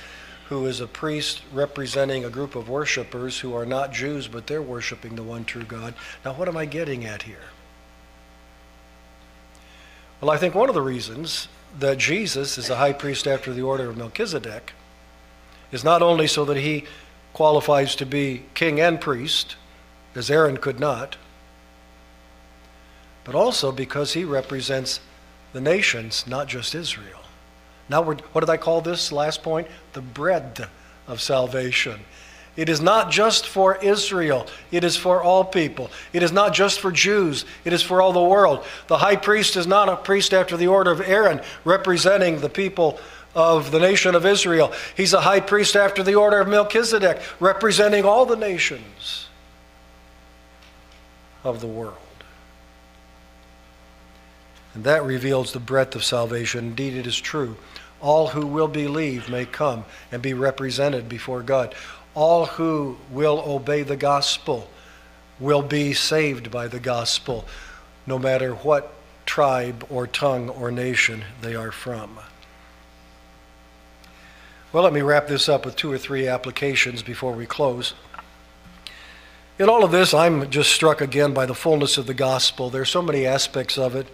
who 0.50 0.66
is 0.66 0.80
a 0.80 0.88
priest 0.88 1.42
representing 1.54 2.26
a 2.26 2.30
group 2.30 2.56
of 2.56 2.68
worshipers 2.68 3.40
who 3.40 3.54
are 3.54 3.66
not 3.66 3.94
Jews, 3.94 4.28
but 4.28 4.48
they're 4.48 4.62
worshiping 4.62 5.16
the 5.16 5.24
one 5.24 5.46
true 5.46 5.64
God. 5.64 5.94
Now, 6.26 6.34
what 6.34 6.48
am 6.48 6.58
I 6.58 6.66
getting 6.66 7.06
at 7.06 7.22
here? 7.22 7.52
Well, 10.22 10.30
I 10.30 10.38
think 10.38 10.54
one 10.54 10.70
of 10.70 10.76
the 10.76 10.84
reasons 10.84 11.48
that 11.80 11.98
Jesus 11.98 12.60
is 12.60 12.70
a 12.70 12.76
high 12.76 12.94
priest 12.94 13.28
after 13.28 13.52
the 13.54 13.64
order 13.64 13.90
of 13.90 13.98
Melchizedek 13.98 14.74
is 15.72 15.84
not 15.84 16.04
only 16.04 16.28
so 16.28 16.46
that 16.46 16.58
he 16.58 16.86
qualifies 17.34 17.96
to 17.96 18.06
be 18.06 18.44
king 18.54 18.80
and 18.80 19.02
priest, 19.02 19.56
as 20.14 20.30
Aaron 20.30 20.58
could 20.58 20.80
not, 20.80 21.18
but 23.24 23.34
also 23.34 23.72
because 23.72 24.14
he 24.14 24.24
represents 24.24 25.00
the 25.54 25.62
nations, 25.62 26.28
not 26.28 26.48
just 26.48 26.76
Israel. 26.76 27.22
Now, 27.90 28.04
what 28.04 28.42
did 28.42 28.50
I 28.50 28.58
call 28.58 28.82
this 28.82 29.12
last 29.12 29.42
point? 29.42 29.68
The 29.94 30.02
bread 30.02 30.68
of 31.08 31.20
salvation. 31.20 32.02
It 32.58 32.68
is 32.68 32.82
not 32.82 33.10
just 33.10 33.48
for 33.48 33.78
Israel, 33.78 34.46
it 34.72 34.84
is 34.84 34.98
for 34.98 35.24
all 35.24 35.46
people. 35.46 35.90
It 36.12 36.22
is 36.22 36.34
not 36.34 36.54
just 36.54 36.82
for 36.82 36.92
Jews, 36.92 37.46
it 37.64 37.72
is 37.72 37.82
for 37.82 38.02
all 38.02 38.12
the 38.12 38.22
world. 38.22 38.66
The 38.88 38.98
high 38.98 39.16
priest 39.16 39.56
is 39.56 39.68
not 39.68 39.88
a 39.88 39.96
priest 39.96 40.34
after 40.34 40.58
the 40.58 40.68
order 40.68 40.92
of 40.92 41.00
Aaron, 41.02 41.42
representing 41.64 42.42
the 42.42 42.50
people 42.50 43.00
of 43.34 43.72
the 43.72 43.80
nation 43.80 44.16
of 44.16 44.26
Israel. 44.26 44.74
He's 44.98 45.14
a 45.14 45.22
high 45.22 45.40
priest 45.40 45.78
after 45.78 46.04
the 46.04 46.16
order 46.16 46.42
of 46.42 46.50
Melchizedek, 46.50 47.22
representing 47.40 48.04
all 48.04 48.26
the 48.26 48.36
nations 48.36 49.28
of 51.46 51.62
the 51.62 51.68
world. 51.68 51.96
And 54.74 54.84
that 54.84 55.06
reveals 55.06 55.54
the 55.54 55.60
breadth 55.60 55.96
of 55.96 56.04
salvation. 56.04 56.68
Indeed, 56.68 56.96
it 56.96 57.08
is 57.08 57.20
true. 57.20 57.56
All 58.02 58.30
who 58.30 58.46
will 58.46 58.68
believe 58.68 59.30
may 59.30 59.46
come 59.46 59.86
and 60.12 60.22
be 60.22 60.34
represented 60.34 61.08
before 61.08 61.44
God 61.44 61.76
all 62.14 62.46
who 62.46 62.98
will 63.10 63.44
obey 63.46 63.84
the 63.84 63.96
gospel 63.96 64.70
will 65.40 65.62
be 65.62 65.94
saved 65.94 66.52
by 66.52 66.68
the 66.68 66.80
gospel, 66.80 67.46
no 68.06 68.20
matter 68.20 68.54
what 68.54 68.94
tribe 69.26 69.86
or 69.90 70.06
tongue 70.08 70.50
or 70.50 70.72
nation 70.72 71.24
they 71.42 71.56
are 71.56 71.72
from. 71.72 72.20
Well, 74.74 74.84
let 74.84 74.94
me 74.94 75.02
wrap 75.02 75.28
this 75.28 75.50
up 75.50 75.66
with 75.66 75.76
two 75.76 75.92
or 75.92 75.98
three 75.98 76.28
applications 76.28 77.04
before 77.04 77.34
we 77.34 77.46
close. 77.46 77.94
In 79.60 79.70
all 79.70 79.84
of 79.84 79.92
this, 79.92 80.14
I'm 80.14 80.50
just 80.50 80.72
struck 80.72 81.02
again 81.02 81.34
by 81.34 81.46
the 81.46 81.54
fullness 81.54 81.98
of 81.98 82.08
the 82.08 82.14
gospel. 82.14 82.70
There 82.70 82.82
are 82.82 82.86
so 82.86 83.02
many 83.02 83.26
aspects 83.26 83.78
of 83.78 83.96
it. 83.96 84.08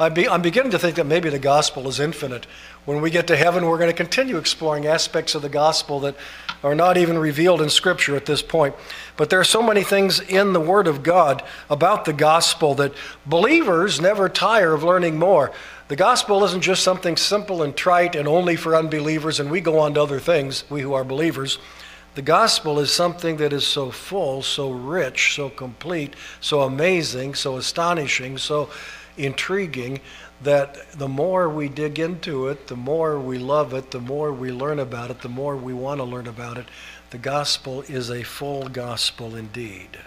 I'm 0.00 0.40
beginning 0.40 0.70
to 0.70 0.78
think 0.78 0.96
that 0.96 1.04
maybe 1.04 1.28
the 1.28 1.38
gospel 1.38 1.86
is 1.86 2.00
infinite. 2.00 2.46
When 2.86 3.02
we 3.02 3.10
get 3.10 3.26
to 3.26 3.36
heaven, 3.36 3.66
we're 3.66 3.76
going 3.76 3.90
to 3.90 3.96
continue 3.96 4.38
exploring 4.38 4.86
aspects 4.86 5.34
of 5.34 5.42
the 5.42 5.50
gospel 5.50 6.00
that 6.00 6.16
are 6.64 6.74
not 6.74 6.96
even 6.96 7.18
revealed 7.18 7.60
in 7.60 7.68
Scripture 7.68 8.16
at 8.16 8.24
this 8.24 8.40
point. 8.40 8.74
But 9.18 9.28
there 9.28 9.38
are 9.38 9.44
so 9.44 9.62
many 9.62 9.82
things 9.82 10.18
in 10.18 10.54
the 10.54 10.60
Word 10.60 10.88
of 10.88 11.02
God 11.02 11.42
about 11.68 12.06
the 12.06 12.14
gospel 12.14 12.74
that 12.76 12.94
believers 13.26 14.00
never 14.00 14.30
tire 14.30 14.72
of 14.72 14.82
learning 14.82 15.18
more. 15.18 15.52
The 15.88 15.96
gospel 15.96 16.44
isn't 16.44 16.62
just 16.62 16.82
something 16.82 17.18
simple 17.18 17.62
and 17.62 17.76
trite 17.76 18.16
and 18.16 18.26
only 18.26 18.56
for 18.56 18.74
unbelievers, 18.74 19.38
and 19.38 19.50
we 19.50 19.60
go 19.60 19.78
on 19.80 19.92
to 19.94 20.02
other 20.02 20.18
things, 20.18 20.64
we 20.70 20.80
who 20.80 20.94
are 20.94 21.04
believers. 21.04 21.58
The 22.14 22.22
gospel 22.22 22.80
is 22.80 22.90
something 22.90 23.36
that 23.36 23.52
is 23.52 23.66
so 23.66 23.90
full, 23.90 24.42
so 24.42 24.70
rich, 24.70 25.34
so 25.34 25.50
complete, 25.50 26.14
so 26.40 26.62
amazing, 26.62 27.34
so 27.34 27.58
astonishing, 27.58 28.38
so 28.38 28.70
intriguing 29.24 30.00
that 30.42 30.90
the 30.92 31.08
more 31.08 31.48
we 31.48 31.68
dig 31.68 31.98
into 31.98 32.48
it, 32.48 32.66
the 32.66 32.76
more 32.76 33.18
we 33.18 33.38
love 33.38 33.74
it, 33.74 33.90
the 33.90 34.00
more 34.00 34.32
we 34.32 34.50
learn 34.50 34.78
about 34.78 35.10
it, 35.10 35.20
the 35.20 35.28
more 35.28 35.56
we 35.56 35.74
want 35.74 35.98
to 35.98 36.04
learn 36.04 36.26
about 36.26 36.56
it. 36.56 36.66
The 37.10 37.18
gospel 37.18 37.82
is 37.82 38.10
a 38.10 38.22
full 38.22 38.68
gospel 38.68 39.36
indeed. 39.36 39.98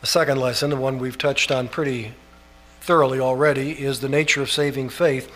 The 0.00 0.06
second 0.06 0.38
lesson, 0.38 0.70
the 0.70 0.76
one 0.76 0.98
we've 0.98 1.18
touched 1.18 1.50
on 1.50 1.68
pretty 1.68 2.14
thoroughly 2.80 3.20
already, 3.20 3.72
is 3.72 4.00
the 4.00 4.08
nature 4.08 4.42
of 4.42 4.50
saving 4.50 4.88
faith. 4.88 5.30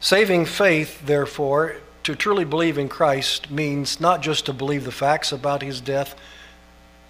Saving 0.00 0.44
faith, 0.44 1.04
therefore, 1.06 1.76
to 2.04 2.14
truly 2.14 2.44
believe 2.44 2.78
in 2.78 2.88
Christ 2.88 3.50
means 3.50 4.00
not 4.00 4.22
just 4.22 4.46
to 4.46 4.52
believe 4.52 4.84
the 4.84 4.92
facts 4.92 5.32
about 5.32 5.62
his 5.62 5.80
death 5.80 6.14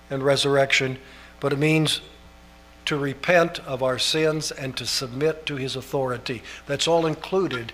and 0.08 0.22
resurrection, 0.22 0.98
but 1.38 1.52
it 1.52 1.58
means 1.58 2.00
to 2.87 2.97
repent 2.97 3.61
of 3.61 3.82
our 3.82 3.99
sins 3.99 4.51
and 4.51 4.76
to 4.76 4.87
submit 4.87 5.47
to 5.47 5.57
his 5.57 5.76
authority. 5.76 6.43
That's 6.66 6.89
all 6.89 7.07
included 7.07 7.72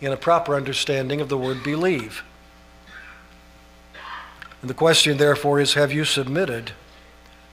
in 0.00 0.12
a 0.12 0.16
proper 0.16 0.54
understanding 0.54 1.20
of 1.20 1.28
the 1.28 1.38
word 1.38 1.62
believe. 1.62 2.22
And 4.60 4.68
the 4.68 4.74
question, 4.74 5.16
therefore, 5.16 5.60
is 5.60 5.74
have 5.74 5.92
you 5.92 6.04
submitted 6.04 6.72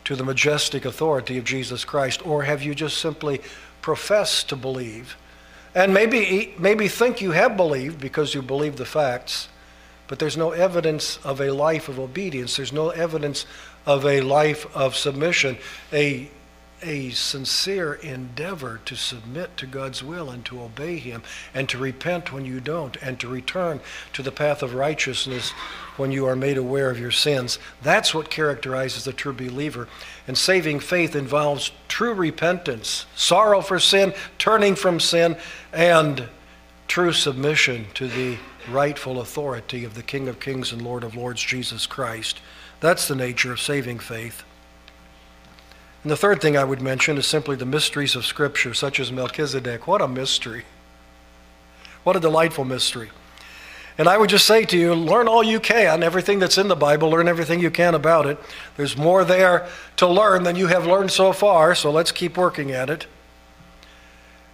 to 0.06 0.16
the 0.16 0.24
majestic 0.24 0.84
authority 0.84 1.38
of 1.38 1.46
Jesus 1.46 1.86
Christ, 1.86 2.26
or 2.26 2.44
have 2.44 2.64
you 2.64 2.76
just 2.76 2.98
simply 2.98 3.42
professed 3.82 4.50
to 4.50 4.56
believe 4.56 5.16
and 5.76 5.94
maybe, 5.94 6.54
maybe 6.60 6.88
think 6.88 7.22
you 7.22 7.32
have 7.32 7.58
believed 7.58 8.00
because 8.00 8.36
you 8.36 8.42
believe 8.42 8.76
the 8.76 8.86
facts, 8.86 9.48
but 10.08 10.20
there's 10.20 10.38
no 10.38 10.52
evidence 10.52 11.18
of 11.24 11.42
a 11.42 11.52
life 11.52 11.90
of 11.90 12.00
obedience. 12.00 12.56
There's 12.58 12.74
no 12.74 12.90
evidence 12.90 13.46
of 13.86 14.06
a 14.06 14.22
life 14.22 14.66
of 14.76 14.96
submission, 14.96 15.58
a 15.92 16.30
a 16.84 17.10
sincere 17.12 17.94
endeavor 17.94 18.82
to 18.86 18.96
submit 18.96 19.56
to 19.58 19.66
God's 19.66 20.04
will 20.04 20.30
and 20.30 20.44
to 20.46 20.62
obey 20.62 20.98
Him 20.98 21.24
and 21.54 21.68
to 21.70 21.78
repent 21.78 22.32
when 22.32 22.46
you 22.46 22.60
don't 22.60 22.98
and 23.02 23.20
to 23.20 23.28
return 23.28 23.80
to 24.14 24.22
the 24.22 24.32
path 24.32 24.62
of 24.62 24.74
righteousness 24.74 25.52
when 25.98 26.12
you 26.12 26.26
are 26.26 26.36
made 26.36 26.58
aware 26.58 26.90
of 26.90 27.00
your 27.00 27.12
sins. 27.12 27.60
That's 27.82 28.14
what 28.14 28.30
characterizes 28.30 29.06
the 29.06 29.14
true 29.14 29.34
believer. 29.34 29.88
And 30.28 30.38
saving 30.38 30.82
faith 30.82 31.16
involves 31.16 31.72
true 31.88 32.14
repentance, 32.14 33.06
sorrow 33.16 33.62
for 33.62 33.80
sin, 33.80 34.14
turning 34.38 34.76
from 34.76 35.00
sin, 35.00 35.38
and 35.72 36.28
true 36.88 37.14
submission 37.14 37.88
to 37.94 38.08
the 38.08 38.38
rightful 38.70 39.20
authority 39.22 39.84
of 39.84 39.94
the 39.94 40.04
King 40.04 40.28
of 40.28 40.40
Kings 40.40 40.72
and 40.72 40.82
Lord 40.82 41.04
of 41.04 41.16
Lords, 41.16 41.42
Jesus 41.42 41.86
Christ. 41.86 42.40
That's 42.84 43.08
the 43.08 43.16
nature 43.16 43.54
of 43.54 43.62
saving 43.62 44.00
faith. 44.00 44.44
And 46.04 46.12
the 46.12 46.18
third 46.18 46.42
thing 46.42 46.58
I 46.58 46.66
would 46.66 46.82
mention 46.82 47.18
is 47.18 47.26
simply 47.26 47.56
the 47.56 47.66
mysteries 47.66 48.14
of 48.14 48.26
Scripture, 48.26 48.74
such 48.74 49.00
as 49.00 49.10
Melchizedek. 49.10 49.88
What 49.88 50.02
a 50.02 50.08
mystery! 50.10 50.66
What 52.04 52.18
a 52.18 52.20
delightful 52.20 52.66
mystery. 52.66 53.10
And 53.98 54.10
I 54.10 54.18
would 54.18 54.30
just 54.30 54.46
say 54.46 54.66
to 54.66 54.78
you, 54.78 54.94
learn 54.96 55.30
all 55.30 55.44
you 55.44 55.62
can, 55.62 56.04
everything 56.04 56.40
that's 56.40 56.58
in 56.58 56.68
the 56.68 56.76
Bible, 56.76 57.10
learn 57.10 57.30
everything 57.30 57.62
you 57.62 57.72
can 57.72 57.96
about 57.96 58.26
it. 58.26 58.38
There's 58.76 58.98
more 58.98 59.24
there 59.24 59.70
to 59.96 60.06
learn 60.06 60.44
than 60.44 60.58
you 60.58 60.68
have 60.68 60.86
learned 60.86 61.12
so 61.12 61.32
far, 61.32 61.76
so 61.76 61.90
let's 61.90 62.12
keep 62.12 62.36
working 62.36 62.72
at 62.72 62.90
it. 62.90 63.08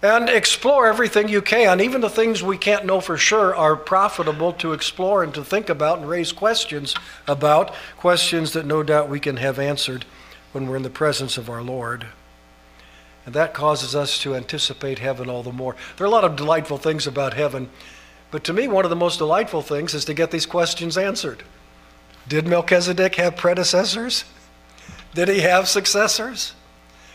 And 0.01 0.29
explore 0.29 0.87
everything 0.87 1.27
you 1.27 1.41
can. 1.41 1.81
Even 1.81 1.99
the 1.99 2.09
things 2.09 2.41
we 2.41 2.57
can't 2.57 2.85
know 2.85 3.01
for 3.01 3.17
sure 3.17 3.53
are 3.53 3.75
profitable 3.75 4.53
to 4.53 4.71
explore 4.71 5.23
and 5.23 5.33
to 5.33 5.43
think 5.43 5.67
about 5.67 5.99
and 5.99 6.07
raise 6.07 6.31
questions 6.31 6.95
about, 7.27 7.73
questions 7.97 8.53
that 8.53 8.65
no 8.65 8.81
doubt 8.81 9.09
we 9.09 9.19
can 9.19 9.37
have 9.37 9.59
answered 9.59 10.05
when 10.53 10.67
we're 10.67 10.77
in 10.77 10.83
the 10.83 10.89
presence 10.89 11.37
of 11.37 11.49
our 11.49 11.61
Lord. 11.61 12.07
And 13.25 13.35
that 13.35 13.53
causes 13.53 13.93
us 13.93 14.17
to 14.19 14.35
anticipate 14.35 14.99
heaven 14.99 15.29
all 15.29 15.43
the 15.43 15.51
more. 15.51 15.75
There 15.97 16.05
are 16.05 16.07
a 16.07 16.11
lot 16.11 16.23
of 16.23 16.37
delightful 16.37 16.77
things 16.77 17.05
about 17.05 17.33
heaven, 17.33 17.69
but 18.31 18.45
to 18.45 18.53
me, 18.53 18.69
one 18.69 18.85
of 18.85 18.89
the 18.89 18.95
most 18.95 19.17
delightful 19.17 19.61
things 19.61 19.93
is 19.93 20.05
to 20.05 20.13
get 20.13 20.31
these 20.31 20.45
questions 20.45 20.97
answered. 20.97 21.43
Did 22.27 22.47
Melchizedek 22.47 23.15
have 23.15 23.35
predecessors? 23.35 24.23
Did 25.13 25.27
he 25.27 25.41
have 25.41 25.67
successors? 25.67 26.53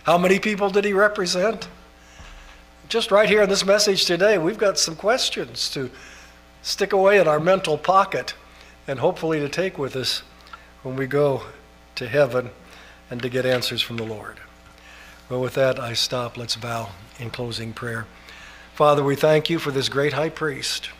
How 0.03 0.19
many 0.19 0.39
people 0.39 0.69
did 0.69 0.85
he 0.85 0.93
represent? 0.93 1.67
Just 2.89 3.11
right 3.11 3.29
here 3.29 3.43
in 3.43 3.49
this 3.49 3.65
message 3.65 4.05
today, 4.05 4.37
we've 4.37 4.59
got 4.59 4.79
some 4.79 4.95
questions 4.95 5.71
to 5.71 5.91
stick 6.63 6.93
away 6.93 7.19
in 7.19 7.27
our 7.27 7.41
mental 7.41 7.79
pocket 7.79 8.35
and 8.87 8.99
hopefully 8.99 9.41
to 9.41 9.49
take 9.49 9.79
with 9.79 9.97
us 9.97 10.23
when 10.83 10.95
we 10.95 11.07
go 11.07 11.43
to 11.95 12.07
heaven 12.07 12.51
and 13.11 13.23
to 13.23 13.29
get 13.29 13.47
answers 13.47 13.81
from 13.81 13.97
the 13.97 14.05
Lord. 14.05 14.39
Well, 15.31 15.41
with 15.41 15.55
that, 15.55 15.81
I 15.81 15.95
stop. 15.95 16.37
Let's 16.37 16.57
bow 16.57 16.91
in 17.19 17.31
closing 17.31 17.73
prayer. 17.73 18.07
Father, 18.75 19.03
we 19.03 19.17
thank 19.17 19.49
you 19.49 19.59
for 19.59 19.71
this 19.71 19.89
great 19.89 20.13
high 20.13 20.29
priest, 20.29 20.91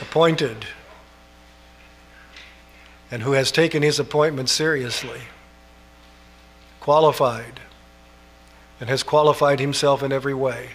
appointed, 0.00 0.66
and 3.10 3.22
who 3.22 3.32
has 3.32 3.50
taken 3.50 3.82
his 3.82 3.98
appointment 3.98 4.50
seriously, 4.50 5.22
qualified, 6.80 7.60
and 8.80 8.88
has 8.88 9.02
qualified 9.02 9.60
himself 9.60 10.02
in 10.02 10.10
every 10.10 10.34
way, 10.34 10.70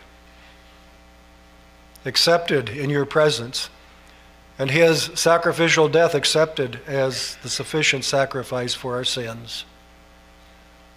accepted 2.05 2.69
in 2.69 2.89
your 2.89 3.05
presence 3.05 3.69
and 4.57 4.71
his 4.71 5.11
sacrificial 5.15 5.89
death 5.89 6.15
accepted 6.15 6.79
as 6.87 7.37
the 7.43 7.49
sufficient 7.49 8.05
sacrifice 8.05 8.73
for 8.73 8.95
our 8.95 9.03
sins. 9.03 9.65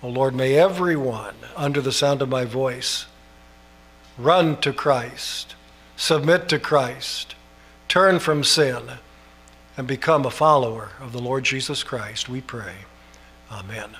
O 0.02 0.06
oh 0.06 0.10
Lord, 0.10 0.34
may 0.34 0.54
everyone 0.54 1.34
under 1.56 1.80
the 1.80 1.92
sound 1.92 2.22
of 2.22 2.28
my 2.28 2.44
voice 2.44 3.06
run 4.16 4.60
to 4.60 4.72
Christ, 4.72 5.56
submit 5.96 6.48
to 6.50 6.58
Christ, 6.58 7.34
turn 7.88 8.20
from 8.20 8.44
sin, 8.44 8.92
and 9.76 9.86
become 9.86 10.24
a 10.24 10.30
follower 10.30 10.90
of 11.00 11.12
the 11.12 11.20
Lord 11.20 11.44
Jesus 11.44 11.82
Christ, 11.82 12.28
we 12.28 12.40
pray. 12.40 12.74
Amen. 13.50 13.96